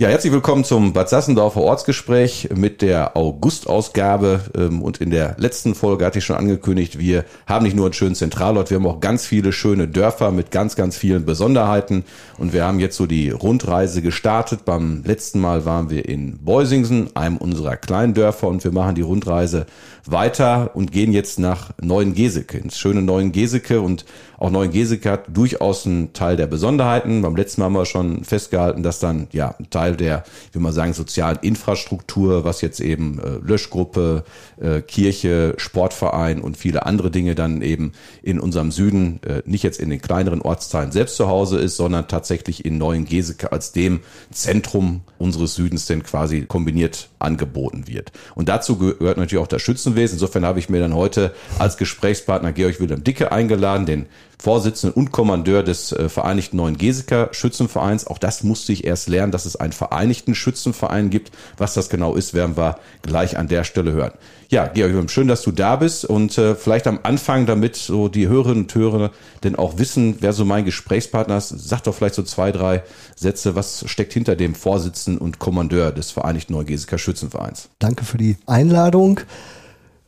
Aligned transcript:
Ja, 0.00 0.06
herzlich 0.06 0.32
willkommen 0.32 0.62
zum 0.62 0.92
Bad 0.92 1.08
Sassendorfer 1.08 1.60
Ortsgespräch 1.60 2.50
mit 2.54 2.82
der 2.82 3.16
August-Ausgabe. 3.16 4.42
Ähm, 4.56 4.80
und 4.80 4.98
in 4.98 5.10
der 5.10 5.34
letzten 5.38 5.74
Folge 5.74 6.06
hatte 6.06 6.20
ich 6.20 6.24
schon 6.24 6.36
angekündigt, 6.36 7.00
wir 7.00 7.24
haben 7.48 7.64
nicht 7.64 7.74
nur 7.74 7.86
einen 7.86 7.94
schönen 7.94 8.14
Zentralort, 8.14 8.70
wir 8.70 8.76
haben 8.76 8.86
auch 8.86 9.00
ganz 9.00 9.26
viele 9.26 9.52
schöne 9.52 9.88
Dörfer 9.88 10.30
mit 10.30 10.52
ganz, 10.52 10.76
ganz 10.76 10.96
vielen 10.96 11.24
Besonderheiten. 11.24 12.04
Und 12.36 12.52
wir 12.52 12.64
haben 12.64 12.78
jetzt 12.78 12.96
so 12.96 13.06
die 13.06 13.30
Rundreise 13.30 14.00
gestartet. 14.00 14.64
Beim 14.64 15.02
letzten 15.04 15.40
Mal 15.40 15.64
waren 15.64 15.90
wir 15.90 16.08
in 16.08 16.38
Beusingsen, 16.44 17.16
einem 17.16 17.36
unserer 17.36 17.76
kleinen 17.76 18.14
Dörfer, 18.14 18.46
und 18.46 18.62
wir 18.62 18.70
machen 18.70 18.94
die 18.94 19.02
Rundreise 19.02 19.66
weiter 20.10 20.70
und 20.74 20.92
gehen 20.92 21.12
jetzt 21.12 21.38
nach 21.38 21.70
Neuengeseke, 21.80 22.58
ins 22.58 22.78
schöne 22.78 23.02
Neuengeseke. 23.02 23.80
Und 23.80 24.04
auch 24.38 24.50
Neuengeseke 24.50 25.10
hat 25.10 25.24
durchaus 25.28 25.84
einen 25.84 26.12
Teil 26.12 26.36
der 26.36 26.46
Besonderheiten. 26.46 27.22
Beim 27.22 27.36
letzten 27.36 27.60
Mal 27.60 27.66
haben 27.66 27.74
wir 27.74 27.86
schon 27.86 28.24
festgehalten, 28.24 28.82
dass 28.82 29.00
dann 29.00 29.26
ja 29.32 29.54
ein 29.58 29.68
Teil 29.70 29.96
der, 29.96 30.24
wie 30.52 30.60
man 30.60 30.72
sagen, 30.72 30.92
sozialen 30.92 31.38
Infrastruktur, 31.42 32.44
was 32.44 32.60
jetzt 32.60 32.80
eben 32.80 33.18
äh, 33.18 33.38
Löschgruppe, 33.42 34.24
äh, 34.60 34.80
Kirche, 34.80 35.54
Sportverein 35.56 36.40
und 36.40 36.56
viele 36.56 36.86
andere 36.86 37.10
Dinge 37.10 37.34
dann 37.34 37.62
eben 37.62 37.92
in 38.22 38.38
unserem 38.38 38.70
Süden, 38.70 39.20
äh, 39.26 39.42
nicht 39.44 39.64
jetzt 39.64 39.80
in 39.80 39.90
den 39.90 40.00
kleineren 40.00 40.40
Ortsteilen 40.40 40.92
selbst 40.92 41.16
zu 41.16 41.28
Hause 41.28 41.58
ist, 41.58 41.76
sondern 41.76 42.08
tatsächlich 42.08 42.64
in 42.64 42.78
Neuengeseke 42.78 43.50
als 43.52 43.72
dem 43.72 44.00
Zentrum 44.30 45.02
unseres 45.18 45.56
Südens 45.56 45.86
denn 45.86 46.02
quasi 46.04 46.42
kombiniert 46.42 47.08
angeboten 47.18 47.88
wird. 47.88 48.12
Und 48.36 48.48
dazu 48.48 48.78
gehört 48.78 49.18
natürlich 49.18 49.42
auch 49.42 49.48
das 49.48 49.62
Schützenwesen. 49.62 49.97
Insofern 50.02 50.44
habe 50.44 50.58
ich 50.58 50.68
mir 50.68 50.80
dann 50.80 50.94
heute 50.94 51.34
als 51.58 51.76
Gesprächspartner 51.76 52.52
Georg 52.52 52.80
Wilhelm 52.80 53.04
Dicke 53.04 53.32
eingeladen, 53.32 53.86
den 53.86 54.06
Vorsitzenden 54.40 54.94
und 54.94 55.10
Kommandeur 55.10 55.64
des 55.64 55.90
äh, 55.90 56.08
Vereinigten 56.08 56.58
Neuen 56.58 56.78
Geseker 56.78 57.28
Schützenvereins. 57.32 58.06
Auch 58.06 58.18
das 58.18 58.44
musste 58.44 58.72
ich 58.72 58.84
erst 58.84 59.08
lernen, 59.08 59.32
dass 59.32 59.46
es 59.46 59.56
einen 59.56 59.72
Vereinigten 59.72 60.34
Schützenverein 60.34 61.10
gibt. 61.10 61.32
Was 61.56 61.74
das 61.74 61.88
genau 61.88 62.14
ist, 62.14 62.34
werden 62.34 62.56
wir 62.56 62.78
gleich 63.02 63.36
an 63.36 63.48
der 63.48 63.64
Stelle 63.64 63.92
hören. 63.92 64.12
Ja, 64.48 64.66
Georg, 64.68 65.10
schön, 65.10 65.28
dass 65.28 65.42
du 65.42 65.50
da 65.50 65.76
bist 65.76 66.04
und 66.04 66.38
äh, 66.38 66.54
vielleicht 66.54 66.86
am 66.86 67.00
Anfang, 67.02 67.46
damit 67.46 67.76
so 67.76 68.08
die 68.08 68.28
Hörerinnen 68.28 68.62
und 68.62 68.74
Hörer 68.74 69.10
denn 69.42 69.56
auch 69.56 69.78
wissen, 69.78 70.16
wer 70.20 70.32
so 70.32 70.44
mein 70.44 70.64
Gesprächspartner 70.64 71.36
ist, 71.36 71.48
sag 71.48 71.82
doch 71.82 71.94
vielleicht 71.94 72.14
so 72.14 72.22
zwei, 72.22 72.52
drei 72.52 72.82
Sätze, 73.16 73.56
was 73.56 73.84
steckt 73.88 74.12
hinter 74.12 74.36
dem 74.36 74.54
Vorsitzenden 74.54 75.20
und 75.20 75.38
Kommandeur 75.38 75.90
des 75.90 76.12
Vereinigten 76.12 76.52
Neugeseker 76.52 76.96
Schützenvereins? 76.96 77.68
Danke 77.78 78.04
für 78.04 78.18
die 78.18 78.36
Einladung. 78.46 79.20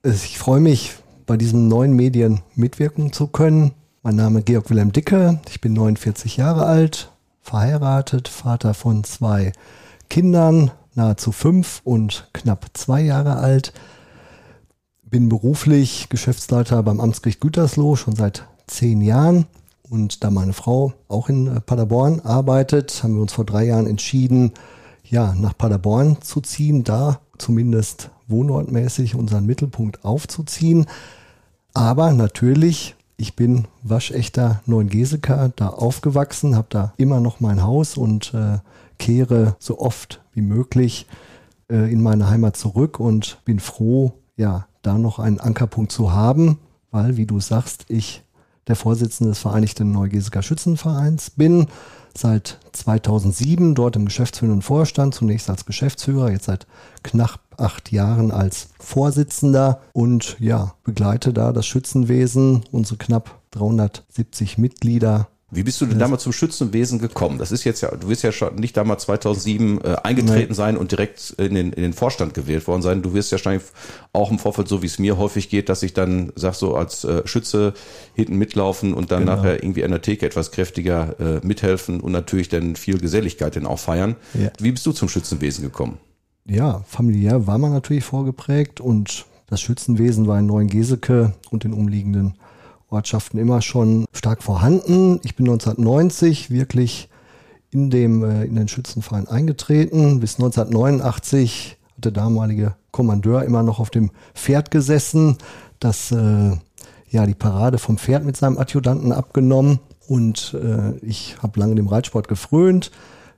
Ich 0.02 0.38
freue 0.38 0.60
mich, 0.60 0.94
bei 1.26 1.36
diesen 1.36 1.68
neuen 1.68 1.92
Medien 1.92 2.40
mitwirken 2.54 3.12
zu 3.12 3.26
können. 3.26 3.72
Mein 4.02 4.16
Name 4.16 4.38
ist 4.38 4.46
Georg 4.46 4.70
Wilhelm 4.70 4.92
Dicke, 4.92 5.40
ich 5.50 5.60
bin 5.60 5.74
49 5.74 6.38
Jahre 6.38 6.64
alt, 6.64 7.12
verheiratet, 7.42 8.26
Vater 8.26 8.72
von 8.72 9.04
zwei 9.04 9.52
Kindern, 10.08 10.70
nahezu 10.94 11.32
fünf 11.32 11.82
und 11.84 12.30
knapp 12.32 12.68
zwei 12.72 13.02
Jahre 13.02 13.36
alt. 13.36 13.74
Bin 15.02 15.28
beruflich 15.28 16.08
Geschäftsleiter 16.08 16.82
beim 16.82 16.98
Amtsgericht 16.98 17.42
Gütersloh 17.42 17.94
schon 17.94 18.16
seit 18.16 18.46
zehn 18.68 19.02
Jahren. 19.02 19.44
Und 19.82 20.24
da 20.24 20.30
meine 20.30 20.54
Frau 20.54 20.94
auch 21.08 21.28
in 21.28 21.60
Paderborn 21.66 22.20
arbeitet, 22.20 23.02
haben 23.02 23.16
wir 23.16 23.22
uns 23.22 23.34
vor 23.34 23.44
drei 23.44 23.64
Jahren 23.64 23.86
entschieden, 23.86 24.52
ja, 25.10 25.34
nach 25.34 25.56
Paderborn 25.56 26.22
zu 26.22 26.40
ziehen, 26.40 26.84
da 26.84 27.20
zumindest 27.36 28.10
wohnortmäßig 28.28 29.14
unseren 29.14 29.44
Mittelpunkt 29.44 30.04
aufzuziehen. 30.04 30.86
Aber 31.74 32.12
natürlich 32.12 32.96
ich 33.20 33.36
bin 33.36 33.66
waschechter 33.82 34.62
Neuengeseker, 34.64 35.52
da 35.54 35.68
aufgewachsen, 35.68 36.56
habe 36.56 36.68
da 36.70 36.94
immer 36.96 37.20
noch 37.20 37.40
mein 37.40 37.62
Haus 37.62 37.98
und 37.98 38.32
äh, 38.32 38.60
kehre 38.98 39.56
so 39.58 39.78
oft 39.78 40.22
wie 40.32 40.40
möglich 40.40 41.06
äh, 41.70 41.92
in 41.92 42.02
meine 42.02 42.30
Heimat 42.30 42.56
zurück 42.56 42.98
und 42.98 43.38
bin 43.44 43.60
froh, 43.60 44.14
ja, 44.38 44.66
da 44.80 44.96
noch 44.96 45.18
einen 45.18 45.38
Ankerpunkt 45.38 45.92
zu 45.92 46.14
haben, 46.14 46.60
weil, 46.90 47.18
wie 47.18 47.26
du 47.26 47.40
sagst, 47.40 47.84
ich 47.88 48.22
der 48.68 48.76
Vorsitzende 48.76 49.30
des 49.30 49.38
Vereinigten 49.40 49.92
Neugeseker 49.92 50.42
Schützenvereins 50.42 51.30
bin, 51.30 51.66
seit 52.16 52.58
2007 52.72 53.74
dort 53.74 53.96
im 53.96 54.04
geschäftsführenden 54.04 54.62
Vorstand, 54.62 55.14
zunächst 55.14 55.48
als 55.48 55.64
Geschäftsführer, 55.64 56.30
jetzt 56.30 56.46
seit 56.46 56.66
knapp 57.02 57.40
acht 57.56 57.92
Jahren 57.92 58.30
als 58.30 58.68
Vorsitzender 58.78 59.80
und 59.92 60.36
ja, 60.40 60.74
begleite 60.84 61.32
da 61.32 61.52
das 61.52 61.66
Schützenwesen, 61.66 62.64
unsere 62.72 62.96
knapp 62.96 63.40
370 63.52 64.58
Mitglieder 64.58 65.28
wie 65.50 65.62
bist 65.62 65.80
du 65.80 65.86
denn 65.86 65.98
damals 65.98 66.22
zum 66.22 66.32
Schützenwesen 66.32 66.98
gekommen? 66.98 67.38
Das 67.38 67.52
ist 67.52 67.64
jetzt 67.64 67.80
ja, 67.80 67.90
du 67.90 68.08
wirst 68.08 68.22
ja 68.22 68.32
schon 68.32 68.54
nicht 68.56 68.76
damals 68.76 69.02
2007 69.04 69.80
äh, 69.80 69.96
eingetreten 70.02 70.48
Nein. 70.48 70.54
sein 70.54 70.76
und 70.76 70.92
direkt 70.92 71.34
in 71.38 71.54
den, 71.54 71.72
in 71.72 71.82
den 71.82 71.92
Vorstand 71.92 72.34
gewählt 72.34 72.66
worden 72.66 72.82
sein. 72.82 73.02
Du 73.02 73.14
wirst 73.14 73.32
ja 73.32 73.38
wahrscheinlich 73.38 73.64
auch 74.12 74.30
im 74.30 74.38
Vorfeld, 74.38 74.68
so 74.68 74.82
wie 74.82 74.86
es 74.86 74.98
mir 74.98 75.18
häufig 75.18 75.48
geht, 75.48 75.68
dass 75.68 75.82
ich 75.82 75.92
dann, 75.92 76.32
sag 76.36 76.54
so, 76.54 76.74
als 76.76 77.04
äh, 77.04 77.26
Schütze 77.26 77.74
hinten 78.14 78.36
mitlaufen 78.36 78.94
und 78.94 79.10
dann 79.10 79.20
genau. 79.20 79.36
nachher 79.36 79.62
irgendwie 79.62 79.84
an 79.84 79.90
der 79.90 80.02
Theke 80.02 80.26
etwas 80.26 80.52
kräftiger 80.52 81.18
äh, 81.18 81.46
mithelfen 81.46 82.00
und 82.00 82.12
natürlich 82.12 82.48
dann 82.48 82.76
viel 82.76 82.98
Geselligkeit 82.98 83.56
dann 83.56 83.66
auch 83.66 83.78
feiern. 83.78 84.16
Ja. 84.34 84.50
Wie 84.58 84.72
bist 84.72 84.86
du 84.86 84.92
zum 84.92 85.08
Schützenwesen 85.08 85.64
gekommen? 85.64 85.98
ja, 86.50 86.82
familiär 86.86 87.46
war 87.46 87.58
man 87.58 87.72
natürlich 87.72 88.04
vorgeprägt 88.04 88.80
und 88.80 89.26
das 89.48 89.60
Schützenwesen 89.60 90.26
war 90.26 90.38
in 90.38 90.46
Neuengeseke 90.46 91.32
und 91.50 91.64
den 91.64 91.72
umliegenden 91.72 92.34
Ortschaften 92.90 93.38
immer 93.38 93.62
schon 93.62 94.04
stark 94.12 94.42
vorhanden. 94.42 95.20
Ich 95.22 95.36
bin 95.36 95.46
1990 95.48 96.50
wirklich 96.50 97.08
in, 97.70 97.90
dem, 97.90 98.24
äh, 98.24 98.44
in 98.44 98.56
den 98.56 98.68
Schützenverein 98.68 99.28
eingetreten. 99.28 100.20
Bis 100.20 100.34
1989 100.34 101.78
hat 101.96 102.04
der 102.04 102.12
damalige 102.12 102.74
Kommandeur 102.90 103.44
immer 103.44 103.62
noch 103.62 103.78
auf 103.78 103.90
dem 103.90 104.10
Pferd 104.34 104.70
gesessen, 104.70 105.38
das 105.78 106.10
äh, 106.10 106.50
ja 107.08 107.26
die 107.26 107.34
Parade 107.34 107.78
vom 107.78 107.98
Pferd 107.98 108.24
mit 108.24 108.36
seinem 108.36 108.58
Adjutanten 108.58 109.12
abgenommen 109.12 109.78
und 110.08 110.56
äh, 110.60 110.96
ich 110.98 111.36
habe 111.42 111.60
lange 111.60 111.76
dem 111.76 111.86
Reitsport 111.86 112.28
gefrönt. 112.28 112.90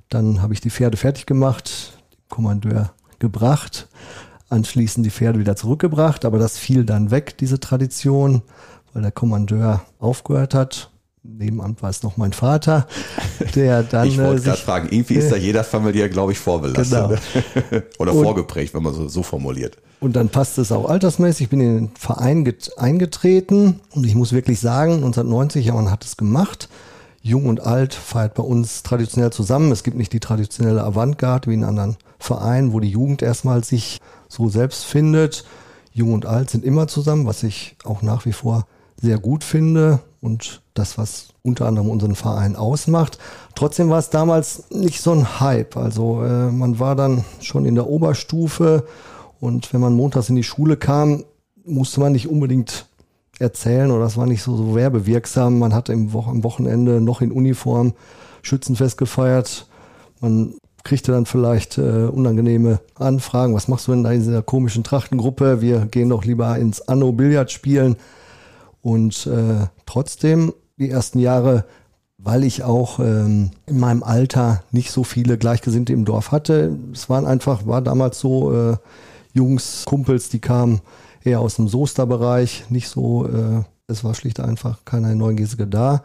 Dann 0.09 0.43
habe 0.43 0.55
ich 0.55 0.61
die 0.61 0.71
Pferde 0.71 0.97
fertig 0.97 1.27
gemacht, 1.27 1.99
Kommandeur 2.29 2.93
gebracht, 3.19 3.89
anschließend 4.49 5.05
die 5.05 5.11
Pferde 5.11 5.39
wieder 5.39 5.57
zurückgebracht, 5.57 6.25
aber 6.25 6.39
das 6.39 6.59
fiel 6.59 6.85
dann 6.85 7.11
weg, 7.11 7.37
diese 7.39 7.61
Tradition, 7.61 8.43
weil 8.93 9.03
der 9.03 9.13
Kommandeur 9.13 9.83
aufgehört 9.99 10.55
hat. 10.55 10.91
Nebenan 11.25 11.77
war 11.81 11.91
es 11.91 12.03
noch 12.03 12.17
mein 12.17 12.33
Vater, 12.33 12.89
der 13.55 13.85
dann. 13.85 14.09
Ich 14.09 14.19
wollte 14.19 14.43
äh, 14.43 14.45
gerade 14.45 14.59
fragen, 14.59 14.89
irgendwie 14.91 15.15
ist 15.15 15.31
da 15.31 15.37
jeder 15.39 15.63
familiär, 15.63 16.09
glaube 16.09 16.33
ich, 16.33 16.39
vorbelastet. 16.39 16.91
Genau. 16.91 17.09
Ne? 17.09 17.85
Oder 17.99 18.13
und, 18.13 18.25
vorgeprägt, 18.25 18.75
wenn 18.75 18.83
man 18.83 18.93
so, 18.93 19.09
so 19.09 19.23
formuliert. 19.23 19.79
Und 20.01 20.17
dann 20.17 20.31
passt 20.31 20.59
es 20.59 20.73
auch 20.73 20.89
altersmäßig. 20.89 21.45
Ich 21.45 21.49
bin 21.51 21.61
in 21.61 21.77
den 21.77 21.91
Verein 21.97 22.53
eingetreten 22.77 23.81
und 23.91 24.05
ich 24.05 24.17
muss 24.17 24.33
wirklich 24.33 24.59
sagen, 24.59 24.95
1990, 24.95 25.67
ja, 25.67 25.75
man 25.75 25.93
hat 25.93 26.05
es 26.05 26.17
gemacht. 26.17 26.69
Jung 27.23 27.47
und 27.47 27.61
Alt 27.61 27.95
feiert 27.95 28.35
bei 28.35 28.43
uns 28.43 28.83
traditionell 28.83 29.31
zusammen. 29.31 29.71
Es 29.71 29.85
gibt 29.85 29.97
nicht 29.97 30.13
die 30.13 30.19
traditionelle 30.19 30.83
Avantgarde 30.83 31.49
wie 31.49 31.55
in 31.55 31.63
anderen 31.63 31.97
Vereinen, 32.19 32.73
wo 32.73 32.81
die 32.81 32.91
Jugend 32.91 33.23
erstmal 33.23 33.63
sich 33.63 34.01
so 34.29 34.49
selbst 34.49 34.85
findet. 34.85 35.45
Jung 35.93 36.15
und 36.15 36.27
Alt 36.27 36.51
sind 36.51 36.65
immer 36.65 36.89
zusammen, 36.89 37.27
was 37.27 37.45
ich 37.45 37.77
auch 37.85 38.03
nach 38.03 38.27
wie 38.27 38.33
vor 38.33 38.67
sehr 39.03 39.19
gut 39.19 39.45
finde 39.45 40.01
und 40.21 40.63
das, 40.75 40.97
was 40.97 41.29
unter 41.43 41.67
anderem 41.67 41.91
unseren 41.91 42.15
Verein 42.15 42.55
ausmacht. 42.57 43.19
Trotzdem 43.57 43.91
war 43.91 43.99
es 43.99 44.11
damals 44.11 44.71
nicht 44.71 45.03
so 45.03 45.11
ein 45.13 45.41
Hype. 45.41 45.77
Also 45.77 46.23
äh, 46.23 46.51
man 46.51 46.79
war 46.79 46.95
dann 46.95 47.25
schon 47.41 47.67
in 47.67 47.75
der 47.75 47.89
Oberstufe 47.89 48.87
und 49.41 49.73
wenn 49.75 49.81
man 49.81 49.95
montags 49.95 50.31
in 50.31 50.37
die 50.37 50.45
Schule 50.45 50.77
kam, 50.77 51.25
musste 51.65 52.01
man 52.01 52.13
nicht 52.13 52.29
unbedingt 52.29 52.87
erzählen 53.41 53.91
oder 53.91 54.05
das 54.05 54.17
war 54.17 54.27
nicht 54.27 54.43
so, 54.43 54.57
so 54.57 54.75
werbewirksam. 54.77 55.59
Man 55.59 55.75
hatte 55.75 55.93
im 55.93 56.13
Wo 56.13 56.21
am 56.21 56.45
Wochenende 56.45 57.01
noch 57.01 57.21
in 57.21 57.33
Uniform 57.33 57.93
Schützenfest 58.43 58.97
gefeiert. 58.97 59.67
Man 60.21 60.55
kriegte 60.85 61.11
dann 61.11 61.27
vielleicht 61.27 61.79
äh, 61.79 62.07
unangenehme 62.07 62.81
Anfragen. 62.95 63.55
Was 63.55 63.67
machst 63.67 63.89
du 63.89 63.93
denn 63.93 64.05
da 64.05 64.13
in 64.13 64.21
dieser 64.21 64.43
komischen 64.43 64.85
Trachtengruppe? 64.85 65.61
Wir 65.61 65.87
gehen 65.87 66.09
doch 66.09 66.25
lieber 66.25 66.57
ins 66.57 66.87
Anno 66.89 67.11
Billard 67.13 67.51
spielen. 67.51 67.97
Und 68.83 69.27
äh, 69.27 69.67
trotzdem 69.87 70.53
die 70.79 70.91
ersten 70.91 71.19
Jahre, 71.19 71.65
weil 72.19 72.45
ich 72.45 72.63
auch 72.63 72.99
ähm, 72.99 73.53
in 73.67 73.79
meinem 73.79 74.03
Alter 74.03 74.63
nicht 74.71 74.91
so 74.91 75.05
viele 75.05 75.39
Gleichgesinnte 75.39 75.93
im 75.93 76.05
Dorf 76.05 76.33
hatte. 76.33 76.77
Es 76.93 77.09
waren 77.09 77.27
einfach, 77.27 77.67
war 77.67 77.81
damals 77.81 78.21
so 78.21 78.53
äh, 78.53 78.77
Jungs, 79.33 79.85
Kumpels, 79.87 80.29
die 80.29 80.41
kamen 80.41 80.81
eher 81.25 81.41
aus 81.41 81.57
dem 81.57 81.69
Soester-Bereich, 81.69 82.67
nicht 82.69 82.89
so, 82.89 83.27
äh, 83.27 83.63
es 83.87 84.05
war 84.05 84.15
schlicht 84.15 84.41
einfach 84.41 84.85
keiner 84.85 85.13
in 85.13 85.19
Neuengeseke 85.19 85.67
da. 85.67 86.03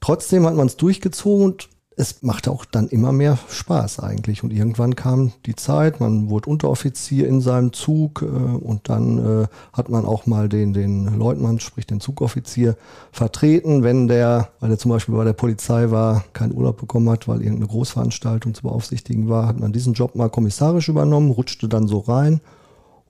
Trotzdem 0.00 0.46
hat 0.46 0.54
man 0.54 0.66
es 0.66 0.76
durchgezogen 0.76 1.44
und 1.44 1.68
es 1.98 2.22
machte 2.22 2.52
auch 2.52 2.64
dann 2.64 2.86
immer 2.86 3.10
mehr 3.10 3.38
Spaß 3.48 3.98
eigentlich. 3.98 4.44
Und 4.44 4.52
irgendwann 4.52 4.94
kam 4.94 5.32
die 5.46 5.56
Zeit, 5.56 5.98
man 5.98 6.30
wurde 6.30 6.48
Unteroffizier 6.48 7.26
in 7.26 7.40
seinem 7.40 7.72
Zug 7.72 8.22
äh, 8.22 8.26
und 8.26 8.88
dann 8.88 9.42
äh, 9.42 9.46
hat 9.72 9.88
man 9.88 10.04
auch 10.04 10.24
mal 10.24 10.48
den, 10.48 10.72
den 10.72 11.18
Leutnant, 11.18 11.60
sprich 11.60 11.88
den 11.88 12.00
Zugoffizier, 12.00 12.76
vertreten, 13.10 13.82
wenn 13.82 14.06
der, 14.06 14.50
weil 14.60 14.70
er 14.70 14.78
zum 14.78 14.92
Beispiel 14.92 15.16
bei 15.16 15.24
der 15.24 15.32
Polizei 15.32 15.90
war, 15.90 16.24
keinen 16.34 16.54
Urlaub 16.54 16.78
bekommen 16.78 17.10
hat, 17.10 17.26
weil 17.26 17.42
irgendeine 17.42 17.66
Großveranstaltung 17.66 18.54
zu 18.54 18.62
beaufsichtigen 18.62 19.28
war, 19.28 19.48
hat 19.48 19.58
man 19.58 19.72
diesen 19.72 19.94
Job 19.94 20.14
mal 20.14 20.30
kommissarisch 20.30 20.88
übernommen, 20.88 21.32
rutschte 21.32 21.68
dann 21.68 21.88
so 21.88 21.98
rein. 21.98 22.40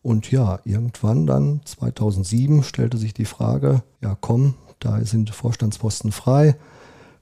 Und 0.00 0.30
ja, 0.30 0.60
irgendwann 0.64 1.26
dann 1.26 1.60
2007 1.66 2.62
stellte 2.62 2.96
sich 2.96 3.12
die 3.12 3.26
Frage, 3.26 3.82
ja 4.00 4.16
komm, 4.18 4.54
da 4.78 4.98
sind 5.04 5.28
Vorstandsposten 5.28 6.10
frei 6.10 6.56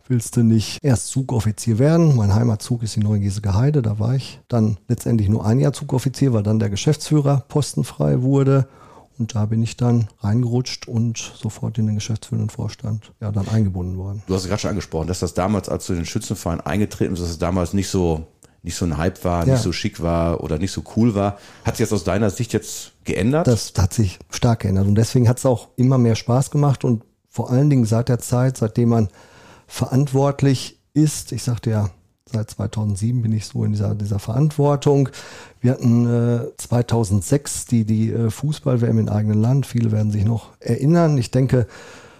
willst 0.08 0.36
du 0.36 0.42
nicht 0.42 0.78
erst 0.82 1.08
Zugoffizier 1.08 1.78
werden? 1.78 2.16
Mein 2.16 2.34
Heimatzug 2.34 2.82
ist 2.82 2.96
die 2.96 3.00
Neuengeseke 3.00 3.54
Heide, 3.54 3.82
da 3.82 3.98
war 3.98 4.14
ich 4.14 4.40
dann 4.48 4.78
letztendlich 4.88 5.28
nur 5.28 5.44
ein 5.44 5.58
Jahr 5.58 5.72
Zugoffizier, 5.72 6.32
weil 6.32 6.42
dann 6.42 6.58
der 6.58 6.70
Geschäftsführer 6.70 7.44
postenfrei 7.48 8.22
wurde. 8.22 8.68
Und 9.18 9.34
da 9.34 9.46
bin 9.46 9.62
ich 9.62 9.78
dann 9.78 10.08
reingerutscht 10.20 10.88
und 10.88 11.16
sofort 11.16 11.78
in 11.78 11.86
den 11.86 11.94
geschäftsführenden 11.94 12.50
Vorstand 12.50 13.12
ja 13.20 13.32
dann 13.32 13.48
eingebunden 13.48 13.96
worden. 13.96 14.22
Du 14.26 14.34
hast 14.34 14.42
es 14.42 14.48
gerade 14.48 14.60
schon 14.60 14.70
angesprochen, 14.70 15.08
dass 15.08 15.20
das 15.20 15.32
damals, 15.32 15.70
als 15.70 15.86
du 15.86 15.94
in 15.94 16.00
den 16.00 16.06
Schützenverein 16.06 16.60
eingetreten 16.60 17.12
bist, 17.12 17.22
dass 17.22 17.30
es 17.30 17.38
damals 17.38 17.72
nicht 17.72 17.88
so 17.88 18.26
nicht 18.62 18.76
so 18.76 18.84
ein 18.84 18.98
Hype 18.98 19.24
war, 19.24 19.46
ja. 19.46 19.52
nicht 19.52 19.62
so 19.62 19.70
schick 19.70 20.02
war 20.02 20.42
oder 20.42 20.58
nicht 20.58 20.72
so 20.72 20.82
cool 20.96 21.14
war. 21.14 21.38
Hat 21.64 21.76
sich 21.76 21.84
jetzt 21.84 21.92
aus 21.92 22.02
deiner 22.02 22.30
Sicht 22.30 22.52
jetzt 22.52 22.92
geändert? 23.04 23.46
Das 23.46 23.72
hat 23.78 23.94
sich 23.94 24.18
stark 24.28 24.60
geändert 24.60 24.88
und 24.88 24.96
deswegen 24.96 25.28
hat 25.28 25.38
es 25.38 25.46
auch 25.46 25.68
immer 25.76 25.98
mehr 25.98 26.16
Spaß 26.16 26.50
gemacht 26.50 26.84
und 26.84 27.04
vor 27.28 27.50
allen 27.50 27.70
Dingen 27.70 27.84
seit 27.84 28.08
der 28.08 28.18
Zeit, 28.18 28.56
seitdem 28.56 28.88
man 28.88 29.08
verantwortlich 29.66 30.80
ist. 30.94 31.32
Ich 31.32 31.42
sagte 31.42 31.70
ja, 31.70 31.90
seit 32.30 32.50
2007 32.50 33.22
bin 33.22 33.32
ich 33.32 33.46
so 33.46 33.64
in 33.64 33.72
dieser, 33.72 33.94
dieser 33.94 34.18
Verantwortung. 34.18 35.08
Wir 35.60 35.72
hatten 35.72 36.06
äh, 36.06 36.56
2006 36.56 37.66
die, 37.66 37.84
die 37.84 38.12
äh, 38.12 38.30
Fußball-WM 38.30 38.98
im 38.98 39.08
eigenen 39.08 39.40
Land. 39.40 39.66
Viele 39.66 39.92
werden 39.92 40.10
sich 40.10 40.24
noch 40.24 40.50
erinnern. 40.60 41.18
Ich 41.18 41.30
denke, 41.30 41.66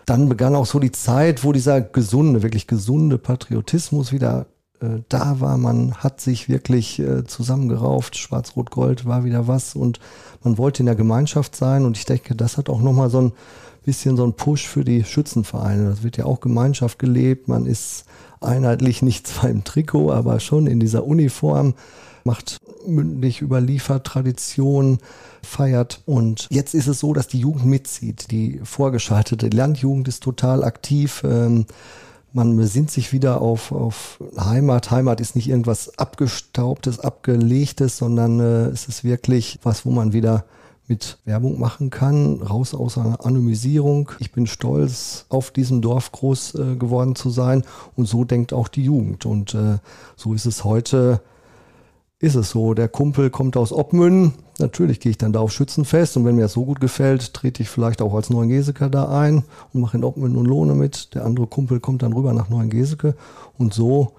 dann 0.04 0.28
begann 0.28 0.54
auch 0.54 0.66
so 0.66 0.78
die 0.78 0.92
Zeit, 0.92 1.42
wo 1.42 1.52
dieser 1.52 1.80
gesunde, 1.80 2.42
wirklich 2.42 2.66
gesunde 2.66 3.18
Patriotismus 3.18 4.12
wieder 4.12 4.46
äh, 4.80 5.00
da 5.08 5.40
war. 5.40 5.58
Man 5.58 5.94
hat 5.94 6.20
sich 6.20 6.48
wirklich 6.48 6.98
äh, 7.00 7.24
zusammengerauft. 7.24 8.16
Schwarz-Rot-Gold 8.16 9.06
war 9.06 9.24
wieder 9.24 9.48
was 9.48 9.74
und 9.74 9.98
man 10.44 10.58
wollte 10.58 10.80
in 10.80 10.86
der 10.86 10.94
Gemeinschaft 10.94 11.56
sein. 11.56 11.84
Und 11.84 11.96
ich 11.96 12.04
denke, 12.04 12.36
das 12.36 12.56
hat 12.56 12.68
auch 12.68 12.80
nochmal 12.80 13.10
so 13.10 13.20
ein 13.20 13.32
bisschen 13.86 14.16
so 14.16 14.24
ein 14.26 14.34
Push 14.34 14.66
für 14.66 14.84
die 14.84 15.04
Schützenvereine. 15.04 15.88
Das 15.88 16.02
wird 16.02 16.18
ja 16.18 16.26
auch 16.26 16.40
Gemeinschaft 16.40 16.98
gelebt. 16.98 17.48
Man 17.48 17.64
ist 17.64 18.04
einheitlich 18.40 19.00
nicht 19.00 19.26
zwar 19.26 19.48
im 19.48 19.64
Trikot, 19.64 20.12
aber 20.12 20.40
schon 20.40 20.66
in 20.66 20.80
dieser 20.80 21.04
Uniform, 21.04 21.74
macht 22.24 22.58
mündlich 22.86 23.40
überliefert 23.40 24.04
Tradition, 24.04 24.98
feiert. 25.42 26.02
Und 26.04 26.48
jetzt 26.50 26.74
ist 26.74 26.88
es 26.88 27.00
so, 27.00 27.14
dass 27.14 27.28
die 27.28 27.38
Jugend 27.38 27.64
mitzieht. 27.64 28.30
Die 28.32 28.60
vorgeschaltete 28.64 29.48
Landjugend 29.48 30.08
ist 30.08 30.22
total 30.22 30.64
aktiv. 30.64 31.22
Ähm, 31.24 31.66
man 32.32 32.56
besinnt 32.56 32.90
sich 32.90 33.12
wieder 33.12 33.40
auf, 33.40 33.70
auf 33.70 34.18
Heimat. 34.38 34.90
Heimat 34.90 35.20
ist 35.20 35.36
nicht 35.36 35.48
irgendwas 35.48 35.98
abgestaubtes, 35.98 36.98
abgelegtes, 36.98 37.96
sondern 37.96 38.40
äh, 38.40 38.66
es 38.66 38.88
ist 38.88 39.04
wirklich 39.04 39.60
was, 39.62 39.86
wo 39.86 39.90
man 39.90 40.12
wieder 40.12 40.44
mit 40.88 41.18
Werbung 41.24 41.58
machen 41.58 41.90
kann, 41.90 42.42
raus 42.42 42.74
aus 42.74 42.98
einer 42.98 43.24
Anonymisierung. 43.24 44.12
Ich 44.20 44.32
bin 44.32 44.46
stolz, 44.46 45.26
auf 45.28 45.50
diesem 45.50 45.82
Dorf 45.82 46.12
groß 46.12 46.54
äh, 46.54 46.76
geworden 46.76 47.16
zu 47.16 47.30
sein 47.30 47.64
und 47.96 48.06
so 48.06 48.24
denkt 48.24 48.52
auch 48.52 48.68
die 48.68 48.84
Jugend. 48.84 49.26
Und 49.26 49.54
äh, 49.54 49.78
so 50.16 50.34
ist 50.34 50.46
es 50.46 50.64
heute, 50.64 51.20
ist 52.18 52.34
es 52.34 52.50
so. 52.50 52.74
Der 52.74 52.88
Kumpel 52.88 53.30
kommt 53.30 53.56
aus 53.56 53.72
Obmünn, 53.72 54.34
natürlich 54.58 55.00
gehe 55.00 55.10
ich 55.10 55.18
dann 55.18 55.32
da 55.32 55.40
auf 55.40 55.52
Schützenfest 55.52 56.16
und 56.16 56.24
wenn 56.24 56.36
mir 56.36 56.42
das 56.42 56.52
so 56.52 56.64
gut 56.64 56.80
gefällt, 56.80 57.34
trete 57.34 57.62
ich 57.62 57.68
vielleicht 57.68 58.00
auch 58.00 58.14
als 58.14 58.30
Neuengeseke 58.30 58.88
da 58.88 59.08
ein 59.08 59.44
und 59.72 59.80
mache 59.80 59.96
in 59.96 60.04
Obmünn 60.04 60.36
und 60.36 60.46
Lohne 60.46 60.74
mit. 60.74 61.14
Der 61.14 61.24
andere 61.24 61.46
Kumpel 61.46 61.80
kommt 61.80 62.02
dann 62.02 62.12
rüber 62.12 62.32
nach 62.32 62.48
Neuengeseke 62.48 63.16
und 63.58 63.74
so 63.74 64.12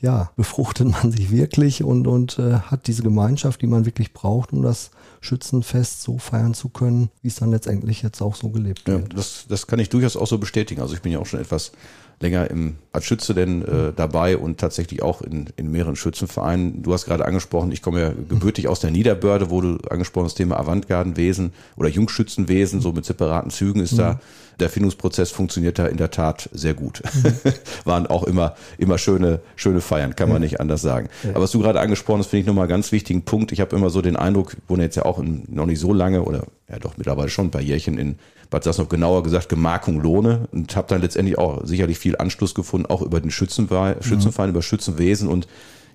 ja, 0.00 0.30
befruchtet 0.36 0.88
man 0.90 1.10
sich 1.10 1.30
wirklich 1.30 1.82
und, 1.82 2.06
und 2.06 2.38
äh, 2.38 2.54
hat 2.58 2.86
diese 2.86 3.02
Gemeinschaft, 3.02 3.62
die 3.62 3.66
man 3.66 3.86
wirklich 3.86 4.12
braucht, 4.12 4.52
um 4.52 4.62
das 4.62 4.90
Schützenfest 5.20 6.02
so 6.02 6.18
feiern 6.18 6.54
zu 6.54 6.68
können, 6.68 7.10
wie 7.22 7.28
es 7.28 7.36
dann 7.36 7.50
letztendlich 7.50 8.02
jetzt 8.02 8.20
auch 8.20 8.34
so 8.34 8.50
gelebt 8.50 8.86
wird. 8.86 9.12
Ja, 9.12 9.16
das, 9.16 9.46
das 9.48 9.66
kann 9.66 9.78
ich 9.78 9.88
durchaus 9.88 10.16
auch 10.16 10.26
so 10.26 10.38
bestätigen. 10.38 10.82
Also 10.82 10.94
ich 10.94 11.02
bin 11.02 11.12
ja 11.12 11.18
auch 11.18 11.26
schon 11.26 11.40
etwas 11.40 11.72
länger 12.20 12.50
im, 12.50 12.76
als 12.92 13.04
Schütze 13.04 13.34
denn 13.34 13.62
äh, 13.62 13.92
dabei 13.94 14.36
und 14.36 14.58
tatsächlich 14.58 15.02
auch 15.02 15.22
in, 15.22 15.46
in 15.56 15.70
mehreren 15.70 15.96
Schützenvereinen. 15.96 16.82
Du 16.82 16.92
hast 16.92 17.06
gerade 17.06 17.24
angesprochen, 17.24 17.72
ich 17.72 17.82
komme 17.82 18.00
ja 18.00 18.08
gebürtig 18.10 18.68
aus 18.68 18.80
der 18.80 18.90
Niederbörde, 18.90 19.50
wo 19.50 19.60
du 19.60 19.78
angesprochen 19.90 20.26
hast, 20.26 20.34
Thema 20.34 20.58
Avantgardenwesen 20.58 21.52
oder 21.76 21.88
Jungschützenwesen, 21.88 22.80
so 22.80 22.92
mit 22.92 23.04
separaten 23.04 23.50
Zügen 23.50 23.80
ist 23.80 23.92
mhm. 23.92 23.98
da. 23.98 24.20
Der 24.60 24.70
Findungsprozess 24.70 25.32
funktioniert 25.32 25.80
da 25.80 25.86
in 25.86 25.96
der 25.96 26.12
Tat 26.12 26.48
sehr 26.52 26.74
gut. 26.74 27.02
Mhm. 27.14 27.52
Waren 27.84 28.06
auch 28.06 28.22
immer, 28.22 28.54
immer 28.78 28.98
schöne, 28.98 29.40
schöne 29.56 29.80
Feiern, 29.80 30.14
kann 30.14 30.28
man 30.28 30.40
nicht 30.42 30.60
anders 30.60 30.80
sagen. 30.80 31.08
Ja. 31.24 31.30
Aber 31.30 31.42
was 31.42 31.50
du 31.50 31.58
gerade 31.58 31.80
angesprochen 31.80 32.20
hast, 32.20 32.28
finde 32.28 32.42
ich 32.42 32.46
nochmal 32.46 32.64
einen 32.64 32.70
ganz 32.70 32.92
wichtigen 32.92 33.22
Punkt. 33.22 33.50
Ich 33.50 33.60
habe 33.60 33.74
immer 33.74 33.90
so 33.90 34.00
den 34.00 34.16
Eindruck, 34.16 34.56
wohne 34.68 34.84
jetzt 34.84 34.96
ja 34.96 35.04
auch 35.04 35.18
in, 35.18 35.42
noch 35.48 35.66
nicht 35.66 35.80
so 35.80 35.92
lange 35.92 36.22
oder 36.22 36.44
ja 36.68 36.78
doch 36.78 36.96
mittlerweile 36.96 37.28
schon 37.28 37.46
ein 37.46 37.50
paar 37.50 37.60
Jährchen 37.60 37.98
in 37.98 38.16
Bad 38.54 38.62
Sassnov 38.62 38.88
genauer 38.88 39.24
gesagt 39.24 39.48
Gemarkung 39.48 40.00
Lohne 40.00 40.48
und 40.52 40.76
habe 40.76 40.86
dann 40.86 41.00
letztendlich 41.00 41.38
auch 41.38 41.66
sicherlich 41.66 41.98
viel 41.98 42.16
Anschluss 42.16 42.54
gefunden, 42.54 42.86
auch 42.86 43.02
über 43.02 43.20
den 43.20 43.32
Schützenverein, 43.32 44.00
Schützenverein 44.00 44.50
mhm. 44.50 44.54
über 44.54 44.62
Schützenwesen 44.62 45.28
und 45.28 45.48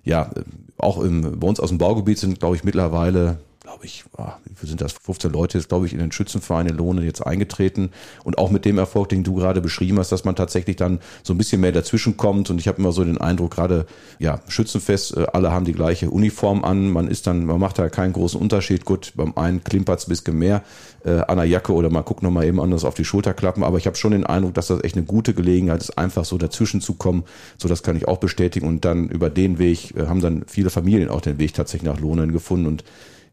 ja, 0.03 0.29
auch 0.77 1.01
im, 1.01 1.39
bei 1.39 1.47
uns 1.47 1.61
aus 1.61 1.69
dem 1.69 1.77
Baugebiet 1.77 2.17
sind, 2.17 2.38
glaube 2.41 2.57
ich, 2.57 2.65
mittlerweile 2.65 3.39
glaube 3.69 3.86
ich, 3.86 4.04
ah, 4.18 4.38
viel 4.56 4.68
sind 4.68 4.81
das? 4.81 4.94
15 4.94 5.31
Leute 5.31 5.60
ist, 5.60 5.69
glaube 5.69 5.86
ich, 5.86 5.94
in 5.94 6.00
den 6.00 6.12
Schützenverein 6.12 6.66
in 6.66 6.75
Lohne 6.75 7.04
jetzt 7.04 7.21
eingetreten. 7.21 7.92
Und 8.24 8.39
auch 8.39 8.50
mit 8.50 8.66
dem 8.66 8.80
Erfolg, 8.80 9.10
den 9.10 9.24
du 9.24 9.36
gerade 9.36 9.62
beschrieben 9.62 10.00
hast, 10.00 10.12
dass 10.12 10.25
man 10.25 10.36
tatsächlich 10.36 10.75
dann 10.75 11.00
so 11.21 11.36
ein 11.36 11.38
bisschen 11.38 11.62
mehr 11.62 11.71
dazwischen 11.71 12.18
kommt. 12.18 12.50
Und 12.50 12.57
ich 12.60 12.68
habe 12.68 12.80
immer 12.80 12.92
so 12.92 13.04
den 13.04 13.19
Eindruck, 13.19 13.51
gerade, 13.51 13.86
ja, 14.18 14.42
Schützenfest, 14.48 15.18
äh, 15.18 15.27
alle 15.33 15.51
haben 15.51 15.66
die 15.66 15.74
gleiche 15.74 16.10
Uniform 16.10 16.63
an. 16.63 16.89
Man 16.89 17.07
ist 17.07 17.27
dann, 17.27 17.45
man 17.45 17.60
macht 17.60 17.77
da 17.77 17.89
keinen 17.89 18.13
großen 18.13 18.42
Unterschied. 18.42 18.86
Gut, 18.86 19.13
beim 19.16 19.38
einen 19.38 19.63
klimpert 19.63 20.00
es 20.00 20.07
ein 20.07 20.10
bisschen 20.10 20.39
mehr 20.39 20.63
äh, 21.06 21.19
an 21.19 21.38
der 21.38 21.46
Jacke 21.46 21.72
oder 21.72 21.91
man 21.91 22.03
guckt 22.03 22.24
nochmal 22.24 22.46
eben 22.46 22.60
anders 22.60 22.84
auf 22.84 22.96
die 22.96 23.05
Schulterklappen. 23.05 23.63
Aber 23.63 23.77
ich 23.77 23.86
habe 23.86 23.98
schon 23.98 24.13
den 24.13 24.25
Eindruck, 24.25 24.55
dass 24.55 24.67
das 24.67 24.84
echt 24.84 24.98
eine 24.98 25.05
gute 25.05 25.36
Gelegenheit 25.36 25.82
ist, 25.82 25.96
einfach 25.96 26.25
so 26.25 26.39
dazwischen 26.39 26.82
zu 26.82 26.96
kommen. 26.96 27.24
So, 27.60 27.67
das 27.67 27.84
kann 27.84 27.96
ich 27.96 28.08
auch 28.08 28.17
bestätigen. 28.17 28.67
Und 28.67 28.84
dann 28.84 29.10
über 29.10 29.29
den 29.29 29.60
Weg 29.60 29.96
äh, 29.96 30.08
haben 30.08 30.22
dann 30.22 30.46
viele 30.48 30.72
Familien 30.72 31.10
auch 31.10 31.22
den 31.22 31.38
Weg 31.38 31.53
tatsächlich 31.53 31.88
nach 31.88 32.00
Lohnen 32.00 32.32
gefunden. 32.32 32.65
Und 32.65 32.84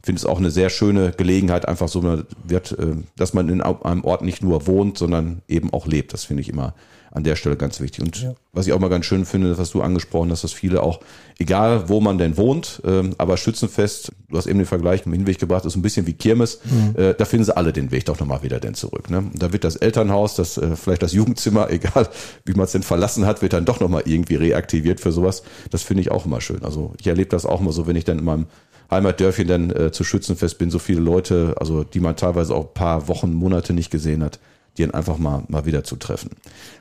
finde 0.03 0.19
es 0.19 0.27
auch 0.27 0.39
eine 0.39 0.51
sehr 0.51 0.71
schöne 0.71 1.13
Gelegenheit, 1.13 1.67
einfach 1.67 1.89
so 1.89 2.03
wird, 2.45 2.73
äh, 2.73 2.97
dass 3.17 3.35
man 3.35 3.49
in 3.49 3.61
einem 3.61 4.05
Ort 4.05 4.23
nicht 4.23 4.43
nur 4.43 4.67
wohnt, 4.67 4.99
sondern 4.99 5.43
eben 5.49 5.73
auch 5.73 5.87
lebt. 5.87 6.13
Das 6.13 6.25
finde 6.25 6.43
ich 6.43 6.49
immer 6.49 6.75
an 7.17 7.25
der 7.25 7.35
Stelle 7.35 7.57
ganz 7.57 7.81
wichtig. 7.81 8.05
Und 8.05 8.23
ja. 8.23 8.35
was 8.53 8.67
ich 8.67 8.75
auch 8.75 8.79
mal 8.79 8.91
ganz 8.91 9.07
schön 9.07 9.25
finde, 9.25 9.57
was 9.57 9.71
du 9.71 9.81
angesprochen 9.81 10.31
hast, 10.31 10.45
dass 10.45 10.53
viele 10.53 10.83
auch, 10.83 11.01
egal 11.39 11.89
wo 11.89 12.03
man 12.03 12.19
denn 12.19 12.37
wohnt, 12.37 12.83
ähm, 12.85 13.15
aber 13.17 13.39
Schützenfest, 13.39 14.13
du 14.29 14.37
hast 14.37 14.47
eben 14.47 14.59
den 14.59 14.67
Vergleich 14.67 15.07
im 15.07 15.15
Hinweg 15.15 15.39
gebracht, 15.39 15.65
ist 15.65 15.77
ein 15.77 15.83
bisschen 15.83 16.07
wie 16.07 16.13
Kirmes, 16.13 16.61
mhm. 16.65 16.95
Äh, 16.95 17.15
da 17.15 17.25
finden 17.25 17.47
sie 17.47 17.57
alle 17.57 17.73
den 17.73 17.91
Weg 17.91 18.05
doch 18.05 18.21
nochmal 18.21 18.43
wieder 18.43 18.61
denn 18.61 18.75
zurück. 18.75 19.09
Ne? 19.09 19.31
Da 19.35 19.53
wird 19.55 19.65
das 19.65 19.77
Elternhaus, 19.77 20.35
das 20.37 20.59
äh, 20.59 20.77
vielleicht 20.77 21.03
das 21.03 21.13
Jugendzimmer, 21.13 21.71
egal 21.71 22.07
wie 22.45 22.53
man 22.53 22.67
es 22.67 22.73
denn 22.73 22.83
verlassen 22.83 23.25
hat, 23.25 23.41
wird 23.41 23.55
dann 23.55 23.65
doch 23.65 23.81
nochmal 23.81 24.03
irgendwie 24.05 24.35
reaktiviert 24.35 25.01
für 25.01 25.11
sowas. 25.11 25.43
Das 25.71 25.83
finde 25.83 26.03
ich 26.03 26.11
auch 26.11 26.27
immer 26.27 26.43
schön. 26.43 26.63
Also 26.65 26.93
ich 27.01 27.07
erlebe 27.07 27.31
das 27.31 27.47
auch 27.47 27.61
mal 27.61 27.73
so, 27.73 27.87
wenn 27.87 27.97
ich 27.97 28.05
dann 28.05 28.19
in 28.19 28.25
meinem 28.25 28.47
Heimatdörfchen 28.91 29.49
dann 29.49 29.71
äh, 29.71 29.93
zu 29.93 30.05
Schützenfest 30.05 30.59
bin, 30.59 30.71
so 30.71 30.79
viele 30.79 31.01
Leute, 31.01 31.55
also 31.59 31.85
die 31.85 32.01
man 32.01 32.17
teilweise 32.17 32.55
auch 32.55 32.67
ein 32.67 32.75
paar 32.75 33.09
Wochen, 33.09 33.33
Monate 33.33 33.73
nicht 33.73 33.91
gesehen 33.91 34.23
hat, 34.23 34.39
die 34.77 34.83
dann 34.83 34.93
einfach 34.93 35.19
mal, 35.19 35.43
mal 35.49 35.67
wieder 35.67 35.85
zu 35.85 35.97
treffen. 35.97 36.31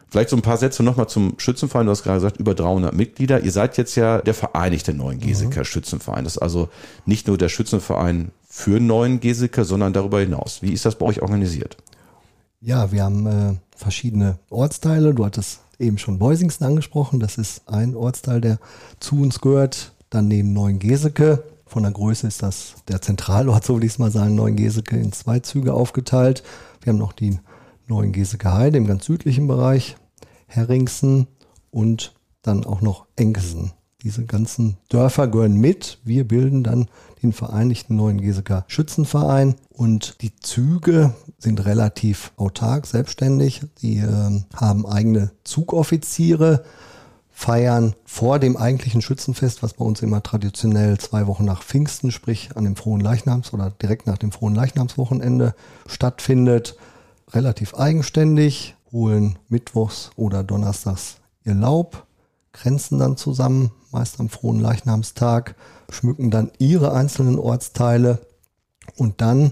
Vielleicht 0.09 0.29
so 0.29 0.35
ein 0.35 0.41
paar 0.41 0.57
Sätze 0.57 0.83
nochmal 0.83 1.09
zum 1.09 1.33
Schützenverein. 1.38 1.88
Du 1.88 1.91
hast 1.91 2.03
gerade 2.03 2.17
gesagt, 2.17 2.38
über 2.38 2.53
300 2.53 2.93
Mitglieder. 2.93 3.41
Ihr 3.41 3.51
seid 3.51 3.77
jetzt 3.77 3.95
ja 3.95 4.19
der 4.21 4.33
vereinigte 4.33 4.93
Neuen 4.93 5.19
Geseker 5.19 5.62
mhm. 5.62 5.65
Schützenverein. 5.65 6.24
Das 6.24 6.35
ist 6.35 6.41
also 6.41 6.69
nicht 7.05 7.27
nur 7.27 7.38
der 7.38 7.50
Schützenverein 7.50 8.31
für 8.47 8.79
Neuen 8.79 9.19
Geseker, 9.19 9.65
sondern 9.65 9.93
darüber 9.93 10.19
hinaus. 10.19 10.62
Wie 10.62 10.71
ist 10.71 10.85
das 10.85 10.95
bei 10.95 11.05
euch 11.05 11.21
organisiert? 11.21 11.77
Ja, 12.62 12.91
wir 12.91 13.03
haben 13.03 13.25
äh, 13.27 13.55
verschiedene 13.75 14.39
Ortsteile. 14.50 15.13
Du 15.13 15.25
hattest 15.25 15.62
eben 15.79 15.97
schon 15.97 16.19
Beusingsen 16.19 16.65
angesprochen. 16.65 17.19
Das 17.19 17.38
ist 17.38 17.67
ein 17.67 17.95
Ortsteil, 17.95 18.41
der 18.41 18.59
zu 19.00 19.21
uns 19.21 19.41
gehört. 19.41 19.93
Dann 20.09 20.27
neben 20.27 20.53
Neuen 20.53 20.79
Geseke 20.79 21.43
von 21.65 21.84
der 21.84 21.91
Größe 21.91 22.27
ist 22.27 22.43
das 22.43 22.75
der 22.88 23.01
Zentralort, 23.01 23.65
so 23.65 23.75
will 23.75 23.84
ich 23.84 23.93
es 23.93 24.00
mal 24.00 24.12
sagen, 24.12 24.36
Neuengeseke 24.36 24.98
in 24.98 25.12
zwei 25.12 25.39
Züge 25.39 25.74
aufgeteilt. 25.74 26.43
Wir 26.81 26.93
haben 26.93 27.00
noch 27.00 27.13
die 27.13 27.39
Neuengeseke 27.88 28.53
Heide 28.53 28.77
im 28.77 28.88
ganz 28.88 29.05
südlichen 29.05 29.48
Bereich, 29.48 29.95
Herringsen 30.48 31.27
und 31.72 32.13
dann 32.41 32.65
auch 32.65 32.81
noch 32.81 33.05
Enkesen. 33.15 33.72
diese 34.03 34.24
ganzen 34.24 34.77
Dörfer 34.89 35.27
gehören 35.27 35.55
mit. 35.55 35.98
Wir 36.03 36.27
bilden 36.27 36.63
dann 36.63 36.88
den 37.24 37.34
Vereinigten 37.34 37.95
Neuen 37.95 38.22
Geseker 38.22 38.63
Schützenverein 38.67 39.55
und 39.69 40.22
die 40.22 40.36
Züge 40.36 41.15
sind 41.39 41.65
relativ 41.65 42.31
autark, 42.38 42.86
selbstständig. 42.86 43.63
Die 43.81 43.98
äh, 43.98 44.41
haben 44.53 44.86
eigene 44.86 45.31
Zugoffiziere, 45.43 46.63
feiern 47.38 47.96
vor 48.06 48.39
dem 48.39 48.56
eigentlichen 48.56 49.01
Schützenfest, 49.01 49.62
was 49.62 49.74
bei 49.74 49.84
uns 49.84 50.01
immer 50.01 50.24
traditionell 50.24 50.98
zwei 50.98 51.27
Wochen 51.27 51.44
nach 51.44 51.63
Pfingsten, 51.63 52.12
sprich 52.12 52.56
an 52.56 52.63
dem 52.63 52.77
Frohen 52.77 53.01
Leichnams 53.01 53.51
oder 53.51 53.70
direkt 53.70 54.08
nach 54.08 54.18
dem 54.18 54.32
Frohen 54.32 54.56
Leichnamswochenende 54.56 55.54
stattfindet, 55.86 56.77
relativ 57.34 57.75
eigenständig, 57.75 58.75
holen 58.89 59.38
mittwochs 59.50 60.12
oder 60.15 60.46
donnerstags 60.46 61.18
ihr 61.44 61.56
Laub, 61.56 62.08
grenzen 62.54 63.00
dann 63.00 63.18
zusammen, 63.18 63.72
meist 63.92 64.18
am 64.22 64.30
Frohen 64.30 64.62
Leichnamstag, 64.62 65.56
schmücken 65.89 66.32
dann 66.32 66.51
ihre 66.58 66.94
einzelnen 66.94 67.38
Ortsteile 67.38 68.25
und 68.96 69.20
dann 69.20 69.51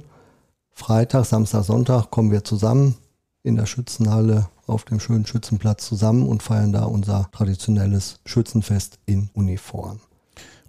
Freitag, 0.72 1.25
Samstag, 1.25 1.66
Sonntag 1.66 2.12
kommen 2.12 2.32
wir 2.32 2.46
zusammen 2.46 2.96
in 3.44 3.58
der 3.58 3.66
Schützenhalle 3.66 4.48
auf 4.67 4.86
dem 4.86 5.00
schönen 5.00 5.25
Schützenplatz 5.25 5.88
zusammen 5.88 6.27
und 6.27 6.43
feiern 6.43 6.72
da 6.72 6.86
unser 6.86 7.29
traditionelles 7.32 8.20
Schützenfest 8.25 9.00
in 9.05 9.29
Uniform. 9.34 10.00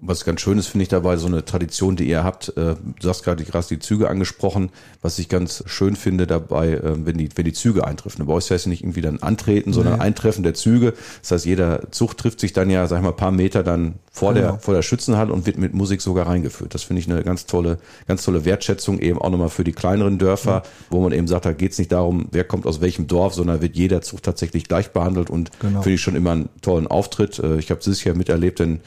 Was 0.07 0.25
ganz 0.25 0.41
schön 0.43 0.59
ist, 0.59 0.67
finde 0.67 0.83
ich 0.83 0.89
dabei, 0.91 1.17
so 1.17 1.27
eine 1.27 1.45
Tradition, 1.45 1.97
die 1.97 2.07
ihr 2.09 2.25
habt. 2.25 2.49
Äh, 2.57 2.75
du 3.01 3.09
hast 3.09 3.23
gerade 3.23 3.43
gerade 3.43 3.67
die 3.67 3.79
Züge 3.79 4.11
angesprochen. 4.11 4.71
Was 5.01 5.19
ich 5.19 5.29
ganz 5.29 5.65
schön 5.67 5.97
finde 5.97 6.27
dabei, 6.27 6.73
äh, 6.73 7.07
wenn 7.07 7.17
die, 7.17 7.31
wenn 7.35 7.45
die 7.47 7.53
Züge 7.55 7.87
eintreffen. 7.87 8.27
Bei 8.27 8.35
euch 8.35 8.45
heißt 8.45 8.53
es 8.53 8.67
nicht 8.67 8.83
irgendwie 8.83 9.01
dann 9.01 9.21
antreten, 9.21 9.73
sondern 9.73 9.95
nee. 9.95 10.01
Eintreffen 10.01 10.43
der 10.43 10.55
Züge. 10.55 10.93
Das 11.23 11.31
heißt, 11.31 11.47
jeder 11.47 11.91
Zug 11.91 12.19
trifft 12.19 12.41
sich 12.41 12.53
dann 12.53 12.69
ja, 12.69 12.87
sag 12.87 12.99
ich 12.99 13.03
mal, 13.03 13.11
ein 13.11 13.17
paar 13.17 13.31
Meter 13.31 13.63
dann 13.63 13.95
vor 14.13 14.35
genau. 14.35 14.53
der, 14.53 14.59
vor 14.59 14.75
der 14.75 14.83
Schützenhalle 14.83 15.33
und 15.33 15.47
wird 15.47 15.59
mit 15.59 15.75
Musik 15.75 16.03
sogar 16.03 16.27
reingeführt. 16.27 16.75
Das 16.75 16.83
finde 16.83 17.01
ich 17.01 17.11
eine 17.11 17.23
ganz 17.23 17.47
tolle, 17.47 17.79
ganz 18.07 18.25
tolle 18.25 18.45
Wertschätzung 18.45 18.99
eben 18.99 19.19
auch 19.19 19.31
nochmal 19.31 19.49
für 19.49 19.65
die 19.65 19.73
kleineren 19.73 20.19
Dörfer, 20.19 20.51
ja. 20.51 20.63
wo 20.91 21.01
man 21.01 21.13
eben 21.13 21.27
sagt, 21.27 21.47
da 21.47 21.53
geht 21.53 21.73
es 21.73 21.79
nicht 21.79 21.93
darum, 21.93 22.29
wer 22.31 22.45
kommt 22.45 22.67
aus 22.67 22.81
welchem 22.81 23.07
Dorf, 23.07 23.35
sondern 23.35 23.63
wird 23.63 23.75
jeder 23.75 24.03
Zug 24.03 24.23
tatsächlich 24.23 24.69
gleich 24.69 24.91
behandelt 24.91 25.31
und 25.31 25.51
genau. 25.61 25.83
finde 25.83 25.95
ich 25.95 26.01
schon 26.01 26.15
immer 26.15 26.33
einen 26.33 26.49
tollen 26.63 26.87
Auftritt. 26.87 27.39
Äh, 27.39 27.59
ich 27.59 27.71
habe 27.71 27.81
dieses 27.83 28.05
Jahr 28.05 28.15
miterlebt, 28.15 28.59
denn 28.59 28.81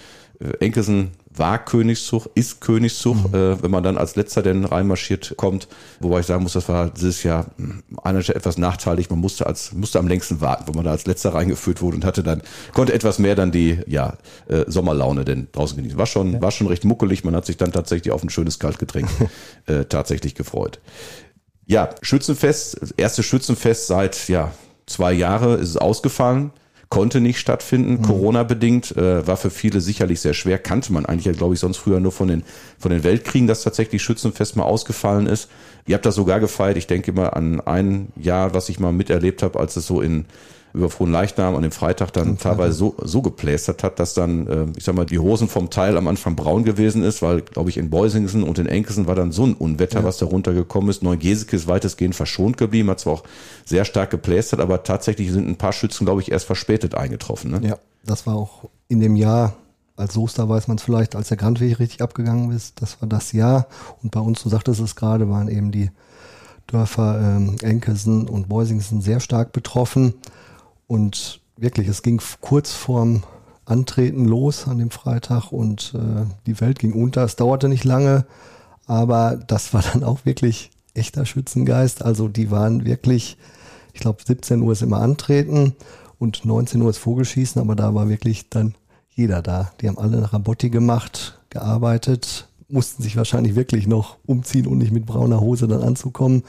Enkelsen 0.59 1.11
war 1.31 1.63
Königszug, 1.63 2.29
ist 2.35 2.61
Königszug, 2.61 3.15
mhm. 3.15 3.35
äh, 3.35 3.63
wenn 3.63 3.71
man 3.71 3.83
dann 3.83 3.97
als 3.97 4.15
letzter 4.15 4.41
denn 4.41 4.65
reinmarschiert 4.65 5.33
kommt. 5.37 5.67
Wobei 5.99 6.19
ich 6.19 6.25
sagen 6.25 6.43
muss, 6.43 6.53
das 6.53 6.69
war 6.69 6.89
dieses 6.89 7.23
Jahr 7.23 7.47
hm, 7.57 7.83
einerseits 8.03 8.37
etwas 8.37 8.57
nachteilig. 8.57 9.09
Man 9.09 9.19
musste 9.19 9.47
als, 9.47 9.73
musste 9.73 9.99
am 9.99 10.07
längsten 10.07 10.41
warten, 10.41 10.65
wo 10.67 10.73
man 10.73 10.85
da 10.85 10.91
als 10.91 11.05
letzter 11.05 11.33
reingeführt 11.33 11.81
wurde 11.81 11.95
und 11.97 12.05
hatte 12.05 12.23
dann, 12.23 12.41
konnte 12.73 12.93
etwas 12.93 13.19
mehr 13.19 13.35
dann 13.35 13.51
die, 13.51 13.79
ja, 13.87 14.17
äh, 14.47 14.65
Sommerlaune 14.67 15.25
denn 15.25 15.47
draußen 15.51 15.75
genießen. 15.75 15.97
War 15.97 16.05
schon, 16.05 16.33
ja. 16.33 16.41
war 16.41 16.51
schon 16.51 16.67
recht 16.67 16.85
muckelig. 16.85 17.23
Man 17.23 17.35
hat 17.35 17.45
sich 17.45 17.57
dann 17.57 17.71
tatsächlich 17.71 18.11
auf 18.11 18.23
ein 18.23 18.29
schönes 18.29 18.59
Kaltgetränk 18.59 19.09
äh, 19.65 19.85
tatsächlich 19.85 20.35
gefreut. 20.35 20.79
Ja, 21.65 21.89
Schützenfest, 22.01 22.93
erste 22.97 23.23
Schützenfest 23.23 23.87
seit, 23.87 24.29
ja, 24.29 24.51
zwei 24.85 25.13
Jahre 25.13 25.55
ist 25.55 25.69
es 25.69 25.77
ausgefallen 25.77 26.51
konnte 26.89 27.19
nicht 27.19 27.39
stattfinden, 27.39 27.93
mhm. 27.93 28.01
Corona-bedingt, 28.01 28.95
äh, 28.95 29.27
war 29.27 29.37
für 29.37 29.49
viele 29.49 29.81
sicherlich 29.81 30.21
sehr 30.21 30.33
schwer, 30.33 30.57
kannte 30.57 30.93
man 30.93 31.05
eigentlich 31.05 31.25
ja, 31.25 31.33
glaube 31.33 31.53
ich, 31.53 31.59
sonst 31.59 31.77
früher 31.77 31.99
nur 31.99 32.11
von 32.11 32.27
den, 32.27 32.43
von 32.79 32.91
den 32.91 33.03
Weltkriegen, 33.03 33.47
dass 33.47 33.63
tatsächlich 33.63 34.01
Schützenfest 34.01 34.55
mal 34.55 34.63
ausgefallen 34.63 35.27
ist. 35.27 35.49
Ihr 35.85 35.95
habt 35.95 36.05
das 36.05 36.15
sogar 36.15 36.39
gefeiert, 36.39 36.77
ich 36.77 36.87
denke 36.87 37.11
immer 37.11 37.35
an 37.35 37.61
ein 37.61 38.07
Jahr, 38.15 38.53
was 38.53 38.69
ich 38.69 38.79
mal 38.79 38.91
miterlebt 38.91 39.43
habe, 39.43 39.59
als 39.59 39.75
es 39.75 39.87
so 39.87 40.01
in 40.01 40.25
über 40.77 40.89
Frohen 40.89 41.11
Leichnam 41.11 41.55
an 41.55 41.61
dem 41.61 41.71
Freitag 41.71 42.13
dann 42.13 42.37
teilweise 42.37 42.73
so, 42.73 42.95
so 43.03 43.21
geplästert 43.21 43.83
hat, 43.83 43.99
dass 43.99 44.13
dann, 44.13 44.47
äh, 44.47 44.65
ich 44.77 44.83
sag 44.83 44.95
mal, 44.95 45.05
die 45.05 45.19
Hosen 45.19 45.47
vom 45.47 45.69
Teil 45.69 45.97
am 45.97 46.07
Anfang 46.07 46.35
braun 46.35 46.63
gewesen 46.63 47.03
ist, 47.03 47.21
weil, 47.21 47.41
glaube 47.41 47.69
ich, 47.69 47.77
in 47.77 47.89
Beusingsen 47.89 48.43
und 48.43 48.59
in 48.59 48.67
Enkelsen 48.67 49.07
war 49.07 49.15
dann 49.15 49.31
so 49.31 49.45
ein 49.45 49.53
Unwetter, 49.53 49.99
ja. 49.99 50.05
was 50.05 50.17
da 50.17 50.25
runtergekommen 50.25 50.89
ist. 50.89 51.03
Neugeseke 51.03 51.55
ist 51.55 51.67
weitestgehend 51.67 52.15
verschont 52.15 52.57
geblieben, 52.57 52.89
hat 52.89 52.99
zwar 52.99 53.13
auch 53.13 53.23
sehr 53.65 53.85
stark 53.85 54.09
geplästert, 54.11 54.59
aber 54.59 54.83
tatsächlich 54.83 55.31
sind 55.31 55.47
ein 55.47 55.57
paar 55.57 55.73
Schützen, 55.73 56.05
glaube 56.05 56.21
ich, 56.21 56.31
erst 56.31 56.45
verspätet 56.45 56.95
eingetroffen. 56.95 57.51
Ne? 57.51 57.61
Ja, 57.67 57.77
das 58.05 58.25
war 58.25 58.35
auch 58.35 58.69
in 58.87 58.99
dem 58.99 59.15
Jahr 59.15 59.55
als 59.97 60.13
Soester 60.13 60.47
weiß 60.47 60.67
man 60.67 60.77
es 60.77 60.83
vielleicht, 60.83 61.15
als 61.15 61.29
der 61.29 61.37
Grandweg 61.37 61.79
richtig 61.79 62.01
abgegangen 62.03 62.51
ist, 62.51 62.81
das 62.81 63.01
war 63.01 63.09
das 63.09 63.31
Jahr. 63.31 63.65
Und 64.03 64.11
bei 64.11 64.19
uns, 64.19 64.43
du 64.43 64.49
sagtest 64.49 64.79
es 64.79 64.95
gerade, 64.95 65.27
waren 65.27 65.47
eben 65.47 65.71
die 65.71 65.89
Dörfer 66.67 67.19
ähm, 67.19 67.55
Enkelsen 67.61 68.27
und 68.27 68.47
Beusingsen 68.47 69.01
sehr 69.01 69.19
stark 69.19 69.53
betroffen. 69.53 70.13
Und 70.87 71.41
wirklich, 71.57 71.87
es 71.87 72.01
ging 72.01 72.21
kurz 72.41 72.71
vorm 72.71 73.23
Antreten 73.65 74.25
los 74.25 74.67
an 74.67 74.77
dem 74.77 74.91
Freitag 74.91 75.51
und 75.51 75.93
äh, 75.93 76.25
die 76.45 76.59
Welt 76.61 76.79
ging 76.79 76.93
unter. 76.93 77.23
Es 77.23 77.35
dauerte 77.35 77.67
nicht 77.67 77.83
lange, 77.83 78.25
aber 78.85 79.35
das 79.35 79.73
war 79.73 79.83
dann 79.93 80.03
auch 80.03 80.25
wirklich 80.25 80.71
echter 80.93 81.25
Schützengeist. 81.25 82.03
Also 82.03 82.29
die 82.29 82.49
waren 82.49 82.85
wirklich, 82.85 83.37
ich 83.93 83.99
glaube 83.99 84.19
17 84.25 84.61
Uhr 84.61 84.71
ist 84.71 84.81
immer 84.81 85.01
Antreten 85.01 85.75
und 86.17 86.45
19 86.45 86.81
Uhr 86.81 86.89
ist 86.89 86.97
Vogelschießen, 86.97 87.61
aber 87.61 87.75
da 87.75 87.93
war 87.93 88.07
wirklich 88.07 88.49
dann 88.49 88.75
jeder 89.09 89.41
da. 89.41 89.71
Die 89.81 89.89
haben 89.89 89.97
alle 89.97 90.17
nach 90.17 90.31
Rabotti 90.31 90.69
gemacht, 90.69 91.39
gearbeitet, 91.49 92.47
mussten 92.69 93.03
sich 93.03 93.17
wahrscheinlich 93.17 93.55
wirklich 93.55 93.87
noch 93.87 94.17
umziehen 94.25 94.67
und 94.67 94.77
nicht 94.77 94.91
mit 94.91 95.05
brauner 95.05 95.41
Hose 95.41 95.67
dann 95.67 95.83
anzukommen, 95.83 96.43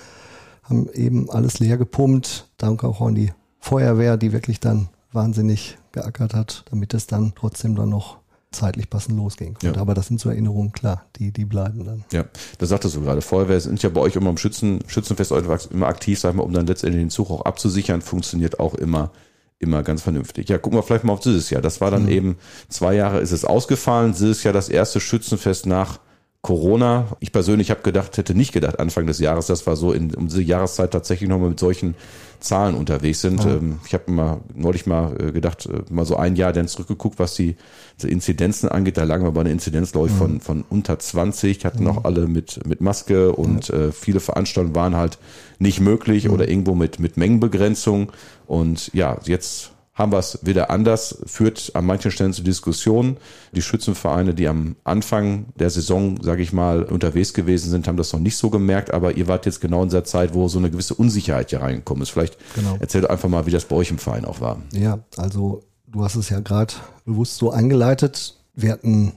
haben 0.63 0.89
eben 0.93 1.31
alles 1.31 1.59
leer 1.59 1.79
gepumpt. 1.79 2.49
Danke 2.59 2.87
auch 2.87 3.01
an 3.01 3.15
die 3.15 3.33
Feuerwehr, 3.69 4.17
die 4.17 4.33
wirklich 4.33 4.61
dann 4.61 4.89
wahnsinnig 5.13 5.77
geackert 5.93 6.33
hat, 6.33 6.65
damit 6.71 6.95
es 6.95 7.07
dann 7.07 7.35
trotzdem 7.37 7.77
dann 7.77 7.91
noch 7.91 8.17
zeitlich 8.51 8.89
passend 8.89 9.19
losgehen 9.19 9.53
konnte. 9.53 9.77
Ja. 9.77 9.83
Aber 9.83 9.93
das 9.93 10.07
sind 10.07 10.21
so 10.21 10.31
Erinnerungen, 10.31 10.73
klar, 10.73 11.05
die, 11.17 11.33
die 11.33 11.45
bleiben 11.45 11.85
dann. 11.85 12.03
Ja, 12.11 12.25
das 12.57 12.71
sagtest 12.71 12.97
du 12.97 13.03
gerade. 13.03 13.21
Feuerwehr 13.21 13.61
sind 13.61 13.83
ja 13.83 13.91
bei 13.91 14.01
euch 14.01 14.17
immer 14.17 14.31
im 14.31 14.39
Schützen, 14.39 14.81
Schützenfest 14.87 15.33
immer 15.71 15.87
aktiv, 15.87 16.19
sag 16.19 16.35
mal, 16.35 16.45
um 16.45 16.53
dann 16.55 16.67
letztendlich 16.67 17.03
den 17.03 17.11
Zug 17.11 17.31
auch 17.31 17.45
abzusichern, 17.45 18.01
funktioniert 18.01 18.59
auch 18.59 18.75
immer 18.75 19.11
immer 19.59 19.83
ganz 19.83 20.03
vernünftig. 20.03 20.49
Ja, 20.49 20.57
gucken 20.57 20.79
wir 20.79 20.83
vielleicht 20.85 21.05
mal 21.05 21.13
auf 21.13 21.21
dieses 21.21 21.51
Jahr. 21.51 21.61
Das 21.61 21.81
war 21.81 21.91
dann 21.91 22.05
mhm. 22.05 22.11
eben 22.11 22.37
zwei 22.69 22.95
Jahre 22.95 23.21
ist 23.21 23.33
es 23.33 23.45
ausgefallen. 23.45 24.13
Dieses 24.13 24.45
Jahr 24.45 24.55
das 24.55 24.69
erste 24.69 25.01
Schützenfest 25.01 25.67
nach 25.67 25.99
Corona. 26.43 27.17
Ich 27.21 27.33
persönlich 27.33 27.71
habe 27.71 27.83
gedacht, 27.83 28.17
hätte 28.17 28.35
nicht 28.35 28.53
gedacht 28.53 28.79
Anfang 28.79 29.07
des 29.07 29.19
Jahres, 29.19 29.47
das 29.47 29.67
war 29.67 29.77
so 29.77 29.93
in 29.93 30.15
um 30.15 30.29
diese 30.29 30.43
Jahreszeit 30.43 30.93
tatsächlich 30.93 31.29
nochmal 31.29 31.51
mit 31.51 31.59
solchen 31.59 31.95
Zahlen 32.39 32.77
unterwegs 32.77 33.21
sind. 33.21 33.43
Ja. 33.45 33.57
Ähm, 33.57 33.81
ich 33.85 33.93
habe 33.95 34.11
mal 34.13 34.41
neulich 34.55 34.87
mal 34.87 35.17
äh, 35.21 35.33
gedacht, 35.33 35.67
äh, 35.67 35.83
mal 35.93 36.05
so 36.05 36.17
ein 36.17 36.37
Jahr 36.37 36.53
dann 36.53 36.69
zurückgeguckt, 36.69 37.19
was 37.19 37.35
die, 37.35 37.57
die 38.01 38.13
Inzidenzen 38.13 38.69
angeht. 38.69 38.97
Da 38.97 39.03
lagen 39.03 39.25
wir 39.25 39.33
bei 39.33 39.41
einer 39.41 39.51
Inzidenz, 39.51 39.91
glaube 39.91 40.07
ich, 40.07 40.15
mhm. 40.15 40.19
von, 40.19 40.41
von 40.41 40.65
unter 40.71 40.99
20, 40.99 41.65
hatten 41.65 41.81
mhm. 41.81 41.85
noch 41.85 42.05
alle 42.05 42.29
mit, 42.29 42.65
mit 42.67 42.81
Maske 42.81 43.33
und 43.33 43.69
ja. 43.69 43.75
äh, 43.75 43.93
viele 43.93 44.21
Veranstaltungen 44.21 44.77
waren 44.77 44.95
halt 44.95 45.19
nicht 45.59 45.81
möglich 45.81 46.27
mhm. 46.27 46.35
oder 46.35 46.49
irgendwo 46.49 46.77
mit, 46.77 47.01
mit 47.01 47.17
Mengenbegrenzung. 47.17 48.13
Und 48.47 48.95
ja, 48.95 49.19
jetzt 49.25 49.73
haben 49.99 50.13
wir 50.13 50.19
es 50.19 50.39
wieder 50.43 50.71
anders, 50.71 51.19
führt 51.27 51.73
an 51.75 51.85
manchen 51.85 52.13
Stellen 52.13 52.33
zu 52.33 52.43
Diskussionen. 52.43 53.17
Die 53.53 53.63
Schützenvereine, 53.63 54.33
die 54.33 54.47
am 54.47 54.77
Anfang 54.85 55.47
der 55.57 55.71
Saison, 55.71 56.23
sage 56.23 56.41
ich 56.41 56.53
mal, 56.53 56.85
unterwegs 56.85 57.35
gewesen 57.35 57.71
sind, 57.71 57.89
haben 57.89 57.97
das 57.97 58.13
noch 58.13 58.21
nicht 58.21 58.37
so 58.37 58.49
gemerkt, 58.49 58.95
aber 58.95 59.17
ihr 59.17 59.27
wart 59.27 59.45
jetzt 59.45 59.61
genau 59.61 59.83
in 59.83 59.91
der 59.91 60.05
Zeit, 60.05 60.35
wo 60.35 60.47
so 60.47 60.61
eine 60.61 60.71
gewisse 60.71 60.95
Unsicherheit 60.95 61.51
hier 61.51 61.61
reingekommen 61.61 62.05
ist. 62.05 62.11
Vielleicht 62.11 62.39
genau. 62.55 62.77
erzählt 62.79 63.11
einfach 63.11 63.29
mal, 63.29 63.47
wie 63.47 63.51
das 63.51 63.65
bei 63.65 63.75
euch 63.75 63.91
im 63.91 63.99
Verein 63.99 64.25
auch 64.25 64.41
war. 64.41 64.63
Ja, 64.73 65.01
also 65.17 65.63
du 65.89 66.05
hast 66.05 66.15
es 66.15 66.29
ja 66.29 66.39
gerade 66.39 66.75
bewusst 67.05 67.37
so 67.39 67.51
eingeleitet. 67.51 68.37
Wir 68.55 68.71
hatten 68.71 69.15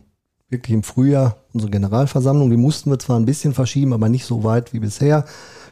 wirklich 0.49 0.73
im 0.73 0.83
Frühjahr 0.83 1.37
unsere 1.53 1.69
Generalversammlung, 1.69 2.49
die 2.49 2.57
mussten 2.57 2.89
wir 2.89 2.97
zwar 2.97 3.19
ein 3.19 3.25
bisschen 3.25 3.53
verschieben, 3.53 3.93
aber 3.93 4.09
nicht 4.09 4.25
so 4.25 4.43
weit 4.43 4.73
wie 4.73 4.79
bisher. 4.79 5.25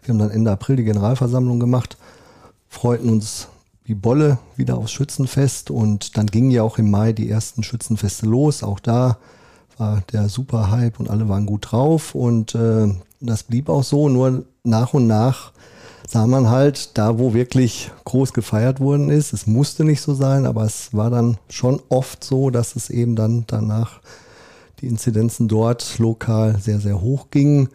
Wir 0.04 0.14
haben 0.14 0.20
dann 0.20 0.30
Ende 0.30 0.52
April 0.52 0.76
die 0.76 0.84
Generalversammlung 0.84 1.60
gemacht, 1.60 1.98
freuten 2.68 3.10
uns 3.10 3.48
die 3.90 3.96
Bolle 3.96 4.38
wieder 4.56 4.78
aufs 4.78 4.92
Schützenfest 4.92 5.72
und 5.72 6.16
dann 6.16 6.28
gingen 6.28 6.52
ja 6.52 6.62
auch 6.62 6.78
im 6.78 6.92
Mai 6.92 7.12
die 7.12 7.28
ersten 7.28 7.64
Schützenfeste 7.64 8.28
los. 8.28 8.62
Auch 8.62 8.80
da 8.80 9.18
war 9.80 10.04
der 10.14 10.30
super 10.30 10.70
Hype 10.70 11.00
und 11.00 11.10
alle 11.10 11.28
waren 11.28 11.48
gut 11.48 11.72
drauf 11.72 12.14
und 12.14 12.54
äh, 12.54 12.88
das 13.20 13.44
blieb 13.44 13.68
auch 13.68 13.84
so. 13.84 14.08
Nur 14.08 14.46
nach 14.64 14.94
und 14.94 15.08
nach 15.08 15.54
sah 16.08 16.28
man 16.28 16.50
halt 16.50 17.00
da, 17.00 17.18
wo 17.18 17.34
wirklich 17.34 17.90
groß 18.06 18.34
gefeiert 18.34 18.80
worden 18.80 19.10
ist. 19.10 19.34
Es 19.34 19.48
musste 19.48 19.84
nicht 19.84 20.02
so 20.02 20.14
sein, 20.14 20.46
aber 20.46 20.66
es 20.66 20.94
war 20.94 21.10
dann 21.10 21.40
schon 21.50 21.82
oft 21.90 22.24
so, 22.24 22.52
dass 22.52 22.76
es 22.76 22.92
eben 22.92 23.16
dann 23.16 23.46
danach 23.48 24.02
die 24.82 24.88
Inzidenzen 24.88 25.48
dort 25.48 25.98
lokal 25.98 26.60
sehr, 26.60 26.80
sehr 26.80 27.02
hoch 27.02 27.32
gingen. 27.32 27.70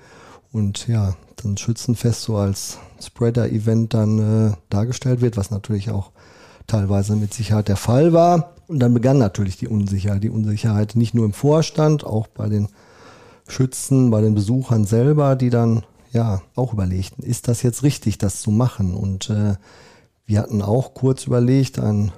Und 0.52 0.86
ja, 0.86 1.16
dann 1.36 1.56
Schützenfest 1.56 2.22
so 2.22 2.36
als 2.36 2.78
Spreader-Event 3.02 3.94
dann 3.94 4.18
äh, 4.50 4.56
dargestellt 4.70 5.20
wird, 5.20 5.36
was 5.36 5.50
natürlich 5.50 5.90
auch 5.90 6.10
teilweise 6.66 7.16
mit 7.16 7.34
Sicherheit 7.34 7.68
der 7.68 7.76
Fall 7.76 8.12
war. 8.12 8.54
Und 8.66 8.78
dann 8.78 8.94
begann 8.94 9.18
natürlich 9.18 9.56
die 9.56 9.68
Unsicherheit. 9.68 10.22
Die 10.22 10.30
Unsicherheit 10.30 10.96
nicht 10.96 11.14
nur 11.14 11.26
im 11.26 11.32
Vorstand, 11.32 12.04
auch 12.04 12.26
bei 12.26 12.48
den 12.48 12.68
Schützen, 13.46 14.10
bei 14.10 14.20
den 14.20 14.34
Besuchern 14.34 14.84
selber, 14.84 15.36
die 15.36 15.50
dann 15.50 15.84
ja 16.12 16.40
auch 16.54 16.72
überlegten, 16.72 17.24
ist 17.24 17.48
das 17.48 17.62
jetzt 17.62 17.82
richtig, 17.82 18.18
das 18.18 18.40
zu 18.40 18.50
machen? 18.50 18.94
Und 18.94 19.28
äh, 19.30 19.56
wir 20.26 20.40
hatten 20.40 20.62
auch 20.62 20.94
kurz 20.94 21.26
überlegt, 21.26 21.78
ein 21.78 22.12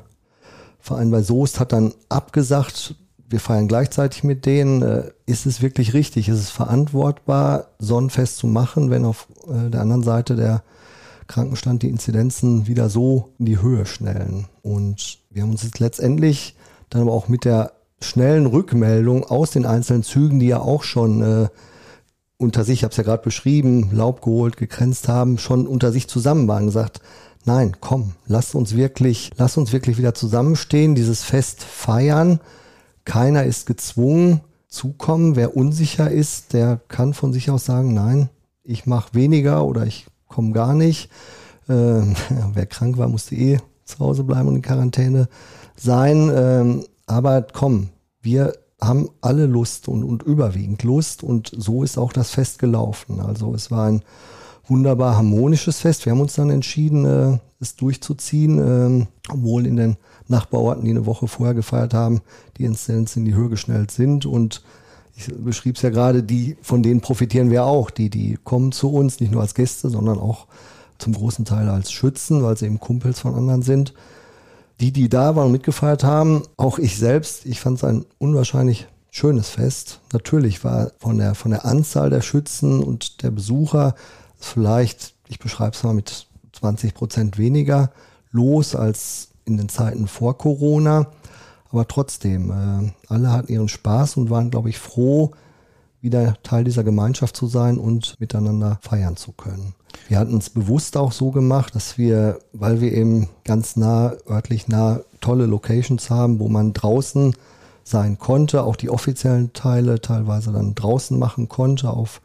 Verein 0.78 1.10
bei 1.10 1.22
Soest 1.22 1.58
hat 1.58 1.72
dann 1.72 1.94
abgesagt, 2.08 2.94
wir 3.28 3.40
feiern 3.40 3.68
gleichzeitig 3.68 4.24
mit 4.24 4.46
denen. 4.46 4.82
Äh, 4.82 5.10
ist 5.26 5.46
es 5.46 5.62
wirklich 5.62 5.94
richtig? 5.94 6.28
Ist 6.28 6.38
es 6.38 6.50
verantwortbar, 6.50 7.68
Sonnenfest 7.78 8.38
zu 8.38 8.46
machen, 8.46 8.90
wenn 8.90 9.04
auf 9.04 9.28
äh, 9.48 9.70
der 9.70 9.80
anderen 9.80 10.02
Seite 10.02 10.36
der 10.36 10.62
Krankenstand 11.26 11.82
die 11.82 11.88
Inzidenzen 11.88 12.66
wieder 12.66 12.88
so 12.88 13.32
in 13.38 13.46
die 13.46 13.60
Höhe 13.60 13.86
schnellen? 13.86 14.46
Und 14.62 15.18
wir 15.30 15.42
haben 15.42 15.50
uns 15.50 15.62
jetzt 15.62 15.80
letztendlich 15.80 16.56
dann 16.90 17.02
aber 17.02 17.12
auch 17.12 17.28
mit 17.28 17.44
der 17.44 17.72
schnellen 18.00 18.46
Rückmeldung 18.46 19.24
aus 19.24 19.50
den 19.50 19.66
einzelnen 19.66 20.02
Zügen, 20.02 20.38
die 20.38 20.48
ja 20.48 20.60
auch 20.60 20.82
schon 20.82 21.22
äh, 21.22 21.48
unter 22.38 22.64
sich, 22.64 22.80
ich 22.80 22.84
habe 22.84 22.90
es 22.92 22.98
ja 22.98 23.02
gerade 23.02 23.22
beschrieben, 23.22 23.90
Laub 23.92 24.22
geholt, 24.22 24.56
gegrenzt 24.56 25.08
haben, 25.08 25.38
schon 25.38 25.66
unter 25.66 25.90
sich 25.90 26.06
zusammen 26.06 26.46
waren, 26.46 26.66
gesagt, 26.66 27.00
nein, 27.46 27.76
komm, 27.80 28.12
lass 28.26 28.54
uns 28.54 28.76
wirklich, 28.76 29.30
lass 29.36 29.56
uns 29.56 29.72
wirklich 29.72 29.96
wieder 29.96 30.14
zusammenstehen, 30.14 30.94
dieses 30.94 31.24
Fest 31.24 31.62
feiern 31.62 32.40
keiner 33.06 33.44
ist 33.44 33.64
gezwungen 33.66 34.42
zu 34.68 34.92
kommen. 34.92 35.36
Wer 35.36 35.56
unsicher 35.56 36.10
ist, 36.10 36.52
der 36.52 36.78
kann 36.88 37.14
von 37.14 37.32
sich 37.32 37.50
aus 37.50 37.64
sagen, 37.64 37.94
nein, 37.94 38.28
ich 38.62 38.84
mache 38.84 39.14
weniger 39.14 39.64
oder 39.64 39.86
ich 39.86 40.06
komme 40.28 40.52
gar 40.52 40.74
nicht. 40.74 41.10
Äh, 41.68 41.72
wer 42.52 42.66
krank 42.66 42.98
war, 42.98 43.08
musste 43.08 43.34
eh 43.34 43.58
zu 43.84 44.00
Hause 44.00 44.24
bleiben 44.24 44.48
und 44.48 44.56
in 44.56 44.62
Quarantäne 44.62 45.28
sein. 45.76 46.30
Ähm, 46.34 46.84
aber 47.06 47.42
komm, 47.42 47.88
wir 48.20 48.52
haben 48.80 49.08
alle 49.22 49.46
Lust 49.46 49.88
und, 49.88 50.04
und 50.04 50.22
überwiegend 50.24 50.82
Lust 50.82 51.22
und 51.22 51.50
so 51.56 51.82
ist 51.82 51.96
auch 51.96 52.12
das 52.12 52.30
Fest 52.30 52.58
gelaufen. 52.58 53.20
Also 53.20 53.54
es 53.54 53.70
war 53.70 53.86
ein 53.86 54.02
wunderbar 54.68 55.16
harmonisches 55.16 55.80
Fest. 55.80 56.04
Wir 56.04 56.12
haben 56.12 56.20
uns 56.20 56.34
dann 56.34 56.50
entschieden, 56.50 57.04
äh, 57.04 57.38
es 57.60 57.76
durchzuziehen, 57.76 58.58
ähm, 58.58 59.06
obwohl 59.28 59.66
in 59.66 59.76
den 59.76 59.96
Nachbarorten, 60.28 60.84
die 60.84 60.90
eine 60.90 61.06
Woche 61.06 61.28
vorher 61.28 61.54
gefeiert 61.54 61.94
haben, 61.94 62.20
die 62.58 62.64
Inzidenzen 62.64 63.20
in 63.20 63.24
die 63.26 63.34
Höhe 63.34 63.48
geschnellt 63.48 63.90
sind. 63.90 64.26
Und 64.26 64.62
ich 65.16 65.32
beschrieb 65.34 65.76
es 65.76 65.82
ja 65.82 65.90
gerade, 65.90 66.22
die, 66.22 66.56
von 66.62 66.82
denen 66.82 67.00
profitieren 67.00 67.50
wir 67.50 67.64
auch. 67.64 67.90
Die, 67.90 68.10
die 68.10 68.38
kommen 68.44 68.72
zu 68.72 68.92
uns, 68.92 69.20
nicht 69.20 69.32
nur 69.32 69.42
als 69.42 69.54
Gäste, 69.54 69.88
sondern 69.88 70.18
auch 70.18 70.46
zum 70.98 71.14
großen 71.14 71.44
Teil 71.44 71.68
als 71.68 71.92
Schützen, 71.92 72.42
weil 72.42 72.56
sie 72.56 72.66
eben 72.66 72.80
Kumpels 72.80 73.20
von 73.20 73.34
anderen 73.34 73.62
sind. 73.62 73.94
Die, 74.80 74.92
die 74.92 75.08
da 75.08 75.36
waren 75.36 75.46
und 75.46 75.52
mitgefeiert 75.52 76.04
haben, 76.04 76.42
auch 76.58 76.78
ich 76.78 76.98
selbst, 76.98 77.46
ich 77.46 77.60
fand 77.60 77.78
es 77.78 77.84
ein 77.84 78.04
unwahrscheinlich 78.18 78.86
schönes 79.10 79.48
Fest. 79.48 80.00
Natürlich 80.12 80.62
war 80.64 80.92
von 80.98 81.16
der, 81.16 81.34
von 81.34 81.50
der 81.50 81.64
Anzahl 81.64 82.10
der 82.10 82.20
Schützen 82.20 82.82
und 82.82 83.22
der 83.22 83.30
Besucher 83.30 83.94
vielleicht, 84.46 85.14
ich 85.28 85.38
beschreibe 85.38 85.76
es 85.76 85.82
mal 85.82 85.94
mit 85.94 86.26
20 86.52 86.94
Prozent 86.94 87.38
weniger 87.38 87.90
los 88.30 88.74
als 88.74 89.28
in 89.44 89.56
den 89.56 89.68
Zeiten 89.68 90.08
vor 90.08 90.38
Corona. 90.38 91.08
Aber 91.70 91.88
trotzdem, 91.88 92.50
äh, 92.50 92.92
alle 93.08 93.32
hatten 93.32 93.52
ihren 93.52 93.68
Spaß 93.68 94.16
und 94.16 94.30
waren, 94.30 94.50
glaube 94.50 94.68
ich, 94.70 94.78
froh, 94.78 95.32
wieder 96.00 96.36
Teil 96.42 96.64
dieser 96.64 96.84
Gemeinschaft 96.84 97.36
zu 97.36 97.46
sein 97.46 97.78
und 97.78 98.18
miteinander 98.20 98.78
feiern 98.80 99.16
zu 99.16 99.32
können. 99.32 99.74
Wir 100.08 100.18
hatten 100.18 100.36
es 100.36 100.50
bewusst 100.50 100.96
auch 100.96 101.10
so 101.10 101.30
gemacht, 101.30 101.74
dass 101.74 101.98
wir, 101.98 102.38
weil 102.52 102.80
wir 102.80 102.92
eben 102.92 103.28
ganz 103.44 103.76
nah, 103.76 104.14
örtlich 104.28 104.68
nah 104.68 105.00
tolle 105.20 105.46
Locations 105.46 106.10
haben, 106.10 106.38
wo 106.38 106.48
man 106.48 106.72
draußen 106.72 107.34
sein 107.82 108.18
konnte, 108.18 108.62
auch 108.62 108.76
die 108.76 108.90
offiziellen 108.90 109.52
Teile 109.52 110.00
teilweise 110.00 110.52
dann 110.52 110.74
draußen 110.74 111.18
machen 111.18 111.48
konnte 111.48 111.90
auf 111.90 112.20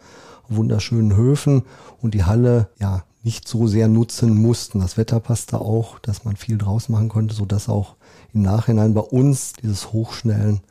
wunderschönen 0.55 1.15
Höfen 1.15 1.63
und 2.01 2.13
die 2.13 2.23
Halle 2.23 2.69
ja 2.79 3.03
nicht 3.23 3.47
so 3.47 3.67
sehr 3.67 3.87
nutzen 3.87 4.35
mussten. 4.35 4.79
Das 4.79 4.97
Wetter 4.97 5.19
passte 5.19 5.61
auch, 5.61 5.99
dass 5.99 6.25
man 6.25 6.35
viel 6.35 6.57
draus 6.57 6.89
machen 6.89 7.09
konnte, 7.09 7.35
sodass 7.35 7.69
auch 7.69 7.95
im 8.33 8.41
Nachhinein 8.41 8.93
bei 8.93 9.01
uns 9.01 9.53
dieses 9.53 9.91
Hochschnellen 9.91 10.61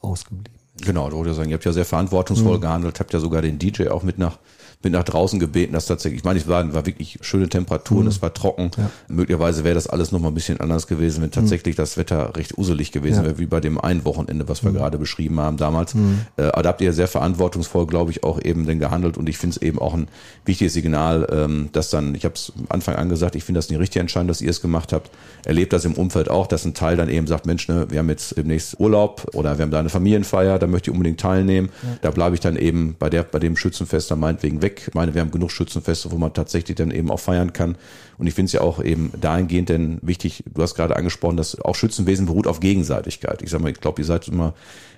ausgeblieben 0.00 0.58
ist. 0.76 0.84
Genau, 0.84 1.08
da 1.08 1.16
wollte 1.16 1.30
ich 1.30 1.36
sagen, 1.36 1.50
ihr 1.50 1.54
habt 1.54 1.64
ja 1.64 1.72
sehr 1.72 1.84
verantwortungsvoll 1.84 2.56
mhm. 2.56 2.62
gehandelt, 2.62 2.98
habt 2.98 3.12
ja 3.12 3.20
sogar 3.20 3.42
den 3.42 3.58
DJ 3.58 3.88
auch 3.88 4.02
mit 4.02 4.18
nach 4.18 4.38
bin 4.82 4.92
nach 4.92 5.04
draußen 5.04 5.38
gebeten, 5.38 5.72
dass 5.72 5.86
tatsächlich, 5.86 6.20
ich 6.20 6.24
meine, 6.24 6.38
es 6.38 6.48
war, 6.48 6.74
war 6.74 6.84
wirklich 6.84 7.18
schöne 7.22 7.48
Temperaturen, 7.48 8.02
mhm. 8.02 8.08
es 8.08 8.20
war 8.20 8.34
trocken. 8.34 8.70
Ja. 8.76 8.90
Möglicherweise 9.08 9.64
wäre 9.64 9.74
das 9.74 9.86
alles 9.86 10.12
noch 10.12 10.20
mal 10.20 10.28
ein 10.28 10.34
bisschen 10.34 10.60
anders 10.60 10.86
gewesen, 10.86 11.22
wenn 11.22 11.28
mhm. 11.28 11.32
tatsächlich 11.32 11.76
mhm. 11.76 11.82
das 11.82 11.96
Wetter 11.96 12.36
recht 12.36 12.58
uselig 12.58 12.92
gewesen 12.92 13.18
ja. 13.18 13.24
wäre, 13.24 13.38
wie 13.38 13.46
bei 13.46 13.60
dem 13.60 13.80
einen 13.80 14.04
Wochenende, 14.04 14.48
was 14.48 14.64
wir 14.64 14.70
mhm. 14.70 14.76
gerade 14.76 14.98
beschrieben 14.98 15.40
haben 15.40 15.56
damals. 15.56 15.94
Mhm. 15.94 16.20
Äh, 16.36 16.42
aber 16.42 16.62
da 16.62 16.68
habt 16.70 16.80
ihr 16.80 16.92
sehr 16.92 17.08
verantwortungsvoll, 17.08 17.86
glaube 17.86 18.10
ich, 18.10 18.24
auch 18.24 18.42
eben 18.42 18.66
denn 18.66 18.80
gehandelt 18.80 19.16
und 19.16 19.28
ich 19.28 19.38
finde 19.38 19.56
es 19.56 19.62
eben 19.62 19.78
auch 19.78 19.94
ein 19.94 20.08
wichtiges 20.44 20.72
Signal, 20.72 21.26
ähm, 21.30 21.68
dass 21.72 21.90
dann, 21.90 22.14
ich 22.14 22.24
habe 22.24 22.34
es 22.34 22.52
am 22.58 22.66
Anfang 22.68 22.96
angesagt, 22.96 23.36
ich 23.36 23.44
finde 23.44 23.58
das 23.58 23.70
eine 23.70 23.78
richtige 23.78 24.00
Entscheidung, 24.00 24.28
dass 24.28 24.40
ihr 24.40 24.50
es 24.50 24.60
gemacht 24.60 24.92
habt. 24.92 25.10
Erlebt 25.44 25.72
das 25.72 25.84
im 25.84 25.94
Umfeld 25.94 26.28
auch, 26.28 26.46
dass 26.46 26.64
ein 26.64 26.74
Teil 26.74 26.96
dann 26.96 27.08
eben 27.08 27.26
sagt, 27.26 27.46
Mensch, 27.46 27.68
ne, 27.68 27.86
wir 27.88 28.00
haben 28.00 28.08
jetzt 28.08 28.36
demnächst 28.36 28.80
Urlaub 28.80 29.28
oder 29.34 29.58
wir 29.58 29.62
haben 29.62 29.70
da 29.70 29.78
eine 29.78 29.88
Familienfeier, 29.88 30.58
da 30.58 30.66
möchte 30.66 30.90
ich 30.90 30.94
unbedingt 30.94 31.20
teilnehmen. 31.20 31.70
Ja. 31.82 31.98
Da 32.02 32.10
bleibe 32.10 32.34
ich 32.34 32.40
dann 32.40 32.56
eben 32.56 32.96
bei 32.98 33.10
der, 33.10 33.22
bei 33.22 33.38
dem 33.38 33.56
Schützenfest 33.56 34.10
dann 34.10 34.20
meinetwegen 34.20 34.62
weg. 34.62 34.71
Ich 34.80 34.94
meine, 34.94 35.14
wir 35.14 35.20
haben 35.20 35.30
genug 35.30 35.50
Schützenfeste, 35.50 36.10
wo 36.10 36.16
man 36.16 36.32
tatsächlich 36.32 36.76
dann 36.76 36.90
eben 36.90 37.10
auch 37.10 37.20
feiern 37.20 37.52
kann. 37.52 37.76
Und 38.18 38.26
ich 38.26 38.34
finde 38.34 38.46
es 38.46 38.52
ja 38.52 38.60
auch 38.60 38.82
eben 38.82 39.10
dahingehend 39.20 39.68
denn 39.68 39.98
wichtig, 40.02 40.44
du 40.52 40.62
hast 40.62 40.74
gerade 40.74 40.96
angesprochen, 40.96 41.36
dass 41.36 41.60
auch 41.60 41.74
Schützenwesen 41.74 42.26
beruht 42.26 42.46
auf 42.46 42.60
Gegenseitigkeit. 42.60 43.42
Ich 43.42 43.50
sag 43.50 43.60
mal, 43.60 43.70
ich 43.70 43.80
glaube, 43.80 44.00
ihr 44.00 44.06
seid 44.06 44.28
immer 44.28 44.54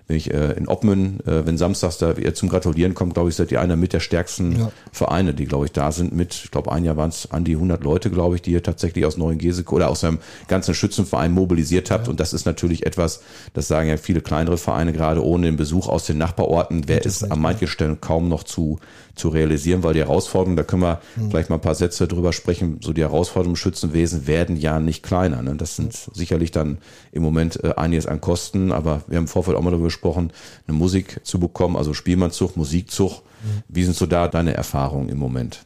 wenn 0.06 0.16
ich 0.16 0.32
äh, 0.32 0.52
in 0.52 0.68
Obmen, 0.68 1.20
äh, 1.26 1.46
wenn 1.46 1.56
samstags 1.56 1.96
da 1.96 2.12
ihr 2.12 2.34
zum 2.34 2.50
Gratulieren 2.50 2.94
kommt, 2.94 3.14
glaube 3.14 3.30
ich, 3.30 3.36
seid 3.36 3.50
ihr 3.52 3.60
einer 3.60 3.76
mit 3.76 3.94
der 3.94 4.00
stärksten 4.00 4.58
ja. 4.58 4.72
Vereine, 4.92 5.32
die, 5.32 5.46
glaube 5.46 5.64
ich, 5.64 5.72
da 5.72 5.92
sind 5.92 6.14
mit, 6.14 6.34
ich 6.34 6.50
glaube, 6.50 6.72
ein 6.72 6.84
Jahr 6.84 6.98
waren 6.98 7.08
es 7.08 7.30
an 7.30 7.44
die 7.44 7.54
100 7.54 7.82
Leute, 7.82 8.10
glaube 8.10 8.36
ich, 8.36 8.42
die 8.42 8.52
ihr 8.52 8.62
tatsächlich 8.62 9.06
aus 9.06 9.16
Neuen 9.16 9.38
Geseke 9.38 9.74
oder 9.74 9.88
aus 9.88 10.04
einem 10.04 10.18
ganzen 10.46 10.74
Schützenverein 10.74 11.32
mobilisiert 11.32 11.90
habt. 11.90 12.06
Ja. 12.06 12.10
Und 12.10 12.20
das 12.20 12.34
ist 12.34 12.44
natürlich 12.44 12.84
etwas, 12.84 13.22
das 13.54 13.66
sagen 13.66 13.88
ja 13.88 13.96
viele 13.96 14.20
kleinere 14.20 14.58
Vereine, 14.58 14.92
gerade 14.92 15.24
ohne 15.24 15.46
den 15.46 15.56
Besuch 15.56 15.88
aus 15.88 16.04
den 16.04 16.18
Nachbarorten, 16.18 16.86
wäre 16.86 17.08
es 17.08 17.24
an 17.24 17.40
manchen 17.40 17.68
Stellen 17.68 18.00
kaum 18.00 18.28
noch 18.28 18.42
zu, 18.42 18.78
zu 19.14 19.28
realisieren, 19.28 19.82
weil 19.84 19.94
die 19.94 20.00
Herausforderungen, 20.00 20.56
da 20.56 20.64
können 20.64 20.82
wir 20.82 21.00
mhm. 21.16 21.30
gleich 21.30 21.48
mal 21.48 21.56
ein 21.56 21.62
paar 21.62 21.74
Sätze 21.74 22.08
drüber 22.08 22.34
sprechen, 22.34 22.78
so 22.82 22.92
die 22.92 23.02
Herausforderungen 23.02 23.54
im 23.54 23.56
Schützenwesen 23.56 24.26
werden 24.26 24.56
ja 24.56 24.80
nicht 24.80 25.02
kleiner. 25.02 25.40
Ne? 25.40 25.54
Das 25.56 25.76
sind 25.76 25.94
sicherlich 26.12 26.50
dann 26.50 26.78
im 27.12 27.22
Moment 27.22 27.62
äh, 27.64 27.74
einiges 27.76 28.06
an 28.06 28.20
Kosten, 28.20 28.72
aber 28.72 29.02
wir 29.06 29.16
haben 29.16 29.24
im 29.24 29.28
Vorfeld 29.28 29.56
auch 29.56 29.62
mal 29.62 29.70
darüber 29.70 29.90
gesprochen, 29.94 30.32
eine 30.66 30.76
Musik 30.76 31.20
zu 31.24 31.38
bekommen, 31.38 31.76
also 31.76 31.94
Spielmannzug, 31.94 32.56
Musikzug. 32.56 33.12
Mhm. 33.12 33.62
Wie 33.68 33.84
sind 33.84 33.96
so 33.96 34.06
da 34.06 34.28
deine 34.28 34.54
Erfahrungen 34.54 35.08
im 35.08 35.18
Moment? 35.18 35.64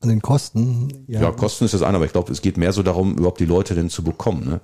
An 0.00 0.08
den 0.08 0.22
Kosten? 0.22 1.04
Ja, 1.06 1.22
ja 1.22 1.30
Kosten 1.32 1.64
ist 1.64 1.74
das 1.74 1.82
eine, 1.82 1.96
aber 1.96 2.06
ich 2.06 2.12
glaube, 2.12 2.32
es 2.32 2.42
geht 2.42 2.56
mehr 2.56 2.72
so 2.72 2.82
darum, 2.82 3.16
überhaupt 3.16 3.40
die 3.40 3.46
Leute 3.46 3.74
denn 3.74 3.90
zu 3.90 4.04
bekommen. 4.04 4.44
Ne? 4.44 4.60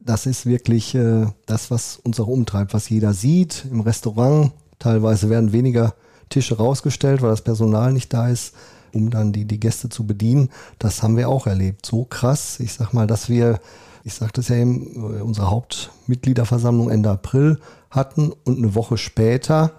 Das 0.00 0.26
ist 0.26 0.46
wirklich 0.46 0.94
äh, 0.94 1.26
das, 1.46 1.70
was 1.70 1.98
uns 2.02 2.20
auch 2.20 2.26
umtreibt, 2.26 2.74
was 2.74 2.88
jeder 2.88 3.12
sieht 3.12 3.66
im 3.70 3.80
Restaurant. 3.80 4.52
Teilweise 4.78 5.30
werden 5.30 5.52
weniger 5.52 5.94
Tische 6.28 6.56
rausgestellt, 6.56 7.22
weil 7.22 7.30
das 7.30 7.42
Personal 7.42 7.92
nicht 7.92 8.12
da 8.12 8.28
ist, 8.28 8.54
um 8.92 9.10
dann 9.10 9.32
die, 9.32 9.44
die 9.44 9.60
Gäste 9.60 9.88
zu 9.88 10.06
bedienen. 10.06 10.50
Das 10.78 11.02
haben 11.02 11.16
wir 11.16 11.28
auch 11.28 11.46
erlebt. 11.46 11.86
So 11.86 12.04
krass. 12.04 12.60
Ich 12.60 12.72
sag 12.72 12.92
mal, 12.92 13.06
dass 13.06 13.28
wir 13.28 13.60
ich 14.06 14.14
sagte 14.14 14.40
es 14.40 14.46
ja 14.46 14.54
eben, 14.54 14.86
unsere 15.20 15.50
Hauptmitgliederversammlung 15.50 16.90
Ende 16.90 17.10
April 17.10 17.58
hatten 17.90 18.30
und 18.44 18.56
eine 18.56 18.76
Woche 18.76 18.98
später, 18.98 19.72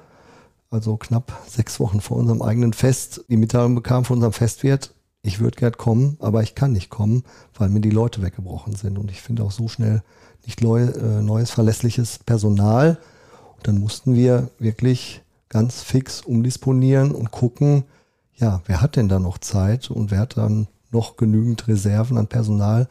also 0.70 0.98
knapp 0.98 1.32
sechs 1.48 1.80
Wochen 1.80 2.02
vor 2.02 2.18
unserem 2.18 2.42
eigenen 2.42 2.74
Fest, 2.74 3.24
die 3.30 3.38
Mitteilung 3.38 3.74
bekam 3.74 4.04
von 4.04 4.18
unserem 4.18 4.34
Festwirt, 4.34 4.94
ich 5.22 5.40
würde 5.40 5.56
gern 5.56 5.78
kommen, 5.78 6.18
aber 6.20 6.44
ich 6.44 6.56
kann 6.56 6.74
nicht 6.74 6.90
kommen, 6.90 7.24
weil 7.54 7.70
mir 7.70 7.80
die 7.80 7.90
Leute 7.90 8.22
weggebrochen 8.22 8.76
sind. 8.76 8.98
Und 8.98 9.12
ich 9.12 9.22
finde 9.22 9.44
auch 9.44 9.52
so 9.52 9.70
schnell 9.70 10.04
nicht 10.46 10.62
neu, 10.62 10.84
äh, 10.84 11.22
neues, 11.22 11.52
verlässliches 11.52 12.20
Personal. 12.20 13.00
Und 13.56 13.68
dann 13.68 13.78
mussten 13.78 14.14
wir 14.14 14.50
wirklich 14.60 15.22
ganz 15.48 15.84
fix 15.84 16.20
umdisponieren 16.20 17.12
und 17.12 17.32
gucken, 17.32 17.86
ja, 18.38 18.62
wer 18.66 18.82
hat 18.82 18.96
denn 18.96 19.10
da 19.10 19.20
noch 19.20 19.38
Zeit 19.40 19.90
und 19.92 20.12
wer 20.12 20.20
hat 20.20 20.38
dann 20.38 20.68
noch 20.92 21.18
genügend 21.18 21.68
Reserven 21.68 22.18
an 22.18 22.28
Personal, 22.28 22.88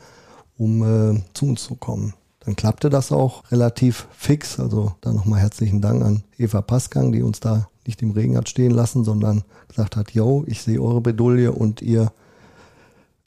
um 0.59 0.83
äh, 0.83 1.23
zu 1.35 1.47
uns 1.47 1.65
zu 1.65 1.77
kommen. 1.77 2.15
Dann 2.41 2.57
klappte 2.57 2.91
das 2.91 3.11
auch 3.11 3.51
relativ 3.51 4.07
fix. 4.13 4.61
Also 4.61 4.95
dann 5.01 5.17
nochmal 5.17 5.41
herzlichen 5.41 5.81
Dank 5.81 6.05
an 6.05 6.23
Eva 6.39 6.63
Passgang, 6.63 7.13
die 7.13 7.23
uns 7.23 7.41
da 7.41 7.69
nicht 7.87 8.03
im 8.03 8.13
Regen 8.13 8.37
hat 8.37 8.49
stehen 8.49 8.73
lassen, 8.73 9.05
sondern 9.05 9.45
gesagt 9.69 9.97
hat, 9.97 10.13
yo, 10.13 10.45
ich 10.47 10.63
sehe 10.63 10.81
eure 10.81 11.01
Bedulie 11.01 11.51
und 11.51 11.83
ihr 11.83 12.13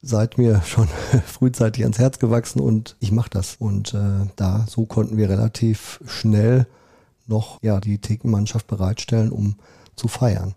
seid 0.01 0.37
mir 0.37 0.61
schon 0.65 0.87
frühzeitig 1.25 1.83
ans 1.83 1.99
Herz 1.99 2.19
gewachsen 2.19 2.59
und 2.59 2.95
ich 2.99 3.11
mache 3.11 3.29
das. 3.29 3.55
Und 3.59 3.93
äh, 3.93 4.27
da, 4.35 4.65
so 4.69 4.85
konnten 4.85 5.17
wir 5.17 5.29
relativ 5.29 6.01
schnell 6.05 6.67
noch 7.27 7.61
ja, 7.61 7.79
die 7.79 7.99
Thekenmannschaft 7.99 8.67
bereitstellen, 8.67 9.31
um 9.31 9.55
zu 9.95 10.07
feiern. 10.07 10.55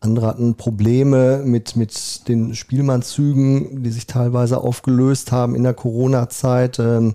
Andere 0.00 0.26
hatten 0.26 0.54
Probleme 0.56 1.42
mit, 1.44 1.76
mit 1.76 2.28
den 2.28 2.54
Spielmannszügen, 2.54 3.82
die 3.82 3.90
sich 3.90 4.06
teilweise 4.06 4.58
aufgelöst 4.60 5.32
haben 5.32 5.54
in 5.54 5.62
der 5.62 5.74
Corona-Zeit. 5.74 6.78
Ähm, 6.78 7.14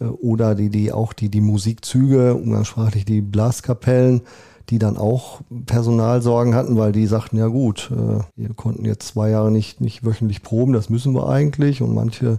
äh, 0.00 0.04
oder 0.04 0.54
die, 0.54 0.70
die 0.70 0.92
auch 0.92 1.12
die, 1.12 1.28
die 1.28 1.40
Musikzüge, 1.40 2.34
umgangssprachlich 2.34 3.04
die 3.04 3.20
Blaskapellen, 3.20 4.22
die 4.70 4.78
dann 4.78 4.96
auch 4.98 5.40
Personalsorgen 5.66 6.54
hatten, 6.54 6.76
weil 6.76 6.92
die 6.92 7.06
sagten, 7.06 7.38
ja 7.38 7.46
gut, 7.46 7.90
äh, 7.90 8.22
wir 8.36 8.54
konnten 8.54 8.84
jetzt 8.84 9.08
zwei 9.08 9.30
Jahre 9.30 9.50
nicht, 9.50 9.80
nicht 9.80 10.04
wöchentlich 10.04 10.42
proben, 10.42 10.72
das 10.72 10.90
müssen 10.90 11.14
wir 11.14 11.28
eigentlich. 11.28 11.80
Und 11.82 11.94
manche 11.94 12.38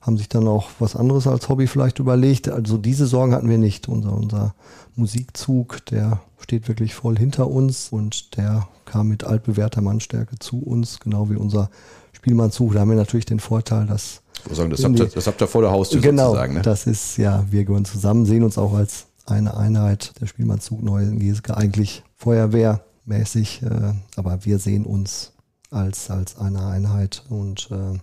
haben 0.00 0.16
sich 0.16 0.28
dann 0.28 0.46
auch 0.46 0.68
was 0.78 0.94
anderes 0.94 1.26
als 1.26 1.48
Hobby 1.48 1.66
vielleicht 1.66 1.98
überlegt. 1.98 2.48
Also 2.48 2.78
diese 2.78 3.06
Sorgen 3.06 3.34
hatten 3.34 3.48
wir 3.48 3.58
nicht. 3.58 3.88
Unser, 3.88 4.12
unser 4.12 4.54
Musikzug, 4.94 5.84
der 5.86 6.20
steht 6.38 6.68
wirklich 6.68 6.94
voll 6.94 7.18
hinter 7.18 7.48
uns 7.48 7.88
und 7.90 8.36
der 8.36 8.68
kam 8.84 9.08
mit 9.08 9.24
altbewährter 9.24 9.80
Mannstärke 9.80 10.38
zu 10.38 10.62
uns, 10.62 11.00
genau 11.00 11.28
wie 11.28 11.36
unser 11.36 11.70
Spielmannzug. 12.12 12.74
Da 12.74 12.80
haben 12.80 12.90
wir 12.90 12.96
natürlich 12.96 13.26
den 13.26 13.40
Vorteil, 13.40 13.86
dass 13.86 14.22
sagen, 14.50 14.70
das, 14.70 14.84
habt 14.84 14.98
ihr, 14.98 15.06
das 15.06 15.26
habt 15.26 15.40
ihr 15.40 15.46
vor 15.48 15.62
der 15.62 15.72
Haustür 15.72 16.00
genau, 16.00 16.28
sozusagen. 16.28 16.54
Ne? 16.54 16.62
Das 16.62 16.86
ist 16.86 17.16
ja, 17.16 17.44
wir 17.50 17.64
gehören 17.64 17.84
zusammen, 17.84 18.26
sehen 18.26 18.42
uns 18.42 18.58
auch 18.58 18.74
als 18.74 19.06
eine 19.26 19.56
Einheit 19.56 20.12
der 20.20 20.26
Spielmannzug 20.26 20.82
Neuengeske, 20.82 21.56
eigentlich 21.56 22.04
Feuerwehrmäßig, 22.16 23.62
äh, 23.62 23.92
aber 24.16 24.44
wir 24.44 24.58
sehen 24.58 24.84
uns 24.84 25.32
als, 25.70 26.10
als 26.10 26.38
eine 26.38 26.64
Einheit 26.66 27.24
und 27.28 27.68
äh, 27.72 27.98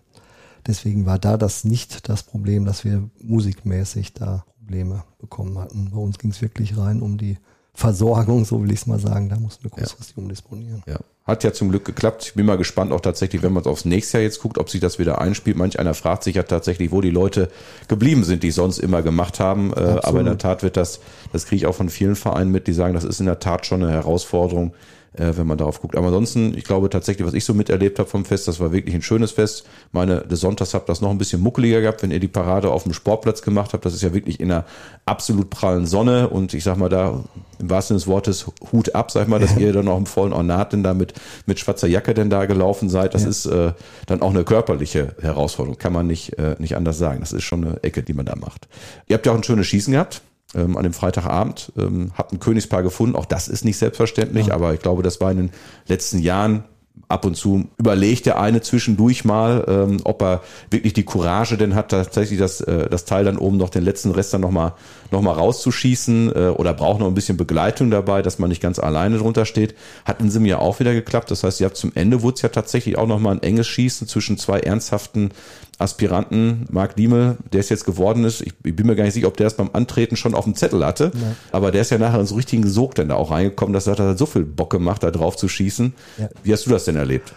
deswegen 0.68 1.06
war 1.06 1.20
da 1.20 1.38
das 1.38 1.64
nicht 1.64 2.10
das 2.10 2.24
Problem, 2.24 2.66
dass 2.66 2.84
wir 2.84 3.10
musikmäßig 3.22 4.14
da 4.14 4.46
Probleme 4.60 5.04
bekommen 5.20 5.58
hatten. 5.60 5.92
Bei 5.92 5.98
uns 6.00 6.18
ging 6.18 6.32
es 6.32 6.42
wirklich 6.42 6.78
rein 6.78 7.02
um 7.02 7.18
die 7.18 7.38
Versorgung, 7.76 8.46
so 8.46 8.62
will 8.62 8.72
ich 8.72 8.82
es 8.82 8.88
mal 8.88 9.00
sagen. 9.00 9.30
Da 9.30 9.38
mussten 9.38 9.64
wir 9.64 9.72
kurzfristig 9.72 10.16
ja. 10.16 10.22
umdisponieren. 10.22 10.84
Ja. 10.88 11.00
Hat 11.26 11.44
ja 11.44 11.54
zum 11.54 11.70
Glück 11.70 11.86
geklappt. 11.86 12.26
Ich 12.28 12.34
bin 12.34 12.46
mal 12.46 12.58
gespannt, 12.58 12.92
auch 12.92 13.00
tatsächlich, 13.02 13.42
wenn 13.42 13.54
man 13.54 13.66
aufs 13.66 13.86
nächste 13.86 14.18
Jahr 14.18 14.24
jetzt 14.24 14.40
guckt, 14.42 14.58
ob 14.58 14.70
sich 14.70 14.80
das 14.80 15.00
wieder 15.00 15.20
einspielt. 15.20 15.58
Manch 15.58 15.80
einer 15.80 15.94
fragt 15.94 16.24
sich 16.24 16.36
ja 16.36 16.44
tatsächlich, 16.44 16.92
wo 16.92 17.02
die 17.02 17.10
Leute 17.10 17.50
geblieben 17.88 18.24
sind, 18.24 18.44
die 18.44 18.52
sonst 18.52 18.78
immer 18.78 19.02
gemacht 19.02 19.40
haben. 19.40 19.72
Äh, 19.72 19.80
Absolut. 19.80 20.06
Aber 20.06 20.20
in 20.20 20.26
der 20.26 20.38
Tat 20.38 20.64
wird 20.64 20.78
das, 20.78 21.00
das 21.32 21.46
kriege 21.46 21.58
ich 21.58 21.66
auch 21.66 21.76
von 21.76 21.90
vielen 21.90 22.16
Vereinen 22.16 22.52
mit, 22.52 22.68
die 22.68 22.74
sagen, 22.74 22.94
das 22.94 23.06
ist 23.06 23.20
in 23.20 23.26
der 23.26 23.40
Tat 23.40 23.66
schon 23.66 23.82
eine 23.84 23.92
Herausforderung, 23.92 24.74
äh, 25.14 25.32
wenn 25.36 25.48
man 25.48 25.58
darauf 25.58 25.82
guckt. 25.82 25.96
Aber 25.96 26.08
ansonsten, 26.08 26.58
ich 26.58 26.64
glaube 26.64 26.90
tatsächlich, 26.90 27.26
was 27.26 27.34
ich 27.34 27.46
so 27.46 27.54
miterlebt 27.54 28.00
habe 28.00 28.10
vom 28.10 28.26
Fest, 28.26 28.48
das 28.48 28.60
war 28.60 28.72
wirklich 28.72 28.96
ein 28.96 29.02
schönes 29.02 29.32
Fest. 29.32 29.66
Meine, 29.92 30.22
des 30.22 30.40
Sonntags 30.40 30.74
habt 30.74 30.90
das 30.90 31.02
noch 31.02 31.12
ein 31.12 31.18
bisschen 31.18 31.42
muckeliger 31.42 31.82
gehabt, 31.82 32.04
wenn 32.04 32.12
ihr 32.12 32.20
die 32.20 32.28
Parade 32.28 32.72
auf 32.72 32.84
dem 32.84 32.94
Sportplatz 32.94 33.42
gemacht 33.42 33.74
habt. 33.74 33.86
Das 33.86 33.94
ist 33.94 34.02
ja 34.02 34.14
wirklich 34.14 34.40
in 34.40 34.52
einer 34.52 34.66
absolut 35.06 35.50
prallen 35.50 35.86
Sonne 35.86 36.30
und 36.30 36.54
ich 36.54 36.64
sag 36.64 36.78
mal 36.78 36.90
da 36.90 37.24
im 37.60 37.70
wahrsten 37.70 37.98
Sinne 37.98 38.06
des 38.06 38.08
Wortes 38.08 38.46
Hut 38.72 38.96
ab, 38.96 39.12
sag 39.12 39.24
ich 39.24 39.28
mal, 39.28 39.40
dass 39.40 39.58
ihr 39.58 39.74
dann 39.74 39.88
auch 39.88 39.98
im 39.98 40.06
vollen 40.06 40.34
Ornat 40.34 40.74
denn 40.74 40.84
da 40.84 40.94
mit, 40.94 41.14
mit 41.46 41.60
schwarzer 41.60 41.88
Jacke 41.88 42.14
denn 42.14 42.30
da 42.30 42.46
gelaufen 42.46 42.90
seid. 42.90 43.14
Das 43.14 43.24
ja. 43.24 43.30
ist 43.30 43.46
äh, 43.46 43.74
dann 44.06 44.22
auch 44.22 44.32
eine 44.32 44.44
körperliche 44.44 45.16
Herausforderung, 45.22 45.78
kann 45.78 45.94
man 45.94 46.08
nicht, 46.08 46.38
äh, 46.40 46.56
nicht 46.60 46.76
anders 46.76 46.98
sagen. 46.98 47.20
Das 47.20 47.34
ist 47.34 47.44
schon 47.44 47.66
eine 47.66 47.84
Ecke, 47.84 48.04
die 48.04 48.14
man 48.14 48.26
da 48.26 48.36
macht. 48.36 48.68
Ihr 49.08 49.16
habt 49.16 49.26
ja 49.26 49.32
auch 49.32 49.38
ein 49.38 49.44
schönes 49.44 49.68
Schießen 49.68 49.94
gehabt 49.94 50.22
ähm, 50.56 50.78
an 50.78 50.84
dem 50.84 50.94
Freitagabend. 50.94 51.72
Ähm, 51.78 52.12
hab 52.18 52.32
ein 52.32 52.40
Königspaar 52.40 52.84
gefunden. 52.84 53.16
Auch 53.16 53.26
das 53.26 53.48
ist 53.48 53.66
nicht 53.66 53.78
selbstverständlich, 53.78 54.48
ja. 54.48 54.54
aber 54.54 54.74
ich 54.74 54.80
glaube, 54.80 55.04
das 55.04 55.22
war 55.22 55.32
in 55.32 55.38
den 55.38 55.50
letzten 55.88 56.20
Jahren 56.20 56.64
ab 57.08 57.26
und 57.26 57.36
zu 57.36 57.66
überlegt 57.78 58.26
der 58.26 58.40
eine 58.40 58.62
zwischendurch 58.62 59.26
mal, 59.26 59.66
ähm, 59.68 60.02
ob 60.04 60.22
er 60.22 60.42
wirklich 60.70 60.94
die 60.94 61.04
Courage 61.04 61.58
denn 61.58 61.76
hat, 61.76 61.90
tatsächlich 61.90 62.40
das, 62.40 62.62
äh, 62.62 62.90
das 62.90 63.06
Teil 63.06 63.26
dann 63.26 63.38
oben 63.38 63.58
noch 63.58 63.70
den 63.70 63.84
letzten 63.84 64.12
Rest 64.12 64.34
dann 64.34 64.42
nochmal 64.42 64.74
noch 65.14 65.22
mal 65.22 65.32
rauszuschießen 65.32 66.36
äh, 66.36 66.50
oder 66.50 66.74
braucht 66.74 67.00
noch 67.00 67.08
ein 67.08 67.14
bisschen 67.14 67.38
Begleitung 67.38 67.90
dabei, 67.90 68.22
dass 68.22 68.40
man 68.40 68.50
nicht 68.50 68.62
ganz 68.62 68.80
alleine 68.80 69.18
drunter 69.18 69.46
steht. 69.46 69.76
Hat 70.04 70.20
in 70.20 70.30
Sim 70.30 70.46
ja 70.46 70.60
auch 70.60 70.80
wieder 70.80 70.94
geklappt. 70.94 71.32
Das 71.32 71.44
heißt, 71.44 71.62
ihr 71.62 71.66
habt 71.66 71.78
zum 71.78 71.92
Ende 71.96 72.22
wurde 72.22 72.36
es 72.36 72.42
ja 72.42 72.50
tatsächlich 72.50 72.98
auch 72.98 73.08
nochmal 73.08 73.36
ein 73.36 73.44
enges 73.44 73.68
Schießen 73.68 74.08
zwischen 74.08 74.38
zwei 74.38 74.60
ernsthaften 74.60 75.32
Aspiranten, 75.80 76.66
Marc 76.72 76.96
Diemel, 76.96 77.38
der 77.52 77.60
es 77.60 77.70
jetzt 77.70 77.86
geworden 77.86 78.24
ist, 78.24 78.42
ich, 78.42 78.54
ich, 78.64 78.76
bin 78.76 78.86
mir 78.86 78.96
gar 78.96 79.06
nicht 79.06 79.16
sicher, 79.16 79.28
ob 79.28 79.38
der 79.38 79.48
es 79.48 79.56
beim 79.56 79.72
Antreten 79.74 80.16
schon 80.16 80.36
auf 80.36 80.44
dem 80.44 80.56
Zettel 80.56 80.86
hatte, 80.86 81.12
ja. 81.14 81.36
aber 81.52 81.72
der 81.72 81.82
ist 81.82 81.90
ja 81.90 81.98
nachher 81.98 82.20
in 82.20 82.26
so 82.26 82.36
richtigen 82.36 82.68
Sog 82.68 82.96
dann 82.96 83.10
da 83.10 83.16
auch 83.16 83.32
reingekommen, 83.32 83.74
dass 83.74 83.88
er 83.88 83.98
hat 83.98 84.18
so 84.18 84.26
viel 84.26 84.44
Bock 84.44 84.70
gemacht, 84.70 85.04
da 85.04 85.12
drauf 85.12 85.36
zu 85.36 85.48
schießen. 85.48 85.94
Ja. 86.20 86.30
Wie 86.44 86.54
hast 86.54 86.66
du 86.66 86.70
das 86.70 86.86
denn 86.86 86.96
erlebt? 86.96 87.34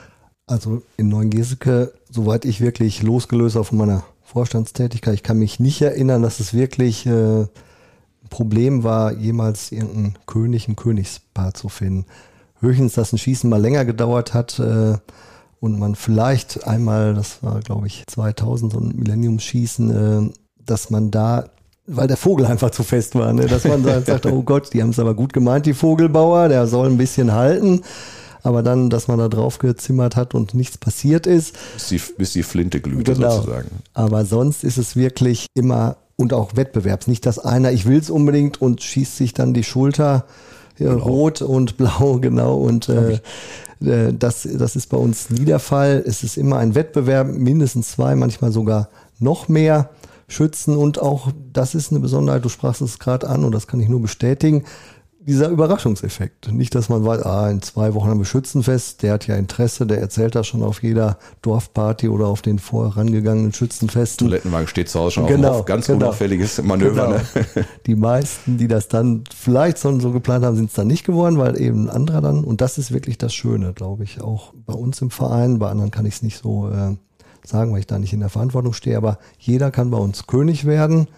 Also 0.46 0.82
in 0.96 1.08
Neuengeseke, 1.08 1.92
soweit 2.10 2.44
ich 2.44 2.60
wirklich 2.60 3.02
losgelöst 3.02 3.56
auf 3.56 3.72
meiner 3.72 4.04
Vorstandstätigkeit, 4.22 5.14
ich 5.14 5.22
kann 5.22 5.38
mich 5.38 5.58
nicht 5.58 5.80
erinnern, 5.82 6.22
dass 6.22 6.38
es 6.38 6.54
wirklich 6.54 7.06
äh, 7.06 7.46
Problem 8.30 8.82
war, 8.82 9.12
jemals 9.12 9.72
irgendeinen 9.72 10.18
König, 10.26 10.68
ein 10.68 10.76
Königspaar 10.76 11.54
zu 11.54 11.68
finden. 11.68 12.06
Höchstens, 12.60 12.94
dass 12.94 13.12
ein 13.12 13.18
Schießen 13.18 13.48
mal 13.48 13.60
länger 13.60 13.84
gedauert 13.84 14.34
hat, 14.34 14.58
äh, 14.58 14.96
und 15.60 15.78
man 15.78 15.94
vielleicht 15.94 16.66
einmal, 16.66 17.14
das 17.14 17.42
war 17.42 17.60
glaube 17.60 17.86
ich 17.86 18.04
2000, 18.06 18.72
so 18.72 18.78
ein 18.78 18.94
Millennium-Schießen, 18.96 20.30
äh, 20.30 20.32
dass 20.64 20.90
man 20.90 21.10
da 21.10 21.50
weil 21.88 22.08
der 22.08 22.16
Vogel 22.16 22.46
einfach 22.46 22.70
zu 22.70 22.82
fest 22.82 23.14
war, 23.14 23.32
ne? 23.32 23.46
dass 23.46 23.62
man 23.62 23.84
dann 23.84 24.04
sagt, 24.04 24.26
oh 24.26 24.42
Gott, 24.42 24.72
die 24.72 24.82
haben 24.82 24.90
es 24.90 24.98
aber 24.98 25.14
gut 25.14 25.32
gemeint, 25.32 25.66
die 25.66 25.72
Vogelbauer, 25.72 26.48
der 26.48 26.66
soll 26.66 26.88
ein 26.88 26.98
bisschen 26.98 27.32
halten. 27.32 27.82
Aber 28.42 28.64
dann, 28.64 28.90
dass 28.90 29.06
man 29.06 29.18
da 29.18 29.28
drauf 29.28 29.58
gezimmert 29.58 30.16
hat 30.16 30.34
und 30.34 30.52
nichts 30.54 30.78
passiert 30.78 31.28
ist. 31.28 31.56
Bis 31.74 31.88
die, 31.88 32.00
bis 32.18 32.32
die 32.32 32.42
Flinte 32.42 32.80
glühte 32.80 33.14
genau. 33.14 33.36
sozusagen. 33.36 33.70
Aber 33.94 34.24
sonst 34.24 34.64
ist 34.64 34.78
es 34.78 34.96
wirklich 34.96 35.46
immer 35.54 35.96
und 36.16 36.32
auch 36.32 36.56
Wettbewerbs. 36.56 37.06
Nicht, 37.06 37.26
dass 37.26 37.38
einer, 37.38 37.72
ich 37.72 37.86
will 37.86 37.98
es 37.98 38.10
unbedingt 38.10 38.60
und 38.60 38.82
schießt 38.82 39.16
sich 39.16 39.34
dann 39.34 39.54
die 39.54 39.64
Schulter 39.64 40.24
ja, 40.78 40.92
genau. 40.92 41.04
rot 41.04 41.42
und 41.42 41.76
blau, 41.78 42.18
genau. 42.20 42.56
Und 42.56 42.88
äh, 42.88 43.20
äh, 43.84 44.12
das, 44.12 44.48
das 44.50 44.76
ist 44.76 44.88
bei 44.88 44.96
uns 44.96 45.30
nie 45.30 45.44
der 45.44 45.58
Fall. 45.58 46.02
Es 46.06 46.22
ist 46.22 46.36
immer 46.36 46.58
ein 46.58 46.74
Wettbewerb, 46.74 47.28
mindestens 47.28 47.92
zwei, 47.92 48.14
manchmal 48.16 48.52
sogar 48.52 48.88
noch 49.18 49.48
mehr 49.48 49.90
Schützen. 50.28 50.76
Und 50.76 51.00
auch 51.00 51.30
das 51.52 51.74
ist 51.74 51.92
eine 51.92 52.00
Besonderheit, 52.00 52.44
du 52.44 52.48
sprachst 52.48 52.80
es 52.80 52.98
gerade 52.98 53.28
an 53.28 53.44
und 53.44 53.52
das 53.52 53.66
kann 53.66 53.80
ich 53.80 53.88
nur 53.88 54.02
bestätigen 54.02 54.64
dieser 55.26 55.48
Überraschungseffekt. 55.48 56.52
Nicht, 56.52 56.74
dass 56.76 56.88
man 56.88 57.04
weiß, 57.04 57.22
ah, 57.22 57.50
in 57.50 57.60
zwei 57.60 57.94
Wochen 57.94 58.08
haben 58.08 58.20
wir 58.20 58.24
Schützenfest, 58.24 59.02
der 59.02 59.14
hat 59.14 59.26
ja 59.26 59.34
Interesse, 59.34 59.84
der 59.84 60.00
erzählt 60.00 60.36
das 60.36 60.46
schon 60.46 60.62
auf 60.62 60.84
jeder 60.84 61.18
Dorfparty 61.42 62.08
oder 62.08 62.28
auf 62.28 62.42
den 62.42 62.60
vorherangegangenen 62.60 63.52
Schützenfesten. 63.52 64.28
Toilettenwagen 64.28 64.68
steht 64.68 64.88
zu 64.88 65.00
Hause 65.00 65.14
schon 65.14 65.26
genau, 65.26 65.58
auf 65.58 65.64
ganz 65.64 65.88
genau. 65.88 66.06
unauffälliges 66.06 66.62
Manöver. 66.62 67.06
Genau. 67.06 67.44
Ne? 67.56 67.66
Die 67.86 67.96
meisten, 67.96 68.56
die 68.56 68.68
das 68.68 68.86
dann 68.86 69.24
vielleicht 69.34 69.80
schon 69.80 70.00
so 70.00 70.12
geplant 70.12 70.44
haben, 70.44 70.54
sind 70.54 70.68
es 70.68 70.74
dann 70.74 70.86
nicht 70.86 71.04
geworden, 71.04 71.38
weil 71.38 71.60
eben 71.60 71.86
ein 71.86 71.90
anderer 71.90 72.20
dann, 72.20 72.44
und 72.44 72.60
das 72.60 72.78
ist 72.78 72.92
wirklich 72.92 73.18
das 73.18 73.34
Schöne, 73.34 73.72
glaube 73.72 74.04
ich, 74.04 74.20
auch 74.20 74.54
bei 74.54 74.74
uns 74.74 75.00
im 75.02 75.10
Verein, 75.10 75.58
bei 75.58 75.68
anderen 75.68 75.90
kann 75.90 76.06
ich 76.06 76.14
es 76.14 76.22
nicht 76.22 76.40
so 76.40 76.70
äh, 76.70 76.94
sagen, 77.42 77.72
weil 77.72 77.80
ich 77.80 77.88
da 77.88 77.98
nicht 77.98 78.12
in 78.12 78.20
der 78.20 78.28
Verantwortung 78.28 78.72
stehe, 78.72 78.96
aber 78.96 79.18
jeder 79.38 79.72
kann 79.72 79.90
bei 79.90 79.98
uns 79.98 80.28
König 80.28 80.66
werden. 80.66 81.08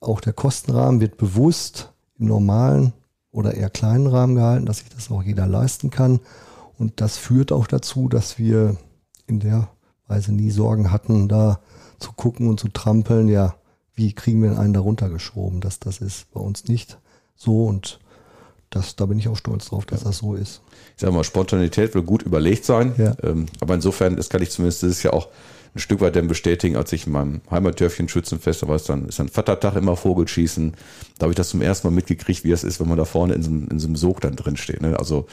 Auch 0.00 0.20
der 0.20 0.32
Kostenrahmen 0.32 1.00
wird 1.00 1.16
bewusst 1.16 1.92
im 2.20 2.26
normalen 2.26 2.92
oder 3.38 3.54
eher 3.54 3.70
kleinen 3.70 4.08
Rahmen 4.08 4.34
gehalten, 4.34 4.66
dass 4.66 4.78
sich 4.78 4.88
das 4.88 5.12
auch 5.12 5.22
jeder 5.22 5.46
leisten 5.46 5.90
kann. 5.90 6.18
Und 6.76 7.00
das 7.00 7.16
führt 7.16 7.52
auch 7.52 7.68
dazu, 7.68 8.08
dass 8.08 8.36
wir 8.36 8.76
in 9.28 9.38
der 9.38 9.68
Weise 10.08 10.32
nie 10.32 10.50
Sorgen 10.50 10.90
hatten, 10.90 11.28
da 11.28 11.60
zu 12.00 12.10
gucken 12.12 12.48
und 12.48 12.58
zu 12.58 12.66
trampeln, 12.66 13.28
ja, 13.28 13.54
wie 13.94 14.12
kriegen 14.12 14.42
wir 14.42 14.58
einen 14.58 14.72
darunter 14.72 15.08
geschoben? 15.08 15.60
Das, 15.60 15.78
das 15.78 15.98
ist 15.98 16.32
bei 16.32 16.40
uns 16.40 16.66
nicht 16.66 16.98
so 17.36 17.66
und 17.66 18.00
das, 18.70 18.96
da 18.96 19.06
bin 19.06 19.20
ich 19.20 19.28
auch 19.28 19.36
stolz 19.36 19.66
drauf, 19.66 19.86
dass 19.86 20.00
ja. 20.00 20.08
das 20.08 20.18
so 20.18 20.34
ist. 20.34 20.60
Ich 20.96 21.00
sage 21.00 21.12
mal, 21.12 21.22
Spontanität 21.22 21.94
will 21.94 22.02
gut 22.02 22.22
überlegt 22.22 22.64
sein, 22.64 22.92
ja. 22.98 23.14
ähm, 23.22 23.46
aber 23.60 23.76
insofern, 23.76 24.16
das 24.16 24.28
kann 24.28 24.42
ich 24.42 24.50
zumindest, 24.50 24.82
das 24.82 24.90
ist 24.90 25.04
ja 25.04 25.12
auch 25.12 25.28
ein 25.74 25.78
Stück 25.78 26.00
weit 26.00 26.16
dann 26.16 26.28
bestätigen, 26.28 26.76
als 26.76 26.92
ich 26.92 27.06
in 27.06 27.12
meinem 27.12 27.40
Heimatdörfchen 27.50 28.08
Schützenfest, 28.08 28.62
da 28.62 28.68
war 28.68 28.76
es 28.76 28.84
dann, 28.84 29.06
ist 29.06 29.18
dann 29.18 29.28
Vatertag 29.28 29.76
immer 29.76 29.96
Vogelschießen. 29.96 30.74
Da 31.18 31.24
habe 31.24 31.32
ich 31.32 31.36
das 31.36 31.50
zum 31.50 31.62
ersten 31.62 31.86
Mal 31.86 31.94
mitgekriegt, 31.94 32.44
wie 32.44 32.52
es 32.52 32.64
ist, 32.64 32.80
wenn 32.80 32.88
man 32.88 32.98
da 32.98 33.04
vorne 33.04 33.34
in 33.34 33.42
so, 33.42 33.50
einem, 33.50 33.68
in 33.68 33.78
so 33.78 33.86
einem 33.86 33.96
Sog 33.96 34.20
dann 34.20 34.36
drin 34.36 34.56
steht. 34.56 34.82
Ne? 34.82 34.98
Also 34.98 35.26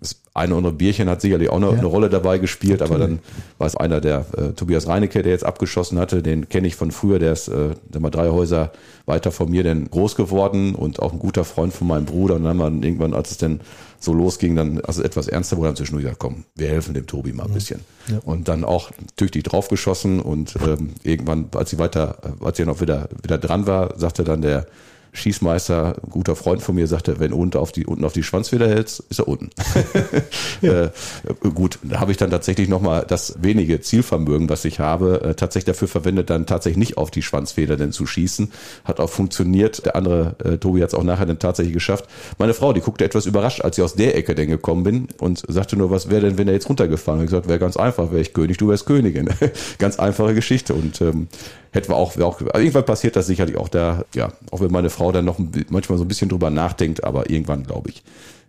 das 0.00 0.22
eine 0.32 0.52
oder 0.52 0.58
andere 0.58 0.72
Bierchen 0.72 1.08
hat 1.08 1.20
sicherlich 1.20 1.50
auch 1.50 1.56
eine, 1.56 1.66
ja. 1.66 1.72
eine 1.72 1.86
Rolle 1.86 2.08
dabei 2.08 2.38
gespielt, 2.38 2.80
Natürlich. 2.80 3.02
aber 3.02 3.06
dann 3.06 3.18
war 3.58 3.66
es 3.66 3.76
einer 3.76 4.00
der 4.00 4.24
äh, 4.36 4.52
Tobias 4.52 4.88
Reinecke, 4.88 5.22
der 5.22 5.32
jetzt 5.32 5.44
abgeschossen 5.44 5.98
hatte, 5.98 6.22
den 6.22 6.48
kenne 6.48 6.66
ich 6.66 6.76
von 6.76 6.90
früher, 6.90 7.18
der 7.18 7.32
ist 7.32 7.48
äh, 7.48 7.74
mal 7.98 8.10
drei 8.10 8.30
Häuser 8.30 8.72
weiter 9.06 9.32
von 9.32 9.50
mir 9.50 9.62
denn 9.62 9.90
groß 9.90 10.16
geworden 10.16 10.74
und 10.74 11.00
auch 11.00 11.12
ein 11.12 11.18
guter 11.18 11.44
Freund 11.44 11.72
von 11.72 11.86
meinem 11.86 12.06
Bruder. 12.06 12.36
Und 12.36 12.44
dann 12.44 12.58
haben 12.58 12.80
wir 12.80 12.86
irgendwann, 12.86 13.12
als 13.12 13.32
es 13.32 13.38
denn 13.38 13.60
so 13.98 14.14
losging, 14.14 14.56
dann 14.56 14.80
also 14.80 15.02
etwas 15.02 15.28
ernster 15.28 15.58
wurde, 15.58 15.68
haben 15.68 15.76
zwischendurch 15.76 16.04
gesagt, 16.04 16.20
komm, 16.20 16.44
wir 16.56 16.68
helfen 16.68 16.94
dem 16.94 17.06
Tobi 17.06 17.32
mal 17.32 17.44
ein 17.44 17.52
bisschen. 17.52 17.80
Ja. 18.08 18.18
Und 18.24 18.48
dann 18.48 18.64
auch 18.64 18.90
tüchtig 19.16 19.44
draufgeschossen 19.44 20.20
und 20.20 20.56
ähm, 20.66 20.94
irgendwann, 21.02 21.50
als 21.54 21.70
sie 21.70 21.78
weiter, 21.78 22.16
als 22.40 22.56
sie 22.56 22.64
noch 22.64 22.80
wieder, 22.80 23.08
wieder 23.22 23.36
dran 23.36 23.66
war, 23.66 23.98
sagte 23.98 24.24
dann 24.24 24.40
der 24.40 24.66
Schießmeister, 25.12 25.96
ein 26.02 26.10
guter 26.10 26.36
Freund 26.36 26.62
von 26.62 26.74
mir, 26.74 26.86
sagte, 26.86 27.18
wenn 27.18 27.32
unten 27.32 27.58
auf 27.58 27.72
die, 27.72 27.86
unten 27.86 28.04
auf 28.04 28.12
die 28.12 28.22
Schwanzfeder 28.22 28.68
hältst, 28.68 29.00
ist 29.10 29.18
er 29.18 29.28
unten. 29.28 29.50
ja. 30.60 30.84
äh, 30.84 30.90
gut, 31.54 31.78
da 31.82 32.00
habe 32.00 32.12
ich 32.12 32.16
dann 32.16 32.30
tatsächlich 32.30 32.68
nochmal 32.68 33.04
das 33.06 33.34
wenige 33.40 33.80
Zielvermögen, 33.80 34.48
was 34.48 34.64
ich 34.64 34.78
habe, 34.78 35.20
äh, 35.22 35.34
tatsächlich 35.34 35.66
dafür 35.66 35.88
verwendet, 35.88 36.30
dann 36.30 36.46
tatsächlich 36.46 36.78
nicht 36.78 36.96
auf 36.96 37.10
die 37.10 37.22
Schwanzfeder 37.22 37.76
denn 37.76 37.92
zu 37.92 38.06
schießen. 38.06 38.52
Hat 38.84 39.00
auch 39.00 39.10
funktioniert. 39.10 39.84
Der 39.84 39.96
andere, 39.96 40.36
äh, 40.44 40.58
Tobi, 40.58 40.80
hat 40.82 40.88
es 40.88 40.94
auch 40.94 41.02
nachher 41.02 41.26
dann 41.26 41.38
tatsächlich 41.38 41.74
geschafft. 41.74 42.06
Meine 42.38 42.54
Frau, 42.54 42.72
die 42.72 42.80
guckte 42.80 43.04
etwas 43.04 43.26
überrascht, 43.26 43.62
als 43.62 43.78
ich 43.78 43.84
aus 43.84 43.94
der 43.94 44.16
Ecke 44.16 44.34
denn 44.34 44.48
gekommen 44.48 44.84
bin 44.84 45.08
und 45.18 45.42
sagte 45.48 45.76
nur, 45.76 45.90
was 45.90 46.08
wäre 46.10 46.22
denn, 46.22 46.38
wenn 46.38 46.48
er 46.48 46.54
jetzt 46.54 46.68
runtergefahren? 46.68 47.20
Und 47.20 47.24
ich 47.24 47.30
gesagt, 47.30 47.48
wäre 47.48 47.58
ganz 47.58 47.76
einfach, 47.76 48.10
wäre 48.10 48.20
ich 48.20 48.32
König, 48.32 48.58
du 48.58 48.68
wärst 48.68 48.86
Königin. 48.86 49.28
ganz 49.78 49.98
einfache 49.98 50.34
Geschichte. 50.34 50.74
Und 50.74 51.00
ähm, 51.00 51.28
hätten 51.72 51.88
wir 51.88 51.96
auch, 51.96 52.16
auch 52.18 52.40
also 52.40 52.58
irgendwann 52.58 52.84
passiert 52.84 53.16
das 53.16 53.26
sicherlich 53.26 53.56
auch 53.56 53.68
da, 53.68 54.04
ja, 54.14 54.32
auch 54.50 54.60
wenn 54.60 54.72
meine 54.72 54.90
Frau 54.90 55.12
dann 55.12 55.24
noch 55.24 55.38
manchmal 55.68 55.98
so 55.98 56.04
ein 56.04 56.08
bisschen 56.08 56.28
drüber 56.28 56.50
nachdenkt, 56.50 57.04
aber 57.04 57.30
irgendwann 57.30 57.64
glaube 57.64 57.90
ich, 57.90 58.02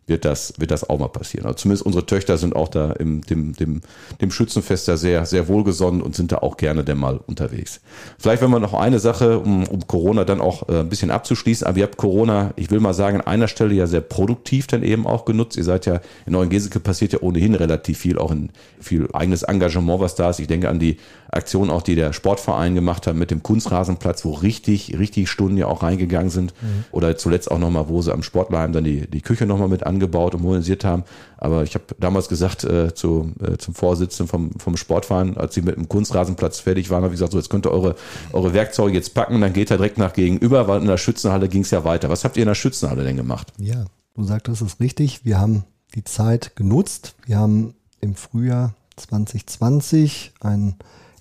wird 0.08 0.26
das, 0.26 0.54
wird 0.58 0.72
das 0.72 0.90
auch 0.90 1.00
mal 1.00 1.08
passieren. 1.08 1.46
Also 1.46 1.58
zumindest 1.58 1.86
unsere 1.86 2.06
Töchter 2.06 2.38
sind 2.38 2.56
auch 2.56 2.68
da 2.68 2.92
im, 2.92 3.22
dem, 3.22 3.54
dem, 3.54 3.82
dem 4.20 4.32
Schützenfest 4.32 4.88
da 4.88 4.98
sehr, 4.98 5.26
sehr 5.26 5.48
wohlgesonnen 5.48 6.02
und 6.02 6.16
sind 6.16 6.32
da 6.32 6.40
auch 6.40 6.58
gerne 6.58 6.84
denn 6.84 6.98
mal 6.98 7.20
unterwegs. 7.28 7.82
Vielleicht, 8.18 8.42
wenn 8.42 8.50
wir 8.50 8.60
noch 8.60 8.74
eine 8.74 9.00
Sache, 9.00 9.40
um, 9.40 9.68
um 9.68 9.88
Corona 9.88 10.26
dann 10.26 10.42
auch 10.42 10.68
äh, 10.70 10.80
ein 10.80 10.90
bisschen 10.90 11.12
abzuschließen, 11.12 11.66
aber 11.66 11.78
ihr 11.78 11.84
habt 11.84 11.98
Corona, 11.98 12.52
ich 12.56 12.72
will 12.72 12.80
mal 12.80 12.94
sagen, 12.94 13.22
an 13.22 13.28
einer 13.28 13.48
Stelle 13.48 13.74
ja 13.74 13.88
sehr 13.88 14.02
produktiv 14.02 14.68
dann 14.68 14.84
eben 14.84 15.08
auch 15.08 15.26
genutzt. 15.26 15.58
Ihr 15.58 15.64
seid 15.64 15.86
ja, 15.86 16.02
in 16.26 16.34
Neuengeseke 16.34 16.80
passiert 16.80 17.14
ja 17.14 17.20
ohnehin 17.22 17.56
relativ 17.56 18.00
viel, 18.00 18.18
auch 18.18 18.32
in 18.32 18.50
viel 18.80 19.08
eigenes 19.14 19.44
Engagement, 19.44 20.02
was 20.02 20.16
da 20.16 20.32
ist. 20.32 20.40
Ich 20.40 20.48
denke 20.48 20.70
an 20.70 20.80
die 20.80 20.98
Aktion 21.32 21.70
auch, 21.70 21.82
die 21.82 21.96
der 21.96 22.12
Sportverein 22.12 22.76
gemacht 22.76 23.08
hat 23.08 23.16
mit 23.16 23.32
dem 23.32 23.42
Kunstrasenplatz, 23.42 24.26
wo 24.26 24.34
richtig, 24.34 24.98
richtig 25.00 25.30
Stunden 25.30 25.58
ja 25.58 25.68
auch 25.68 25.84
reingegangen 25.84 26.30
sind. 26.30 26.54
Mhm. 26.62 26.84
Oder 26.92 27.18
zuletzt 27.18 27.50
auch 27.50 27.60
nochmal, 27.60 27.88
wo 27.88 28.02
sie 28.02 28.12
am 28.12 28.24
Sportleim 28.24 28.74
dann 28.74 28.84
die, 28.84 29.08
die 29.08 29.22
Küche 29.22 29.46
nochmal 29.46 29.70
mit 29.70 29.86
angebaut 29.92 30.36
und 30.36 30.42
modernisiert 30.42 30.84
haben. 30.84 31.04
Aber 31.38 31.64
ich 31.64 31.74
habe 31.76 31.86
damals 32.00 32.30
gesagt 32.30 32.64
äh, 32.64 32.94
zu, 32.94 33.32
äh, 33.42 33.58
zum 33.58 33.74
Vorsitzenden 33.74 34.28
vom, 34.30 34.52
vom 34.60 34.78
Sportverein, 34.78 35.38
als 35.38 35.54
sie 35.54 35.62
mit 35.62 35.76
dem 35.76 35.90
Kunstrasenplatz 35.90 36.60
fertig 36.60 36.90
waren, 36.90 37.04
habe 37.04 37.14
ich 37.14 37.20
gesagt, 37.20 37.34
so 37.34 37.38
jetzt 37.38 37.50
könnt 37.50 37.66
ihr 37.66 37.72
eure, 37.72 37.96
eure 38.34 38.54
Werkzeuge 38.54 38.94
jetzt 38.94 39.14
packen, 39.14 39.42
dann 39.42 39.54
geht 39.54 39.72
er 39.72 39.78
direkt 39.78 39.98
nach 39.98 40.14
gegenüber, 40.14 40.68
weil 40.68 40.82
in 40.82 40.88
der 40.88 40.98
Schützenhalle 40.98 41.50
ging 41.50 41.62
es 41.62 41.72
ja 41.72 41.84
weiter. 41.84 42.10
Was 42.10 42.24
habt 42.24 42.38
ihr 42.38 42.44
in 42.44 42.48
der 42.48 42.56
Schützenhalle 42.56 43.04
denn 43.04 43.18
gemacht? 43.18 43.52
Ja, 43.58 43.86
du 44.16 44.24
sagtest 44.24 44.62
es 44.62 44.80
richtig. 44.80 45.26
Wir 45.26 45.40
haben 45.40 45.64
die 45.96 46.04
Zeit 46.04 46.56
genutzt. 46.56 47.16
Wir 47.26 47.38
haben 47.38 47.74
im 48.00 48.16
Frühjahr 48.16 48.74
2020 48.96 50.34
einen 50.42 50.76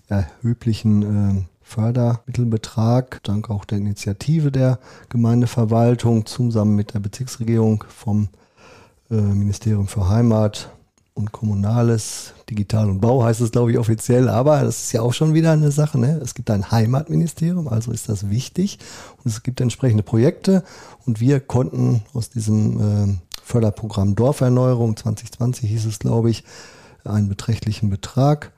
erheblichen 0.09 1.03
äh, 1.39 1.43
Fördermittelbetrag, 1.71 3.23
dank 3.23 3.49
auch 3.49 3.65
der 3.65 3.79
Initiative 3.79 4.51
der 4.51 4.81
Gemeindeverwaltung 5.09 6.27
zusammen 6.27 6.75
mit 6.75 6.95
der 6.95 6.99
Bezirksregierung 6.99 7.85
vom 7.89 8.29
äh, 9.11 9.15
Ministerium 9.15 9.87
für 9.87 10.09
Heimat 10.09 10.71
und 11.15 11.33
Kommunales, 11.33 12.33
Digital 12.49 12.89
und 12.89 13.01
Bau 13.01 13.23
heißt 13.23 13.41
es, 13.41 13.53
glaube 13.53 13.73
ich, 13.73 13.79
offiziell, 13.79 14.29
aber 14.29 14.63
das 14.63 14.85
ist 14.85 14.93
ja 14.93 15.03
auch 15.03 15.13
schon 15.13 15.35
wieder 15.35 15.53
eine 15.53 15.71
Sache. 15.71 15.99
Ne? 15.99 16.21
Es 16.23 16.35
gibt 16.35 16.51
ein 16.51 16.71
Heimatministerium, 16.71 17.69
also 17.69 17.93
ist 17.93 18.09
das 18.09 18.31
wichtig 18.31 18.79
und 19.19 19.31
es 19.31 19.43
gibt 19.43 19.61
entsprechende 19.61 20.03
Projekte 20.03 20.65
und 21.07 21.21
wir 21.21 21.41
konnten 21.41 22.03
aus 22.15 22.31
diesem 22.31 22.81
äh, 22.81 23.19
Förderprogramm 23.43 24.15
Dorferneuerung 24.15 24.97
2020 24.97 25.69
hieß 25.69 25.87
es, 25.87 25.99
glaube 25.99 26.31
ich, 26.31 26.45
einen 27.05 27.29
beträchtlichen 27.29 27.91
Betrag 27.91 28.53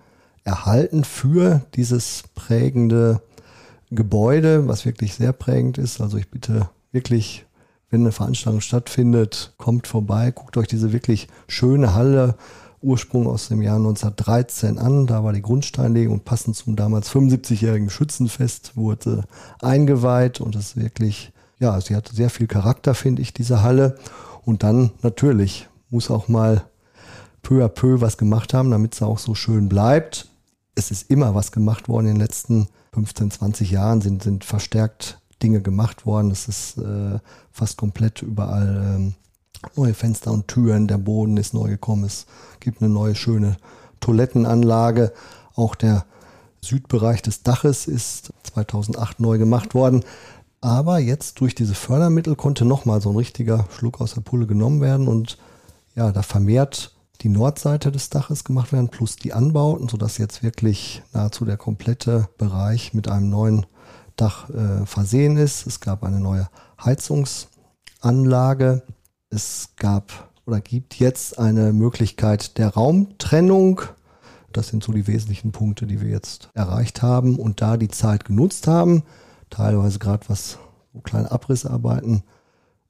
erhalten 0.45 1.05
für 1.05 1.63
dieses 1.75 2.25
prägende 2.35 3.23
Gebäude, 3.91 4.69
was 4.69 4.85
wirklich 4.85 5.15
sehr 5.15 5.33
prägend 5.33 5.79
ist. 5.79 6.01
Also 6.01 6.17
ich 6.17 6.31
bitte 6.31 6.69
wirklich, 6.91 7.47
wenn 7.93 8.01
eine 8.01 8.11
Veranstaltung 8.11 8.61
stattfindet, 8.61 9.53
kommt 9.59 9.87
vorbei, 9.87 10.33
guckt 10.33 10.57
euch 10.57 10.67
diese 10.67 10.93
wirklich 10.93 11.29
schöne 11.47 11.95
Halle 11.95 12.35
Ursprung 12.81 13.29
aus 13.29 13.47
dem 13.47 13.63
Jahr 13.63 13.77
1913 13.77 14.79
an. 14.79 15.07
Da 15.07 15.23
war 15.23 15.33
die 15.33 15.43
Grundsteinlegung 15.43 16.15
und 16.15 16.25
passend 16.25 16.57
zum 16.57 16.75
damals 16.75 17.09
75-jährigen 17.13 17.91
Schützenfest 17.91 18.77
wurde 18.77 19.23
eingeweiht 19.61 20.41
und 20.41 20.57
es 20.57 20.77
wirklich, 20.77 21.33
ja, 21.61 21.81
sie 21.81 21.95
hat 21.95 22.09
sehr 22.09 22.31
viel 22.31 22.49
Charakter, 22.49 22.95
finde 22.95 23.23
ich, 23.23 23.33
diese 23.33 23.63
Halle. 23.63 23.97
Und 24.45 24.65
dann 24.65 24.91
natürlich 25.03 25.69
muss 25.91 26.11
auch 26.11 26.27
mal 26.27 26.65
peu 27.43 27.65
à 27.65 27.69
peu 27.69 28.01
was 28.01 28.19
gemacht 28.19 28.53
haben, 28.53 28.73
damit 28.73 28.95
es 28.95 29.03
auch 29.03 29.19
so 29.19 29.37
schön 29.37 29.69
bleibt 29.69 30.27
es 30.75 30.91
ist 30.91 31.11
immer 31.11 31.35
was 31.35 31.53
gemacht 31.53 31.89
worden 31.89 32.07
in 32.07 32.15
den 32.15 32.21
letzten 32.21 32.69
15, 32.95 33.31
20 33.31 33.71
Jahren, 33.71 34.01
sind, 34.01 34.23
sind 34.23 34.45
verstärkt 34.45 35.19
Dinge 35.43 35.61
gemacht 35.61 36.07
worden. 36.07 36.31
Es 36.31 36.49
ist 36.49 36.79
äh, 36.79 37.19
fast 37.51 37.77
komplett 37.77 38.23
überall 38.23 38.95
ähm, 38.97 39.15
neue 39.77 39.95
Fenster 39.95 40.33
und 40.33 40.49
Türen, 40.49 40.89
der 40.89 40.99
Boden 40.99 41.37
ist 41.37 41.55
neu 41.55 41.69
gekommen, 41.69 42.05
es 42.05 42.27
gibt 42.61 42.83
eine 42.83 42.93
neue 42.93 43.15
schöne 43.15 43.57
Toilettenanlage. 44.01 45.13
Auch 45.55 45.75
der 45.75 46.05
Südbereich 46.61 47.23
des 47.23 47.43
Daches 47.43 47.87
ist 47.87 48.33
2008 48.45 49.21
neu 49.21 49.39
gemacht 49.39 49.75
worden. 49.75 50.05
Aber 50.61 50.99
jetzt 50.99 51.41
durch 51.41 51.55
diese 51.55 51.75
Fördermittel 51.75 52.37
konnte 52.37 52.65
nochmal 52.65 53.01
so 53.01 53.11
ein 53.11 53.17
richtiger 53.17 53.67
Schluck 53.77 54.01
aus 54.01 54.15
der 54.15 54.21
Pulle 54.21 54.47
genommen 54.47 54.81
werden 54.81 55.09
und 55.09 55.39
ja, 55.97 56.13
da 56.13 56.23
vermehrt 56.23 56.95
die 57.23 57.29
Nordseite 57.29 57.93
des 57.93 58.11
Daches 58.11 58.45
gemacht 58.45 58.73
werden, 58.73 58.89
plus 58.89 59.17
die 59.17 59.33
Anbauten, 59.33 59.89
sodass 59.89 60.19
jetzt 60.19 60.43
wirklich 60.43 61.03
nahezu 61.13 61.45
der 61.45 61.57
komplette 61.57 62.29
Bereich 62.39 62.95
mit 62.95 63.09
einem 63.09 63.29
neuen 63.29 63.67
Dach 64.17 64.49
äh, 64.51 64.87
versehen 64.87 65.37
ist. 65.37 65.67
Es 65.67 65.81
gab 65.81 66.05
eine 66.05 66.21
neue 66.21 66.49
Heizungsanlage. 66.83 68.83
Es 69.31 69.71
gab 69.77 70.31
oder 70.47 70.61
gibt 70.61 70.99
jetzt 70.99 71.39
eine 71.39 71.73
Möglichkeit 71.73 72.59
der 72.59 72.69
Raumtrennung. 72.69 73.83
Das 74.53 74.69
sind 74.69 74.85
so 74.85 74.93
die 74.93 75.07
wesentlichen 75.07 75.53
Punkte, 75.53 75.87
die 75.87 76.01
wir 76.01 76.11
jetzt 76.11 76.51
erreicht 76.55 77.03
haben 77.03 77.39
und 77.39 77.63
da 77.63 77.77
die 77.77 77.89
Zeit 77.89 78.25
genutzt 78.25 78.67
haben, 78.67 79.03
teilweise 79.51 79.99
gerade 79.99 80.29
was 80.29 80.59
so 80.93 81.01
kleine 81.01 81.31
Abrissarbeiten 81.31 82.23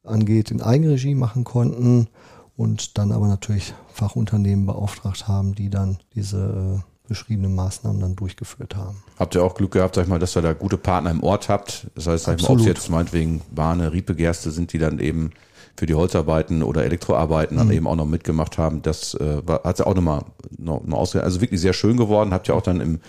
angeht, 0.02 0.50
in 0.50 0.60
Eigenregie 0.60 1.14
machen 1.14 1.44
konnten 1.44 2.08
und 2.56 2.98
dann 2.98 3.12
aber 3.12 3.28
natürlich 3.28 3.74
Fachunternehmen 3.92 4.66
beauftragt 4.66 5.28
haben, 5.28 5.54
die 5.54 5.70
dann 5.70 5.98
diese 6.14 6.80
äh, 6.80 6.91
beschriebenen 7.12 7.54
Maßnahmen 7.54 8.00
dann 8.00 8.16
durchgeführt 8.16 8.74
haben. 8.74 9.02
Habt 9.18 9.34
ihr 9.34 9.44
auch 9.44 9.54
Glück 9.54 9.72
gehabt, 9.72 9.94
sag 9.94 10.04
ich 10.04 10.08
mal, 10.08 10.18
dass 10.18 10.36
ihr 10.36 10.42
da 10.42 10.54
gute 10.54 10.78
Partner 10.78 11.10
im 11.10 11.22
Ort 11.22 11.48
habt? 11.50 11.88
Das 11.94 12.06
heißt, 12.06 12.24
sag 12.24 12.38
ich 12.38 12.42
mal, 12.42 12.54
ob 12.54 12.60
es 12.60 12.66
jetzt 12.66 12.88
meinetwegen 12.90 13.42
Bahne, 13.50 13.92
Riepegerste 13.92 14.50
sind, 14.50 14.72
die 14.72 14.78
dann 14.78 14.98
eben 14.98 15.32
für 15.76 15.86
die 15.86 15.94
Holzarbeiten 15.94 16.62
oder 16.62 16.84
Elektroarbeiten 16.84 17.56
dann 17.56 17.66
mhm. 17.66 17.72
eben 17.72 17.86
auch 17.86 17.96
noch 17.96 18.06
mitgemacht 18.06 18.56
haben. 18.58 18.82
Das 18.82 19.14
äh, 19.14 19.42
hat 19.46 19.76
sie 19.76 19.86
auch 19.86 19.94
nochmal 19.94 20.24
noch, 20.58 20.82
noch 20.84 20.98
ausge 20.98 21.22
also 21.22 21.40
wirklich 21.40 21.60
sehr 21.60 21.72
schön 21.72 21.96
geworden. 21.96 22.32
Habt 22.32 22.48
ihr 22.48 22.54
auch 22.54 22.62
dann 22.62 22.80
im, 22.80 23.00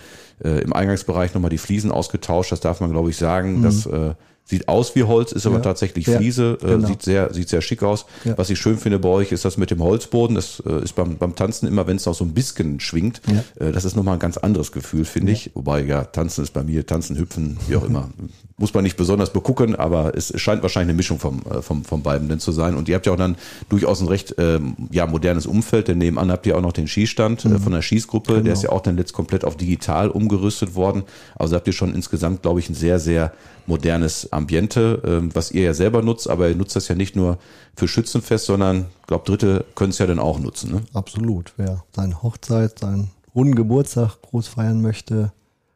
äh, 0.43 0.61
im 0.61 0.73
Eingangsbereich 0.73 1.33
nochmal 1.33 1.49
die 1.49 1.57
Fliesen 1.57 1.91
ausgetauscht. 1.91 2.51
Das 2.51 2.59
darf 2.59 2.79
man, 2.81 2.91
glaube 2.91 3.09
ich, 3.09 3.17
sagen. 3.17 3.59
Mhm. 3.59 3.63
dass 3.63 3.85
äh, 3.85 4.15
Sieht 4.45 4.67
aus 4.67 4.93
wie 4.95 5.03
Holz, 5.03 5.32
ist 5.32 5.45
aber 5.45 5.56
ja. 5.56 5.62
tatsächlich 5.62 6.03
Fliese, 6.03 6.58
ja, 6.62 6.67
äh, 6.67 6.71
genau. 6.71 6.88
sieht 6.89 7.01
sehr, 7.01 7.34
sieht 7.34 7.47
sehr 7.47 7.62
schick 7.62 7.82
aus. 7.82 8.06
Ja. 8.25 8.38
Was 8.38 8.49
ich 8.49 8.60
schön 8.60 8.77
finde 8.77 8.99
bei 8.99 9.08
euch, 9.08 9.32
ist 9.32 9.45
das 9.45 9.56
mit 9.56 9.71
dem 9.71 9.82
Holzboden. 9.82 10.36
Das 10.36 10.62
äh, 10.65 10.84
ist 10.84 10.95
beim, 10.95 11.15
beim 11.15 11.34
Tanzen 11.34 11.65
immer, 11.65 11.88
wenn 11.88 11.95
es 11.95 12.06
noch 12.06 12.13
so 12.13 12.25
ein 12.25 12.34
bisschen 12.34 12.82
schwingt, 12.82 13.21
äh, 13.58 13.71
das 13.71 13.86
ist 13.86 13.95
nochmal 13.95 14.15
ein 14.15 14.19
ganz 14.19 14.36
anderes 14.36 14.73
Gefühl, 14.73 15.06
finde 15.06 15.32
ich. 15.32 15.51
Wobei, 15.53 15.82
ja, 15.84 16.03
Tanzen 16.03 16.43
ist 16.43 16.51
bei 16.51 16.62
mir, 16.62 16.86
Tanzen, 16.86 17.17
Hüpfen, 17.17 17.58
wie 17.69 17.77
auch 17.77 17.86
immer. 17.86 18.10
Muss 18.58 18.73
man 18.73 18.84
nicht 18.84 18.97
besonders 18.97 19.32
begucken, 19.32 19.75
aber 19.75 20.15
es 20.15 20.32
scheint 20.39 20.62
wahrscheinlich 20.62 20.89
eine 20.89 20.97
Mischung 20.97 21.19
vom, 21.19 21.41
vom, 21.62 21.84
vom 21.86 22.03
beiden 22.03 22.27
denn 22.27 22.39
zu 22.39 22.51
sein. 22.51 22.75
Und 22.75 22.89
ihr 22.89 22.95
habt 22.95 23.06
ja 23.06 23.13
auch 23.13 23.17
dann 23.17 23.36
durchaus 23.69 24.01
ein 24.01 24.08
recht 24.08 24.36
ähm, 24.38 24.75
ja, 24.91 25.08
modernes 25.08 25.47
Umfeld, 25.47 25.88
denn 25.88 25.97
nebenan 25.97 26.32
habt 26.32 26.45
ihr 26.45 26.58
auch 26.58 26.62
noch 26.62 26.73
den 26.73 26.88
Skistand 26.88 27.45
mhm. 27.45 27.60
von 27.60 27.71
der 27.71 27.82
Schießgruppe. 27.82 28.34
Genau. 28.34 28.43
Der 28.43 28.53
ist 28.53 28.63
ja 28.63 28.69
auch 28.69 28.82
dann 28.82 28.97
letzt 28.97 29.13
komplett 29.13 29.45
auf 29.45 29.58
digital 29.58 30.10
umgerüstet 30.10 30.75
worden. 30.75 31.03
Also 31.36 31.56
habt 31.56 31.65
ihr 31.65 31.73
schon 31.73 31.95
insgesamt, 31.95 32.41
glaube 32.41 32.60
ich, 32.60 32.69
ein 32.69 32.75
sehr, 32.75 32.99
sehr 32.99 33.32
modernes 33.65 34.32
Ambiente, 34.32 35.02
ähm, 35.06 35.30
was 35.34 35.52
ihr 35.52 35.63
ja 35.63 35.73
selber 35.73 36.02
nutzt, 36.02 36.30
aber 36.30 36.49
ihr 36.49 36.56
nutzt 36.56 36.76
das 36.76 36.88
ja 36.88 36.95
nicht 36.95 37.15
nur 37.15 37.38
für 37.76 37.88
Schützenfest, 37.88 38.45
sondern 38.45 38.88
glaube, 39.08 39.26
Dritte 39.26 39.65
können 39.76 39.91
es 39.91 39.99
ja 39.99 40.08
dann 40.08 40.19
auch 40.19 40.39
nutzen. 40.39 40.71
Ne? 40.71 40.82
Absolut. 40.93 41.54
Wer 41.58 41.84
seine 41.95 42.21
Hochzeit, 42.21 42.80
seinen 42.80 43.12
runden 43.34 43.56
Geburtstag 43.56 44.21
groß 44.21 44.47
feiern 44.47 44.82
möchte, 44.82 45.32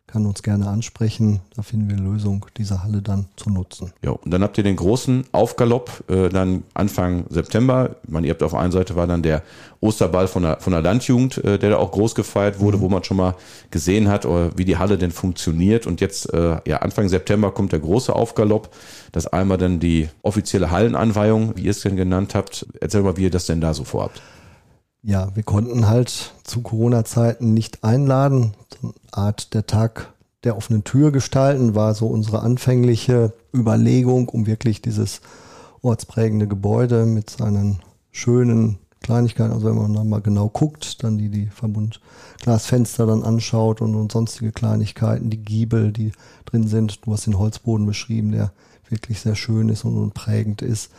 kann 0.07 0.25
uns 0.25 0.41
gerne 0.41 0.67
ansprechen. 0.67 1.41
Da 1.55 1.61
finden 1.61 1.89
wir 1.89 1.97
eine 1.97 2.09
Lösung, 2.09 2.45
diese 2.57 2.81
Halle 2.81 3.01
dann 3.01 3.27
zu 3.35 3.49
nutzen. 3.49 3.91
Ja, 4.01 4.11
und 4.11 4.31
dann 4.31 4.41
habt 4.41 4.57
ihr 4.57 4.63
den 4.63 4.77
großen 4.77 5.25
Aufgalopp 5.33 6.05
äh, 6.09 6.29
dann 6.29 6.63
Anfang 6.73 7.25
September. 7.29 7.97
Meine, 8.07 8.27
ihr 8.27 8.31
habt 8.31 8.41
auf 8.41 8.55
einer 8.55 8.71
Seite 8.71 8.95
war 8.95 9.05
dann 9.05 9.21
der 9.21 9.43
Osterball 9.81 10.29
von 10.29 10.43
der, 10.43 10.59
von 10.61 10.71
der 10.71 10.81
Landjugend, 10.81 11.43
äh, 11.43 11.59
der 11.59 11.71
da 11.71 11.77
auch 11.77 11.91
groß 11.91 12.15
gefeiert 12.15 12.61
wurde, 12.61 12.77
mhm. 12.77 12.81
wo 12.81 12.89
man 12.89 13.03
schon 13.03 13.17
mal 13.17 13.35
gesehen 13.69 14.07
hat, 14.07 14.23
äh, 14.23 14.57
wie 14.57 14.63
die 14.63 14.77
Halle 14.77 14.97
denn 14.97 15.11
funktioniert. 15.11 15.85
Und 15.85 15.99
jetzt, 15.99 16.33
äh, 16.33 16.57
ja, 16.65 16.77
Anfang 16.77 17.09
September 17.09 17.51
kommt 17.51 17.73
der 17.73 17.79
große 17.79 18.15
Aufgalopp. 18.15 18.73
Das 19.11 19.27
einmal 19.27 19.57
dann 19.57 19.81
die 19.81 20.09
offizielle 20.21 20.71
Hallenanweihung, 20.71 21.57
wie 21.57 21.63
ihr 21.63 21.71
es 21.71 21.81
denn 21.81 21.97
genannt 21.97 22.33
habt. 22.33 22.65
Erzähl 22.79 23.01
mal, 23.01 23.17
wie 23.17 23.23
ihr 23.23 23.31
das 23.31 23.45
denn 23.45 23.59
da 23.59 23.73
so 23.73 23.83
vorhabt. 23.83 24.21
Ja, 25.01 25.35
wir 25.35 25.43
konnten 25.43 25.87
halt 25.87 26.33
zu 26.43 26.61
Corona-Zeiten 26.61 27.53
nicht 27.53 27.83
einladen. 27.83 28.53
So 28.81 28.87
eine 28.87 28.93
Art 29.11 29.53
der 29.53 29.65
Tag 29.65 30.13
der 30.43 30.57
offenen 30.57 30.83
Tür 30.83 31.11
gestalten 31.11 31.75
war 31.75 31.93
so 31.93 32.07
unsere 32.07 32.41
anfängliche 32.41 33.33
Überlegung, 33.53 34.29
um 34.29 34.45
wirklich 34.45 34.81
dieses 34.81 35.21
ortsprägende 35.81 36.47
Gebäude 36.47 37.05
mit 37.05 37.29
seinen 37.29 37.79
schönen 38.11 38.79
Kleinigkeiten, 39.01 39.53
also 39.53 39.67
wenn 39.67 39.77
man 39.77 39.93
dann 39.93 40.09
mal 40.09 40.21
genau 40.21 40.49
guckt, 40.49 41.03
dann 41.03 41.17
die, 41.17 41.29
die 41.29 41.47
Verbundglasfenster 41.47 43.05
dann 43.05 43.23
anschaut 43.23 43.81
und, 43.81 43.95
und 43.95 44.11
sonstige 44.11 44.51
Kleinigkeiten, 44.51 45.29
die 45.29 45.37
Giebel, 45.37 45.91
die 45.93 46.11
drin 46.45 46.67
sind. 46.67 47.05
Du 47.05 47.13
hast 47.13 47.27
den 47.27 47.37
Holzboden 47.37 47.85
beschrieben, 47.85 48.31
der 48.31 48.51
wirklich 48.89 49.19
sehr 49.19 49.35
schön 49.35 49.69
ist 49.69 49.85
und, 49.85 49.97
und 49.97 50.13
prägend 50.13 50.61
ist. 50.61 50.91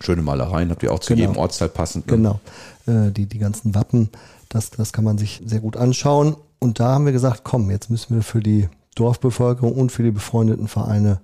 Schöne 0.00 0.22
Malereien 0.22 0.70
habt 0.70 0.82
ihr 0.82 0.92
auch 0.92 0.98
zu 0.98 1.14
genau. 1.14 1.28
jedem 1.28 1.40
Ortsteil 1.40 1.68
passend. 1.68 2.06
Ne? 2.06 2.16
Genau, 2.16 2.40
äh, 2.86 3.10
die, 3.10 3.26
die 3.26 3.38
ganzen 3.38 3.74
Wappen, 3.74 4.10
das, 4.48 4.70
das 4.70 4.92
kann 4.92 5.04
man 5.04 5.18
sich 5.18 5.42
sehr 5.44 5.60
gut 5.60 5.76
anschauen. 5.76 6.36
Und 6.58 6.80
da 6.80 6.94
haben 6.94 7.06
wir 7.06 7.12
gesagt, 7.12 7.42
komm, 7.44 7.70
jetzt 7.70 7.90
müssen 7.90 8.14
wir 8.14 8.22
für 8.22 8.40
die 8.40 8.68
Dorfbevölkerung 8.94 9.72
und 9.72 9.90
für 9.90 10.02
die 10.02 10.10
befreundeten 10.10 10.68
Vereine 10.68 11.20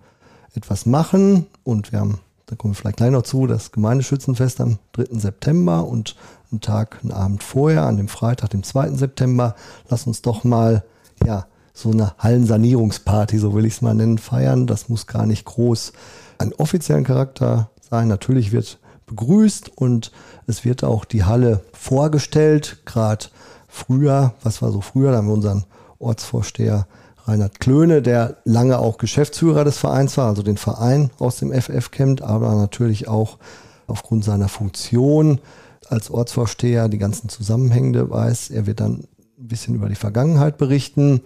etwas 0.54 0.87
machen. 0.87 1.46
Und 1.64 1.92
wir 1.92 2.00
haben 2.00 2.20
da 2.48 2.57
kommen 2.57 2.72
wir 2.72 2.76
vielleicht 2.76 2.96
gleich 2.96 3.11
noch 3.11 3.22
zu, 3.22 3.46
das 3.46 3.72
Gemeindeschützenfest 3.72 4.62
am 4.62 4.78
3. 4.92 5.18
September 5.18 5.87
und 5.87 6.16
einen 6.50 6.62
Tag, 6.62 6.98
einen 7.02 7.12
Abend 7.12 7.42
vorher, 7.42 7.83
an 7.83 7.98
dem 7.98 8.09
Freitag, 8.09 8.50
dem 8.50 8.62
2. 8.62 8.92
September, 8.92 9.54
lass 9.90 10.07
uns 10.07 10.22
doch 10.22 10.44
mal, 10.44 10.83
ja, 11.24 11.46
so 11.74 11.90
eine 11.90 12.14
Hallensanierungsparty, 12.18 13.38
so 13.38 13.54
will 13.54 13.66
ich 13.66 13.74
es 13.74 13.83
mal 13.83 13.94
nennen, 13.94 14.18
feiern. 14.18 14.66
Das 14.66 14.88
muss 14.88 15.07
gar 15.07 15.26
nicht 15.26 15.44
groß 15.44 15.92
einen 16.38 16.52
offiziellen 16.54 17.04
Charakter 17.04 17.70
sein. 17.90 18.09
Natürlich 18.09 18.53
wird 18.53 18.79
begrüßt 19.07 19.77
und 19.77 20.12
es 20.46 20.64
wird 20.64 20.85
auch 20.85 21.05
die 21.05 21.24
Halle 21.24 21.62
vorgestellt. 21.72 22.79
Gerade 22.85 23.27
früher, 23.68 24.35
was 24.42 24.62
war 24.62 24.70
so 24.70 24.81
früher, 24.81 25.11
da 25.11 25.18
haben 25.18 25.29
wir 25.29 25.35
unseren 25.35 25.64
Ortsvorsteher 25.98 26.87
Reinhard 27.24 27.61
Klöne, 27.61 28.01
der 28.01 28.38
lange 28.44 28.79
auch 28.79 28.96
Geschäftsführer 28.96 29.64
des 29.64 29.77
Vereins 29.77 30.16
war, 30.16 30.29
also 30.29 30.42
den 30.42 30.57
Verein 30.57 31.11
aus 31.18 31.37
dem 31.37 31.53
FF 31.53 31.90
kennt, 31.90 32.22
aber 32.22 32.55
natürlich 32.55 33.09
auch 33.09 33.38
aufgrund 33.87 34.24
seiner 34.24 34.48
Funktion 34.48 35.40
als 35.88 36.11
Ortsvorsteher 36.11 36.88
die 36.88 36.98
ganzen 36.98 37.29
Zusammenhänge 37.29 38.11
weiß. 38.11 38.51
Er 38.51 38.66
wird 38.66 38.81
dann 38.81 39.05
ein 39.38 39.48
bisschen 39.48 39.74
über 39.74 39.88
die 39.88 39.94
Vergangenheit 39.94 40.59
berichten 40.59 41.20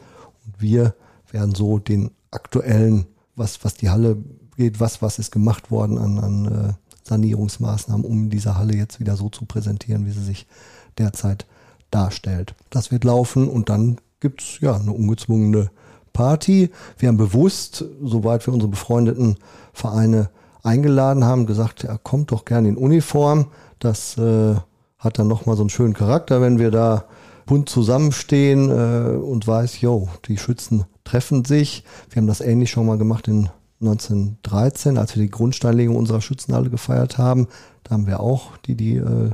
und 0.45 0.61
wir 0.61 0.95
werden 1.31 1.55
so 1.55 1.79
den 1.79 2.11
aktuellen, 2.31 3.07
was, 3.37 3.65
was 3.65 3.75
die 3.75 3.91
Halle 3.91 4.17
geht, 4.57 4.81
was, 4.81 5.03
was 5.03 5.19
ist 5.19 5.31
gemacht 5.31 5.71
worden 5.71 5.99
an, 5.99 6.19
an 6.19 6.45
äh, 6.47 6.73
Sanierungsmaßnahmen, 7.05 8.05
um 8.05 8.31
diese 8.31 8.57
Halle 8.57 8.75
jetzt 8.75 9.01
wieder 9.01 9.17
so 9.17 9.29
zu 9.29 9.45
präsentieren, 9.45 10.07
wie 10.07 10.13
sie 10.13 10.25
sich 10.25 10.47
derzeit 10.99 11.47
darstellt. 11.91 12.55
Das 12.71 12.91
wird 12.91 13.05
laufen 13.05 13.49
und 13.49 13.69
dann 13.69 13.99
gibt's 14.21 14.59
ja 14.61 14.77
eine 14.77 14.93
ungezwungene 14.93 15.71
Party. 16.13 16.71
Wir 16.99 17.09
haben 17.09 17.17
bewusst, 17.17 17.85
soweit 18.03 18.47
wir 18.47 18.55
unsere 18.55 18.71
befreundeten 18.71 19.37
Vereine 19.73 20.31
eingeladen 20.63 21.25
haben, 21.25 21.47
gesagt, 21.47 21.83
ja, 21.83 21.99
kommt 21.99 22.31
doch 22.33 22.45
gerne 22.45 22.69
in 22.69 22.77
Uniform. 22.77 23.47
Das 23.79 24.17
äh, 24.19 24.55
hat 24.99 25.19
dann 25.19 25.29
nochmal 25.29 25.57
so 25.57 25.63
einen 25.63 25.71
schönen 25.71 25.95
Charakter, 25.95 26.41
wenn 26.41 26.59
wir 26.59 26.71
da 26.71 27.05
bunt 27.47 27.69
zusammenstehen 27.69 28.71
äh, 28.71 29.17
und 29.17 29.47
weiß, 29.47 29.81
yo, 29.81 30.09
die 30.27 30.39
Schützen 30.39 30.85
treffen 31.05 31.45
sich. 31.45 31.85
Wir 32.11 32.21
haben 32.21 32.29
das 32.29 32.41
ähnlich 32.41 32.71
schon 32.71 32.87
mal 32.87 32.99
gemacht 32.99 33.27
in 33.27 33.49
1913, 33.83 34.99
als 34.99 35.15
wir 35.17 35.23
die 35.23 35.31
Grundsteinlegung 35.31 35.97
unserer 35.97 36.21
Schützenhalle 36.21 36.71
gefeiert 36.71 37.19
haben. 37.19 37.49
Da 37.85 37.93
haben 37.93 38.07
wir 38.07 38.21
auch 38.21 38.57
die, 38.59 38.77
die 38.77 38.97
äh, 38.97 39.31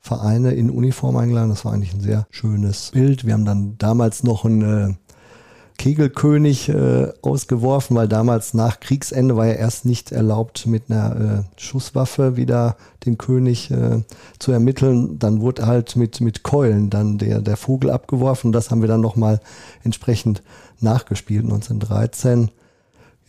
Vereine 0.00 0.52
in 0.52 0.70
Uniform 0.70 1.16
eingeladen. 1.16 1.50
Das 1.50 1.64
war 1.64 1.72
eigentlich 1.72 1.94
ein 1.94 2.00
sehr 2.00 2.26
schönes 2.30 2.90
Bild. 2.92 3.26
Wir 3.26 3.32
haben 3.32 3.44
dann 3.44 3.76
damals 3.78 4.22
noch 4.22 4.44
ein 4.44 4.62
äh, 4.62 4.94
Kegelkönig 5.78 6.68
äh, 6.68 7.12
ausgeworfen, 7.22 7.96
weil 7.96 8.08
damals 8.08 8.54
nach 8.54 8.80
Kriegsende 8.80 9.36
war 9.36 9.46
ja 9.46 9.54
erst 9.54 9.84
nicht 9.84 10.10
erlaubt, 10.10 10.66
mit 10.66 10.84
einer 10.90 11.16
äh, 11.16 11.60
Schusswaffe 11.60 12.36
wieder 12.36 12.76
den 13.04 13.18
König 13.18 13.70
äh, 13.70 14.02
zu 14.38 14.52
ermitteln. 14.52 15.18
Dann 15.18 15.40
wurde 15.40 15.66
halt 15.66 15.96
mit, 15.96 16.20
mit 16.20 16.42
Keulen 16.42 16.88
dann 16.88 17.18
der, 17.18 17.42
der 17.42 17.56
Vogel 17.56 17.90
abgeworfen. 17.90 18.52
Das 18.52 18.70
haben 18.70 18.80
wir 18.80 18.88
dann 18.88 19.00
nochmal 19.00 19.40
entsprechend 19.82 20.42
nachgespielt 20.80 21.44
1913. 21.44 22.50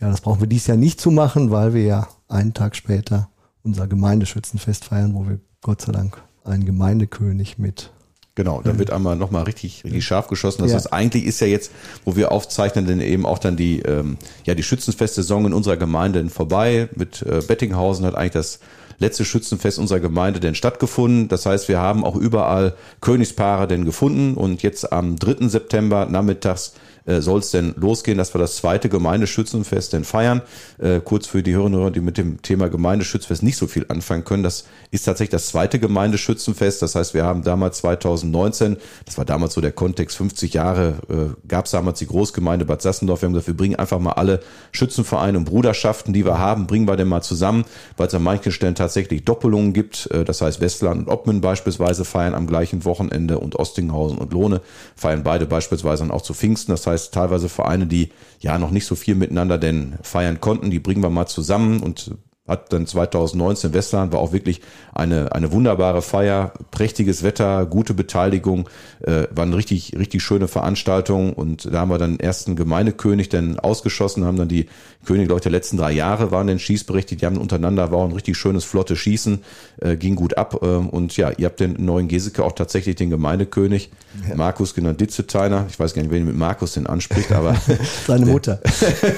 Ja, 0.00 0.10
das 0.10 0.20
brauchen 0.20 0.40
wir 0.40 0.46
dies 0.46 0.66
Jahr 0.66 0.76
nicht 0.76 1.00
zu 1.00 1.10
machen, 1.10 1.50
weil 1.50 1.74
wir 1.74 1.82
ja 1.82 2.08
einen 2.28 2.54
Tag 2.54 2.76
später 2.76 3.28
unser 3.62 3.86
Gemeindeschützenfest 3.86 4.84
feiern, 4.84 5.14
wo 5.14 5.28
wir 5.28 5.40
Gott 5.60 5.82
sei 5.82 5.92
Dank 5.92 6.22
einen 6.44 6.64
Gemeindekönig 6.64 7.58
mit 7.58 7.90
Genau, 8.38 8.62
dann 8.62 8.78
wird 8.78 8.92
einmal 8.92 9.16
nochmal 9.16 9.42
richtig, 9.42 9.82
richtig 9.82 10.04
scharf 10.04 10.28
geschossen. 10.28 10.62
Das 10.62 10.70
ja. 10.70 10.76
heißt, 10.76 10.92
eigentlich 10.92 11.24
ist 11.24 11.40
ja 11.40 11.48
jetzt, 11.48 11.72
wo 12.04 12.14
wir 12.14 12.30
aufzeichnen, 12.30 12.86
denn 12.86 13.00
eben 13.00 13.26
auch 13.26 13.40
dann 13.40 13.56
die, 13.56 13.80
ähm, 13.80 14.16
ja, 14.44 14.54
die 14.54 14.62
Schützenfest-Saison 14.62 15.46
in 15.46 15.52
unserer 15.52 15.76
Gemeinde 15.76 16.24
vorbei. 16.28 16.88
Mit 16.94 17.20
äh, 17.22 17.40
Bettinghausen 17.44 18.06
hat 18.06 18.14
eigentlich 18.14 18.34
das 18.34 18.60
letzte 18.98 19.24
Schützenfest 19.24 19.80
unserer 19.80 19.98
Gemeinde 19.98 20.38
denn 20.38 20.54
stattgefunden. 20.54 21.26
Das 21.26 21.46
heißt, 21.46 21.66
wir 21.66 21.80
haben 21.80 22.04
auch 22.04 22.14
überall 22.14 22.74
Königspaare 23.00 23.66
denn 23.66 23.84
gefunden 23.84 24.34
und 24.34 24.62
jetzt 24.62 24.92
am 24.92 25.16
3. 25.16 25.48
September 25.48 26.06
nachmittags 26.06 26.74
äh, 27.08 27.20
soll 27.22 27.40
es 27.40 27.50
denn 27.50 27.74
losgehen, 27.76 28.18
dass 28.18 28.34
wir 28.34 28.38
das 28.38 28.56
zweite 28.56 28.88
Gemeindeschützenfest 28.88 29.92
denn 29.94 30.04
feiern. 30.04 30.42
Äh, 30.78 31.00
kurz 31.00 31.26
für 31.26 31.42
die 31.42 31.54
Hörerinnen, 31.54 31.92
die 31.92 32.00
mit 32.00 32.18
dem 32.18 32.42
Thema 32.42 32.68
Gemeindeschützenfest 32.68 33.42
nicht 33.42 33.56
so 33.56 33.66
viel 33.66 33.86
anfangen 33.88 34.24
können. 34.24 34.42
Das 34.42 34.64
ist 34.90 35.04
tatsächlich 35.04 35.30
das 35.30 35.48
zweite 35.48 35.78
Gemeindeschützenfest. 35.78 36.82
Das 36.82 36.94
heißt, 36.94 37.14
wir 37.14 37.24
haben 37.24 37.42
damals 37.42 37.78
2019, 37.78 38.76
das 39.06 39.16
war 39.16 39.24
damals 39.24 39.54
so 39.54 39.60
der 39.60 39.72
Kontext, 39.72 40.16
50 40.18 40.52
Jahre, 40.54 40.98
äh, 41.08 41.48
gab 41.48 41.64
es 41.64 41.70
damals 41.70 41.98
die 41.98 42.06
Großgemeinde 42.06 42.66
Bad 42.66 42.82
Sassendorf. 42.82 43.22
Wir 43.22 43.26
haben 43.26 43.32
gesagt, 43.32 43.48
wir 43.48 43.56
bringen 43.56 43.76
einfach 43.76 43.98
mal 43.98 44.12
alle 44.12 44.40
Schützenvereine 44.72 45.38
und 45.38 45.44
Bruderschaften, 45.44 46.12
die 46.12 46.26
wir 46.26 46.38
haben, 46.38 46.66
bringen 46.66 46.86
wir 46.86 46.96
denn 46.96 47.08
mal 47.08 47.22
zusammen, 47.22 47.64
weil 47.96 48.08
es 48.08 48.14
an 48.14 48.22
manchen 48.22 48.52
Stellen 48.52 48.74
tatsächlich 48.74 49.24
Doppelungen 49.24 49.72
gibt. 49.72 50.10
Äh, 50.10 50.24
das 50.24 50.42
heißt, 50.42 50.60
Westland 50.60 51.06
und 51.06 51.12
Obmen 51.12 51.40
beispielsweise 51.40 52.04
feiern 52.04 52.34
am 52.34 52.46
gleichen 52.46 52.84
Wochenende 52.84 53.38
und 53.38 53.56
Ostinghausen 53.56 54.18
und 54.18 54.32
Lohne 54.32 54.60
feiern 54.94 55.22
beide 55.22 55.46
beispielsweise 55.46 56.02
dann 56.02 56.10
auch 56.10 56.22
zu 56.22 56.34
Pfingsten. 56.34 56.72
Das 56.72 56.86
heißt, 56.86 56.97
heißt 56.98 57.14
teilweise 57.14 57.48
Vereine, 57.48 57.86
die 57.86 58.10
ja 58.40 58.58
noch 58.58 58.70
nicht 58.70 58.86
so 58.86 58.94
viel 58.94 59.14
miteinander 59.14 59.58
denn 59.58 59.98
feiern 60.02 60.40
konnten, 60.40 60.70
die 60.70 60.80
bringen 60.80 61.02
wir 61.02 61.10
mal 61.10 61.26
zusammen 61.26 61.80
und 61.80 62.12
hat 62.48 62.72
dann 62.72 62.86
2019 62.86 63.74
Westland 63.74 64.12
war 64.12 64.20
auch 64.20 64.32
wirklich 64.32 64.60
eine, 64.94 65.32
eine 65.32 65.52
wunderbare 65.52 66.02
Feier, 66.02 66.52
prächtiges 66.70 67.22
Wetter, 67.22 67.66
gute 67.66 67.94
Beteiligung, 67.94 68.68
äh, 69.00 69.24
war 69.30 69.44
eine 69.44 69.56
richtig, 69.56 69.94
richtig 69.96 70.22
schöne 70.22 70.48
Veranstaltung 70.48 71.34
und 71.34 71.72
da 71.72 71.80
haben 71.80 71.90
wir 71.90 71.98
dann 71.98 72.18
ersten 72.18 72.56
Gemeindekönig 72.56 73.28
dann 73.28 73.58
ausgeschossen, 73.58 74.24
haben 74.24 74.38
dann 74.38 74.48
die 74.48 74.66
Könige, 75.04 75.26
glaube 75.26 75.38
ich, 75.38 75.42
der 75.42 75.52
letzten 75.52 75.76
drei 75.76 75.92
Jahre 75.92 76.30
waren 76.30 76.48
dann 76.48 76.58
schießberechtigt, 76.58 77.22
die 77.22 77.26
haben 77.26 77.36
untereinander, 77.36 77.92
war 77.92 77.98
auch 77.98 78.04
ein 78.04 78.12
richtig 78.12 78.36
schönes, 78.36 78.64
flottes 78.64 78.98
Schießen, 78.98 79.40
äh, 79.80 79.96
ging 79.96 80.16
gut 80.16 80.36
ab 80.36 80.58
äh, 80.62 80.66
und 80.66 81.16
ja, 81.16 81.30
ihr 81.36 81.46
habt 81.46 81.60
den 81.60 81.84
neuen 81.84 82.08
Geseke 82.08 82.42
auch 82.44 82.52
tatsächlich 82.52 82.96
den 82.96 83.10
Gemeindekönig, 83.10 83.90
ja. 84.28 84.34
Markus 84.34 84.74
genannt 84.74 85.00
Ditzeteiner, 85.00 85.66
ich 85.68 85.78
weiß 85.78 85.94
gar 85.94 86.02
nicht, 86.02 86.10
wen 86.10 86.24
mit 86.24 86.36
Markus 86.36 86.72
den 86.72 86.86
anspricht, 86.86 87.30
aber 87.32 87.54
seine 88.06 88.26
Mutter. 88.32 88.60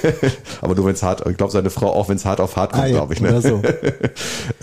aber 0.61 0.75
nur 0.75 0.87
wenn 0.87 0.95
es 0.95 1.03
hart, 1.03 1.27
ich 1.27 1.37
glaube 1.37 1.53
seine 1.53 1.71
Frau 1.71 1.93
auch, 1.93 2.09
wenn 2.09 2.17
es 2.17 2.25
hart 2.25 2.41
auf 2.41 2.57
hart 2.57 2.73
kommt, 2.73 2.85
ah, 2.85 2.87
ja. 2.89 2.95
glaube 2.97 3.15
ich 3.15 3.20
ich. 3.27 3.33
Ne? 3.33 3.41
So. 3.41 3.63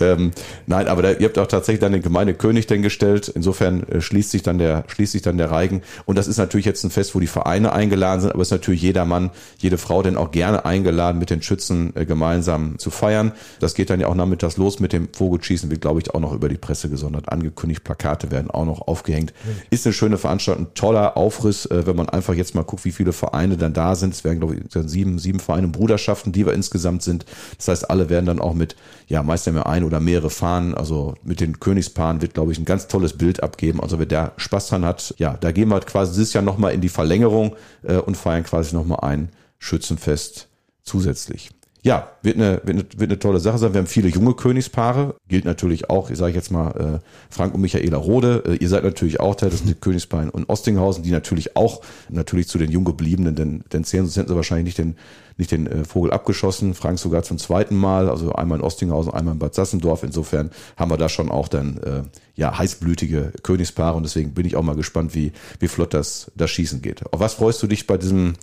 ähm, 0.04 0.32
nein, 0.66 0.88
aber 0.88 1.02
da, 1.02 1.12
ihr 1.12 1.26
habt 1.26 1.38
auch 1.38 1.46
tatsächlich 1.46 1.80
dann 1.80 1.92
den 1.92 2.02
Gemeindekönig 2.02 2.66
denn 2.66 2.82
gestellt. 2.82 3.28
Insofern 3.34 3.82
äh, 3.84 4.00
schließt 4.00 4.30
sich 4.30 4.42
dann 4.42 4.58
der 4.58 4.84
schließt 4.88 5.12
sich 5.12 5.22
dann 5.22 5.38
der 5.38 5.50
Reigen. 5.50 5.82
Und 6.06 6.16
das 6.16 6.26
ist 6.26 6.38
natürlich 6.38 6.66
jetzt 6.66 6.84
ein 6.84 6.90
Fest, 6.90 7.14
wo 7.14 7.20
die 7.20 7.26
Vereine 7.26 7.72
eingeladen 7.72 8.20
sind, 8.20 8.32
aber 8.32 8.42
es 8.42 8.48
ist 8.48 8.52
natürlich 8.52 8.82
jeder 8.82 9.04
Mann, 9.04 9.30
jede 9.58 9.78
Frau 9.78 10.02
denn 10.02 10.16
auch 10.16 10.30
gerne 10.30 10.64
eingeladen, 10.64 11.18
mit 11.18 11.30
den 11.30 11.42
Schützen 11.42 11.92
äh, 11.94 12.04
gemeinsam 12.04 12.78
zu 12.78 12.90
feiern. 12.90 13.32
Das 13.60 13.74
geht 13.74 13.90
dann 13.90 14.00
ja 14.00 14.08
auch 14.08 14.14
nachmittags 14.14 14.56
los 14.56 14.80
mit 14.80 14.92
dem 14.92 15.08
Vogelschießen, 15.12 15.70
wird 15.70 15.80
glaube 15.80 16.00
ich 16.00 16.14
auch 16.14 16.20
noch 16.20 16.32
über 16.32 16.48
die 16.48 16.56
Presse 16.56 16.88
gesondert 16.88 17.30
angekündigt. 17.30 17.84
Plakate 17.84 18.30
werden 18.30 18.50
auch 18.50 18.64
noch 18.64 18.86
aufgehängt. 18.86 19.32
Ist 19.70 19.86
eine 19.86 19.92
schöne 19.92 20.18
Veranstaltung, 20.18 20.68
toller 20.74 21.16
Aufriss, 21.16 21.66
äh, 21.66 21.86
wenn 21.86 21.96
man 21.96 22.08
einfach 22.08 22.34
jetzt 22.34 22.54
mal 22.54 22.62
guckt, 22.62 22.84
wie 22.84 22.92
viele 22.92 23.12
Vereine 23.12 23.56
dann 23.56 23.72
da 23.72 23.94
sind. 23.94 24.14
Es 24.14 24.24
werden 24.24 24.38
glaube 24.38 24.56
ich 24.56 24.62
sieben 24.72 25.18
sieben 25.18 25.40
Vereine 25.40 25.68
Bruderschaften, 25.68 26.32
die 26.32 26.46
wir 26.46 26.52
insgesamt 26.52 27.02
sind. 27.02 27.24
Das 27.56 27.68
heißt, 27.68 27.90
alle 27.90 28.08
werden 28.08 28.26
dann 28.26 28.40
auch 28.40 28.47
auch 28.48 28.54
mit, 28.54 28.76
ja, 29.06 29.22
meist 29.22 29.46
ja 29.46 29.62
ein 29.64 29.84
oder 29.84 30.00
mehrere 30.00 30.30
Fahnen. 30.30 30.74
Also 30.74 31.14
mit 31.22 31.40
den 31.40 31.60
Königspaaren 31.60 32.22
wird, 32.22 32.34
glaube 32.34 32.52
ich, 32.52 32.58
ein 32.58 32.64
ganz 32.64 32.88
tolles 32.88 33.16
Bild 33.16 33.42
abgeben. 33.42 33.80
Also 33.80 33.98
wer 33.98 34.06
da 34.06 34.32
Spaß 34.36 34.68
dran 34.68 34.84
hat, 34.84 35.14
ja, 35.18 35.36
da 35.40 35.52
gehen 35.52 35.68
wir 35.68 35.74
halt 35.74 35.86
quasi 35.86 36.12
dieses 36.12 36.32
Jahr 36.32 36.44
nochmal 36.44 36.72
in 36.72 36.80
die 36.80 36.88
Verlängerung 36.88 37.56
äh, 37.82 37.96
und 37.96 38.16
feiern 38.16 38.44
quasi 38.44 38.74
nochmal 38.74 39.00
ein 39.02 39.30
Schützenfest 39.58 40.48
zusätzlich 40.82 41.50
ja, 41.82 42.10
wird 42.22 42.36
eine, 42.36 42.60
wird, 42.64 42.76
eine, 42.76 42.84
wird 42.96 43.10
eine 43.10 43.18
tolle 43.18 43.40
Sache 43.40 43.58
sein. 43.58 43.72
Wir 43.72 43.78
haben 43.78 43.86
viele 43.86 44.08
junge 44.08 44.34
Königspaare. 44.34 45.14
Gilt 45.28 45.44
natürlich 45.44 45.88
auch, 45.88 46.10
ich 46.10 46.18
sage 46.18 46.34
jetzt 46.34 46.50
mal, 46.50 46.70
äh, 46.72 46.98
Frank 47.30 47.54
und 47.54 47.60
Michaela 47.60 47.96
Rode. 47.96 48.42
Äh, 48.46 48.54
ihr 48.56 48.68
seid 48.68 48.84
natürlich 48.84 49.20
auch 49.20 49.34
Teil, 49.36 49.50
das 49.50 49.60
sind 49.60 49.70
die 49.70 49.74
Königspaare 49.80 50.30
und 50.30 50.48
Ostinghausen, 50.48 51.02
die 51.02 51.10
natürlich 51.10 51.56
auch 51.56 51.80
natürlich 52.08 52.48
zu 52.48 52.58
den 52.58 52.70
jung 52.70 52.84
gebliebenen, 52.84 53.34
denn, 53.36 53.64
denn 53.72 53.84
zählen, 53.84 54.04
sonst 54.04 54.16
hätten 54.16 54.28
sie 54.28 54.36
wahrscheinlich 54.36 54.66
nicht 54.66 54.78
den, 54.78 54.96
nicht 55.38 55.50
den 55.50 55.66
äh, 55.66 55.84
Vogel 55.84 56.12
abgeschossen. 56.12 56.74
Frank 56.74 56.98
sogar 56.98 57.22
zum 57.22 57.38
zweiten 57.38 57.76
Mal, 57.76 58.10
also 58.10 58.32
einmal 58.32 58.58
in 58.58 58.64
Ostinghausen, 58.64 59.12
einmal 59.12 59.34
in 59.34 59.38
Bad 59.38 59.54
Sassendorf. 59.54 60.02
Insofern 60.02 60.50
haben 60.76 60.90
wir 60.90 60.98
da 60.98 61.08
schon 61.08 61.30
auch 61.30 61.48
dann 61.48 61.78
äh, 61.78 62.02
ja 62.34 62.58
heißblütige 62.58 63.32
Königspaare 63.42 63.96
und 63.96 64.02
deswegen 64.02 64.34
bin 64.34 64.44
ich 64.44 64.56
auch 64.56 64.62
mal 64.62 64.76
gespannt, 64.76 65.14
wie, 65.14 65.32
wie 65.58 65.68
flott 65.68 65.94
das, 65.94 66.30
das 66.36 66.50
Schießen 66.50 66.82
geht. 66.82 67.10
Auf 67.12 67.20
was 67.20 67.34
freust 67.34 67.62
du 67.62 67.66
dich 67.66 67.86
bei 67.86 67.96
diesem 67.96 68.34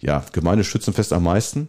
ja, 0.00 0.24
Gemeindeschützenfest 0.32 1.12
am 1.12 1.24
meisten? 1.24 1.68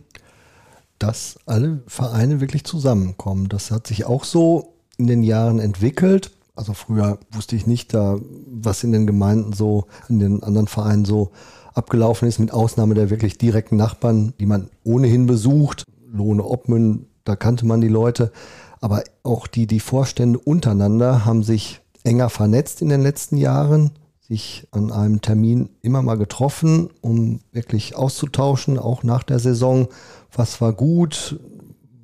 dass 0.99 1.37
alle 1.45 1.81
Vereine 1.87 2.41
wirklich 2.41 2.63
zusammenkommen. 2.63 3.49
Das 3.49 3.71
hat 3.71 3.87
sich 3.87 4.05
auch 4.05 4.23
so 4.23 4.73
in 4.97 5.07
den 5.07 5.23
Jahren 5.23 5.59
entwickelt. 5.59 6.31
Also 6.55 6.73
früher 6.73 7.19
wusste 7.31 7.55
ich 7.55 7.67
nicht 7.67 7.93
da, 7.93 8.17
was 8.47 8.83
in 8.83 8.93
den 8.93 9.05
Gemeinden 9.05 9.53
so, 9.53 9.85
in 10.07 10.19
den 10.19 10.41
anderen 10.41 10.67
Vereinen 10.67 11.05
so 11.05 11.31
abgelaufen 11.73 12.27
ist, 12.27 12.39
mit 12.39 12.53
Ausnahme 12.53 12.95
der 12.95 13.09
wirklich 13.09 13.37
direkten 13.37 13.75
Nachbarn, 13.75 14.33
die 14.39 14.45
man 14.45 14.69
ohnehin 14.83 15.25
besucht. 15.25 15.83
Lohne 16.09 16.45
Obmün, 16.45 17.07
da 17.25 17.35
kannte 17.35 17.65
man 17.65 17.81
die 17.81 17.89
Leute. 17.89 18.31
Aber 18.79 19.03
auch 19.23 19.47
die, 19.47 19.67
die 19.67 19.81
Vorstände 19.81 20.39
untereinander 20.39 21.25
haben 21.25 21.43
sich 21.43 21.81
enger 22.03 22.29
vernetzt 22.29 22.81
in 22.81 22.89
den 22.89 23.01
letzten 23.01 23.35
Jahren, 23.35 23.91
sich 24.21 24.67
an 24.71 24.91
einem 24.91 25.21
Termin 25.21 25.69
immer 25.81 26.01
mal 26.01 26.17
getroffen, 26.17 26.89
um 27.01 27.41
wirklich 27.51 27.95
auszutauschen, 27.95 28.79
auch 28.79 29.03
nach 29.03 29.23
der 29.23 29.39
Saison, 29.39 29.87
was 30.31 30.61
war 30.61 30.73
gut, 30.73 31.39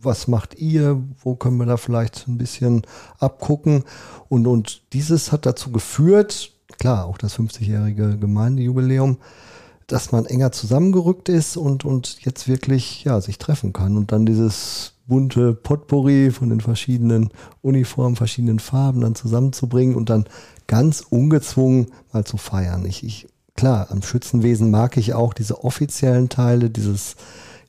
was 0.01 0.27
macht 0.27 0.55
ihr, 0.55 1.01
wo 1.23 1.35
können 1.35 1.57
wir 1.57 1.65
da 1.65 1.77
vielleicht 1.77 2.27
ein 2.27 2.37
bisschen 2.37 2.83
abgucken. 3.19 3.83
Und, 4.29 4.47
und 4.47 4.81
dieses 4.93 5.31
hat 5.31 5.45
dazu 5.45 5.71
geführt, 5.71 6.51
klar, 6.77 7.05
auch 7.05 7.17
das 7.17 7.37
50-jährige 7.37 8.17
Gemeindejubiläum, 8.17 9.17
dass 9.87 10.11
man 10.11 10.25
enger 10.25 10.51
zusammengerückt 10.51 11.29
ist 11.29 11.57
und, 11.57 11.85
und 11.85 12.21
jetzt 12.21 12.47
wirklich 12.47 13.03
ja, 13.03 13.19
sich 13.19 13.37
treffen 13.37 13.73
kann. 13.73 13.97
Und 13.97 14.11
dann 14.11 14.25
dieses 14.25 14.93
bunte 15.05 15.53
Potpourri 15.53 16.31
von 16.31 16.49
den 16.49 16.61
verschiedenen 16.61 17.29
Uniformen, 17.61 18.15
verschiedenen 18.15 18.59
Farben 18.59 19.01
dann 19.01 19.15
zusammenzubringen 19.15 19.95
und 19.95 20.09
dann 20.09 20.25
ganz 20.67 21.01
ungezwungen 21.01 21.87
mal 22.13 22.23
zu 22.23 22.37
feiern. 22.37 22.85
Ich, 22.85 23.03
ich, 23.03 23.27
klar, 23.55 23.87
am 23.91 24.01
Schützenwesen 24.01 24.71
mag 24.71 24.95
ich 24.95 25.13
auch 25.13 25.33
diese 25.33 25.65
offiziellen 25.65 26.29
Teile, 26.29 26.69
dieses 26.69 27.17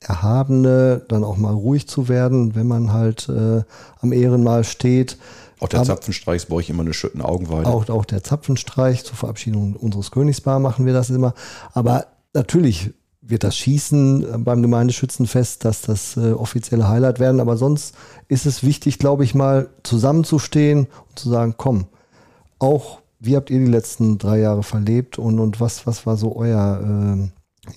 Erhabene, 0.07 1.03
dann 1.09 1.25
auch 1.25 1.37
mal 1.37 1.55
ruhig 1.55 1.89
zu 1.89 2.09
werden, 2.09 2.55
wenn 2.55 2.67
man 2.67 2.93
halt 2.93 3.29
äh, 3.29 3.63
am 4.01 4.13
Ehrenmal 4.13 4.65
steht. 4.65 5.19
Auch 5.61 5.69
der 5.69 5.81
Aber 5.81 5.87
Zapfenstreich 5.87 6.37
ist 6.37 6.49
bei 6.49 6.57
euch 6.57 6.71
immer 6.71 6.83
eine 6.83 6.95
schöne 6.95 7.25
Augenweide. 7.25 7.69
Auch, 7.69 7.89
auch 7.89 8.05
der 8.05 8.23
Zapfenstreich 8.23 9.05
zur 9.05 9.17
Verabschiedung 9.17 9.77
unseres 9.77 10.11
Königspaar 10.11 10.59
machen 10.59 10.87
wir 10.87 10.93
das 10.93 11.11
immer. 11.11 11.35
Aber 11.73 12.07
natürlich 12.35 12.91
wird 13.21 13.45
das 13.45 13.57
Schießen 13.57 14.45
beim 14.45 14.63
Gemeindeschützenfest, 14.63 15.65
dass 15.65 15.83
das 15.83 16.17
äh, 16.17 16.33
offizielle 16.33 16.89
Highlight 16.89 17.21
werden. 17.21 17.41
Aber 17.41 17.57
sonst 17.57 17.95
ist 18.29 18.47
es 18.47 18.65
wichtig, 18.65 18.99
glaube 18.99 19.23
ich, 19.23 19.35
mal 19.35 19.71
zusammenzustehen 19.85 20.89
und 21.09 21.19
zu 21.19 21.31
sagen, 21.31 21.55
komm, 21.57 21.87
auch 22.59 22.99
wie 23.21 23.37
habt 23.37 23.51
ihr 23.51 23.61
die 23.61 23.71
letzten 23.71 24.19
drei 24.19 24.41
Jahre 24.41 24.65
verlebt 24.65 25.17
und, 25.17 25.39
und 25.39 25.61
was, 25.61 25.87
was 25.87 26.07
war 26.07 26.17
so 26.17 26.35
euer, 26.35 26.81
äh, 26.83 27.29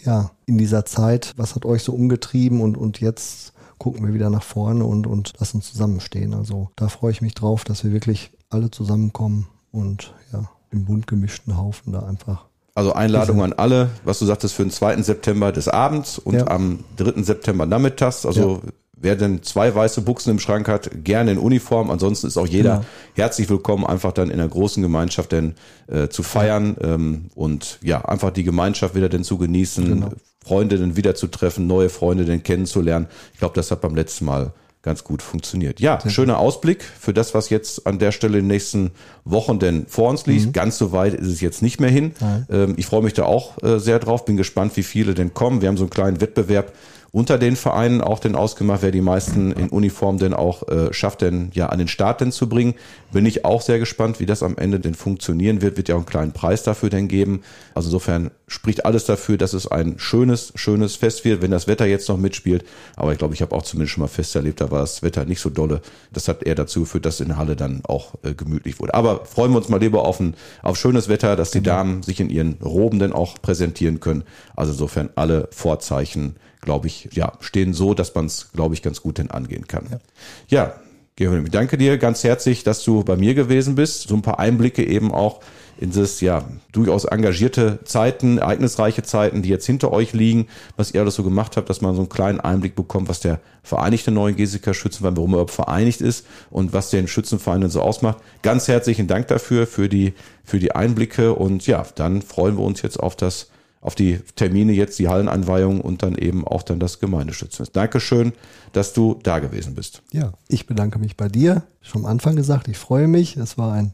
ja, 0.04 0.32
in 0.46 0.58
dieser 0.58 0.86
Zeit, 0.86 1.34
was 1.38 1.56
hat 1.56 1.66
euch 1.66 1.84
so 1.84 1.94
umgetrieben 1.94 2.62
und, 2.62 2.78
und 2.78 3.00
jetzt 3.00 3.54
gucken 3.78 4.06
wir 4.06 4.14
wieder 4.14 4.30
nach 4.30 4.44
vorne 4.44 4.86
und, 4.86 5.06
und 5.06 5.34
lassen 5.40 5.58
uns 5.58 5.72
zusammenstehen. 5.72 6.34
Also 6.34 6.70
da 6.76 6.88
freue 6.88 7.12
ich 7.12 7.22
mich 7.22 7.34
drauf, 7.34 7.64
dass 7.64 7.84
wir 7.84 7.92
wirklich 7.92 8.32
alle 8.50 8.72
zusammenkommen 8.72 9.48
und 9.72 10.14
ja, 10.32 10.50
im 10.72 10.86
bunt 10.86 11.08
gemischten 11.08 11.58
Haufen 11.58 11.94
da 11.94 12.00
einfach. 12.00 12.46
Also 12.74 12.94
Einladung 12.94 13.42
an 13.42 13.54
alle, 13.54 13.90
was 14.04 14.20
du 14.20 14.26
sagtest, 14.26 14.54
für 14.54 14.64
den 14.64 14.72
2. 14.72 15.02
September 15.02 15.54
des 15.54 15.70
Abends 15.70 16.20
und 16.20 16.36
ja. 16.36 16.48
am 16.48 16.84
3. 16.98 17.24
September 17.24 17.66
nachmittags. 17.66 18.26
Also 18.26 18.62
ja. 18.66 18.72
Wer 18.98 19.16
denn 19.16 19.44
zwei 19.44 19.74
weiße 19.74 20.02
Buchsen 20.02 20.32
im 20.32 20.40
Schrank 20.40 20.68
hat, 20.68 20.90
gerne 21.04 21.32
in 21.32 21.38
Uniform. 21.38 21.90
Ansonsten 21.90 22.28
ist 22.28 22.38
auch 22.38 22.48
jeder 22.48 22.78
genau. 22.78 22.86
herzlich 23.14 23.50
willkommen, 23.50 23.86
einfach 23.86 24.12
dann 24.12 24.30
in 24.30 24.38
der 24.38 24.48
großen 24.48 24.82
Gemeinschaft 24.82 25.32
denn 25.32 25.56
äh, 25.88 26.08
zu 26.08 26.24
feiern 26.24 26.76
ähm, 26.82 27.26
und 27.36 27.80
ja, 27.82 28.04
einfach 28.06 28.32
die 28.32 28.44
Gemeinschaft 28.44 28.96
wieder 28.96 29.10
denn 29.10 29.24
zu 29.24 29.38
genießen, 29.38 29.86
genau. 29.86 30.10
Freunde 30.44 30.78
denn 30.78 30.96
wieder 30.96 31.16
zu 31.16 31.28
treffen, 31.28 31.68
neue 31.68 31.90
Freunde 31.90 32.26
denn 32.26 32.44
kennenzulernen. 32.44 33.08
Ich 33.34 33.40
glaube, 33.40 33.56
das 33.56 33.72
hat 33.72 33.82
beim 33.82 33.96
letzten 33.96 34.26
Mal 34.26 34.54
ganz 34.86 35.04
gut 35.04 35.24
funktioniert. 35.24 35.80
Ja, 35.80 36.00
Sehr 36.00 36.12
schöner. 36.12 36.38
Ausblick 36.38 36.84
für 36.84 37.12
das, 37.12 37.34
was 37.34 37.50
jetzt 37.50 37.88
an 37.88 37.98
der 37.98 38.12
Stelle 38.12 38.38
in 38.38 38.44
den 38.44 38.50
nächsten 38.50 38.92
Wochen 39.26 39.58
denn 39.58 39.88
vor 39.88 40.12
uns 40.12 40.28
liegt. 40.28 40.46
Mhm. 40.46 40.54
Ganz 40.54 40.78
so 40.78 40.92
weit 40.92 41.16
ist 41.16 41.28
es 41.28 41.42
jetzt 41.42 41.64
nicht 41.64 41.82
mehr 41.82 41.90
hin. 41.90 42.14
Ähm, 42.50 42.76
ich 42.78 42.86
freue 42.86 43.02
mich 43.02 43.14
da 43.14 43.24
auch 43.24 43.62
äh, 43.64 43.80
sehr 43.80 43.98
drauf, 43.98 44.26
bin 44.26 44.38
gespannt, 44.38 44.78
wie 44.78 44.84
viele 44.84 45.16
denn 45.16 45.34
kommen. 45.34 45.62
Wir 45.62 45.70
haben 45.70 45.78
so 45.78 45.84
einen 45.86 45.90
kleinen 45.90 46.22
Wettbewerb 46.22 46.72
unter 47.16 47.38
den 47.38 47.56
Vereinen 47.56 48.02
auch 48.02 48.20
denn 48.20 48.36
ausgemacht, 48.36 48.82
wer 48.82 48.92
die 48.92 49.00
meisten 49.00 49.54
in 49.54 49.70
Uniform 49.70 50.18
denn 50.18 50.34
auch 50.34 50.68
äh, 50.68 50.94
schafft, 50.94 51.22
denn 51.22 51.50
ja 51.54 51.68
an 51.68 51.80
den 51.80 51.88
Start 51.88 52.20
denn 52.20 52.34
zu 52.34 52.50
bringen. 52.50 52.74
Bin 53.14 53.26
ich 53.26 53.46
auch 53.46 53.62
sehr 53.62 53.80
gespannt, 53.80 54.20
wie 54.20 54.26
das 54.26 54.44
am 54.44 54.58
Ende 54.58 54.82
denn 54.82 54.96
funktionieren 54.96 55.62
wird. 55.62 55.78
Wird 55.78 55.88
ja 55.88 55.96
auch 55.96 56.00
einen 56.00 56.08
kleinen 56.08 56.34
Preis 56.34 56.64
dafür 56.64 56.90
denn 56.90 57.08
geben. 57.08 57.42
Also 57.74 57.88
insofern 57.88 58.32
spricht 58.50 58.86
alles 58.86 59.06
dafür, 59.06 59.38
dass 59.38 59.54
es 59.54 59.66
ein 59.66 59.98
schönes, 59.98 60.52
schönes 60.56 60.98
Fest 60.98 61.24
wird, 61.24 61.42
wenn 61.42 61.52
das 61.52 61.68
Wetter 61.68 61.86
jetzt 61.86 62.10
noch 62.10 62.18
mitspielt. 62.18 62.66
Aber 62.98 63.14
ich 63.14 63.18
glaube, 63.18 63.34
ich 63.34 63.42
habe 63.42 63.56
auch 63.56 63.64
zumindest 63.64 63.94
schon 63.94 64.02
mal 64.02 64.08
fest 64.10 64.36
erlebt, 64.36 64.60
da 64.60 64.70
war 64.70 64.82
das 64.82 65.02
Wetter 65.02 65.24
nicht 65.24 65.40
so 65.40 65.50
dolle. 65.50 65.80
Das 66.12 66.28
hat 66.28 66.44
eher 66.44 66.56
dazu 66.56 66.82
geführt, 66.82 67.06
dass 67.06 67.22
in 67.22 67.30
der 67.30 67.38
Halle 67.38 67.56
dann 67.56 67.80
auch 67.86 68.16
äh, 68.24 68.34
gemütlich 68.34 68.82
wurde. 68.82 68.94
Aber 68.94 69.24
freuen 69.24 69.52
wir 69.52 69.58
uns 69.60 69.70
mal 69.70 69.80
lieber 69.80 70.04
auf 70.04 70.20
ein 70.20 70.36
auf 70.64 70.76
schönes 70.76 71.08
Wetter, 71.08 71.38
dass 71.38 71.52
die 71.52 71.64
genau. 71.64 71.78
Damen 71.78 72.04
sich 72.04 72.20
in 72.20 72.30
ihren 72.30 72.56
Roben 72.62 73.00
denn 73.00 73.14
auch 73.14 73.42
präsentieren 73.42 74.02
können. 74.02 74.26
Also 74.58 74.74
insofern 74.74 75.12
alle 75.16 75.48
Vorzeichen 75.52 76.36
glaube 76.66 76.88
ich, 76.88 77.10
ja, 77.14 77.34
stehen 77.40 77.74
so, 77.74 77.94
dass 77.94 78.14
man 78.14 78.26
es, 78.26 78.52
glaube 78.52 78.74
ich, 78.74 78.82
ganz 78.82 79.02
gut 79.02 79.18
hin 79.18 79.32
angehen 79.32 79.68
kann. 79.68 79.86
Ja, 79.90 80.00
ja 80.48 80.76
Georg, 81.16 81.50
danke 81.50 81.78
dir 81.78 81.98
ganz 81.98 82.26
herzlich, 82.26 82.66
dass 82.66 82.84
du 82.84 83.06
bei 83.06 83.16
mir 83.16 83.36
gewesen 83.36 83.76
bist. 83.76 84.10
So 84.10 84.16
ein 84.16 84.22
paar 84.22 84.38
Einblicke 84.38 84.86
eben 84.86 85.14
auch 85.14 85.40
in 85.78 85.92
das 85.92 86.22
ja 86.22 86.44
durchaus 86.72 87.06
engagierte 87.06 87.80
Zeiten, 87.86 88.38
ereignisreiche 88.38 89.04
Zeiten, 89.04 89.42
die 89.42 89.50
jetzt 89.50 89.66
hinter 89.66 89.92
euch 89.92 90.14
liegen, 90.14 90.48
was 90.78 90.94
ihr 90.94 91.02
alles 91.02 91.16
so 91.16 91.24
gemacht 91.24 91.58
habt, 91.58 91.70
dass 91.70 91.82
man 91.82 91.96
so 91.96 92.02
einen 92.02 92.10
kleinen 92.10 92.40
Einblick 92.40 92.76
bekommt, 92.76 93.10
was 93.10 93.20
der 93.20 93.40
Vereinigte 93.64 94.12
Neuen 94.12 94.36
Gesika 94.36 94.74
Schützenverein, 94.74 95.18
warum 95.18 95.32
er 95.32 95.36
überhaupt 95.36 95.52
vereinigt 95.52 96.02
ist 96.02 96.26
und 96.50 96.74
was 96.74 96.90
den 96.90 97.08
Schützenverein 97.08 97.62
denn 97.62 97.70
so 97.70 97.82
ausmacht. 97.82 98.18
Ganz 98.42 98.68
herzlichen 98.68 99.08
Dank 99.08 99.28
dafür, 99.28 99.68
für 99.68 99.90
die, 99.90 100.14
für 100.44 100.60
die 100.60 100.74
Einblicke 100.74 101.34
und 101.34 101.66
ja, 101.66 101.86
dann 101.96 102.22
freuen 102.22 102.58
wir 102.58 102.64
uns 102.64 102.82
jetzt 102.82 103.00
auf 103.00 103.16
das 103.16 103.50
auf 103.86 103.94
die 103.94 104.20
Termine 104.36 104.72
jetzt, 104.72 104.98
die 104.98 105.08
Hallenanweihung 105.08 105.80
und 105.80 106.02
dann 106.02 106.16
eben 106.16 106.46
auch 106.46 106.64
dann 106.64 106.80
das 106.80 107.00
Gemeindeschützenfest. 107.00 107.76
Dankeschön, 107.76 108.34
dass 108.74 108.94
du 108.94 109.20
da 109.22 109.38
gewesen 109.38 109.76
bist. 109.76 110.02
Ja, 110.12 110.34
ich 110.48 110.66
bedanke 110.66 110.98
mich 110.98 111.16
bei 111.16 111.28
dir. 111.28 111.62
Schon 111.82 112.04
am 112.04 112.12
Anfang 112.12 112.36
gesagt, 112.36 112.68
ich 112.68 112.80
freue 112.80 113.08
mich. 113.08 113.38
Es 113.38 113.60
war 113.60 113.74
ein 113.74 113.94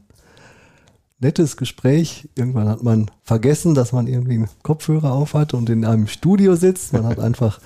nettes 1.20 1.58
Gespräch. 1.58 2.30
Irgendwann 2.34 2.70
hat 2.70 2.82
man 2.82 3.10
vergessen, 3.22 3.74
dass 3.74 3.92
man 3.92 4.06
irgendwie 4.06 4.36
einen 4.36 4.48
Kopfhörer 4.62 5.12
auf 5.12 5.34
hat 5.34 5.52
und 5.52 5.68
in 5.68 5.84
einem 5.84 6.06
Studio 6.06 6.56
sitzt. 6.56 6.94
Man 6.94 7.04
hat 7.04 7.18
einfach 7.20 7.60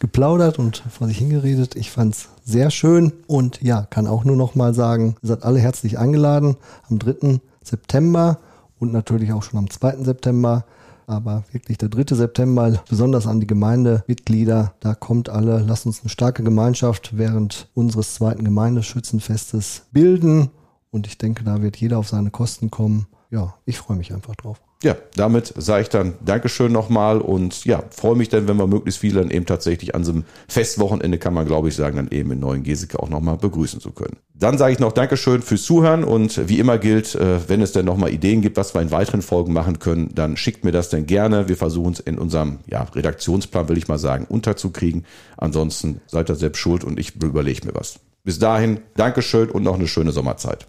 geplaudert 0.00 0.58
und 0.58 0.82
vor 0.90 1.06
sich 1.06 1.18
hingeredet. 1.18 1.76
Ich 1.76 1.92
fand 1.92 2.16
es 2.16 2.28
sehr 2.44 2.72
schön 2.72 3.12
und 3.28 3.62
ja, 3.62 3.82
kann 3.82 4.08
auch 4.08 4.24
nur 4.24 4.36
noch 4.36 4.56
mal 4.56 4.74
sagen, 4.74 5.14
ihr 5.22 5.28
seid 5.28 5.44
alle 5.44 5.60
herzlich 5.60 5.96
eingeladen 5.96 6.56
am 6.90 6.98
3. 6.98 7.38
September 7.62 8.40
und 8.80 8.92
natürlich 8.92 9.32
auch 9.32 9.44
schon 9.44 9.60
am 9.60 9.70
2. 9.70 9.98
September 10.02 10.64
aber 11.08 11.44
wirklich 11.52 11.78
der 11.78 11.88
3. 11.88 12.14
September, 12.14 12.82
besonders 12.88 13.26
an 13.26 13.40
die 13.40 13.46
Gemeindemitglieder, 13.46 14.74
da 14.80 14.94
kommt 14.94 15.28
alle, 15.28 15.60
lasst 15.60 15.86
uns 15.86 16.00
eine 16.02 16.10
starke 16.10 16.42
Gemeinschaft 16.44 17.16
während 17.16 17.68
unseres 17.74 18.14
zweiten 18.14 18.44
Gemeindeschützenfestes 18.44 19.86
bilden. 19.90 20.50
Und 20.90 21.06
ich 21.06 21.18
denke, 21.18 21.44
da 21.44 21.62
wird 21.62 21.76
jeder 21.76 21.98
auf 21.98 22.08
seine 22.08 22.30
Kosten 22.30 22.70
kommen. 22.70 23.06
Ja, 23.30 23.54
ich 23.64 23.78
freue 23.78 23.96
mich 23.96 24.12
einfach 24.12 24.36
drauf 24.36 24.60
ja, 24.82 24.96
damit 25.16 25.52
sage 25.56 25.82
ich 25.82 25.88
dann 25.88 26.14
Dankeschön 26.24 26.70
nochmal 26.70 27.20
und 27.20 27.64
ja, 27.64 27.82
freue 27.90 28.14
mich 28.14 28.28
dann, 28.28 28.46
wenn 28.46 28.56
wir 28.58 28.68
möglichst 28.68 29.00
viele 29.00 29.20
dann 29.20 29.30
eben 29.30 29.44
tatsächlich 29.44 29.96
an 29.96 30.04
so 30.04 30.12
einem 30.12 30.24
Festwochenende, 30.46 31.18
kann 31.18 31.34
man 31.34 31.46
glaube 31.46 31.68
ich 31.68 31.74
sagen, 31.74 31.96
dann 31.96 32.08
eben 32.10 32.30
in 32.30 32.38
Neuen 32.38 32.62
Geseke 32.62 33.00
auch 33.00 33.08
nochmal 33.08 33.36
begrüßen 33.38 33.80
zu 33.80 33.90
können. 33.90 34.18
Dann 34.34 34.56
sage 34.56 34.72
ich 34.72 34.78
noch 34.78 34.92
Dankeschön 34.92 35.42
fürs 35.42 35.64
Zuhören 35.64 36.04
und 36.04 36.48
wie 36.48 36.60
immer 36.60 36.78
gilt, 36.78 37.16
äh, 37.16 37.48
wenn 37.48 37.60
es 37.60 37.72
denn 37.72 37.86
nochmal 37.86 38.12
Ideen 38.12 38.40
gibt, 38.40 38.56
was 38.56 38.72
wir 38.72 38.80
in 38.80 38.92
weiteren 38.92 39.22
Folgen 39.22 39.52
machen 39.52 39.80
können, 39.80 40.14
dann 40.14 40.36
schickt 40.36 40.64
mir 40.64 40.72
das 40.72 40.90
denn 40.90 41.06
gerne. 41.06 41.48
Wir 41.48 41.56
versuchen 41.56 41.94
es 41.94 42.00
in 42.00 42.16
unserem 42.16 42.58
ja, 42.66 42.82
Redaktionsplan, 42.82 43.68
will 43.68 43.78
ich 43.78 43.88
mal 43.88 43.98
sagen, 43.98 44.26
unterzukriegen. 44.28 45.06
Ansonsten 45.36 46.00
seid 46.06 46.30
ihr 46.30 46.36
selbst 46.36 46.60
schuld 46.60 46.84
und 46.84 47.00
ich 47.00 47.16
überlege 47.16 47.66
mir 47.66 47.74
was. 47.74 47.98
Bis 48.22 48.38
dahin, 48.38 48.80
Dankeschön 48.94 49.50
und 49.50 49.64
noch 49.64 49.74
eine 49.74 49.88
schöne 49.88 50.12
Sommerzeit. 50.12 50.68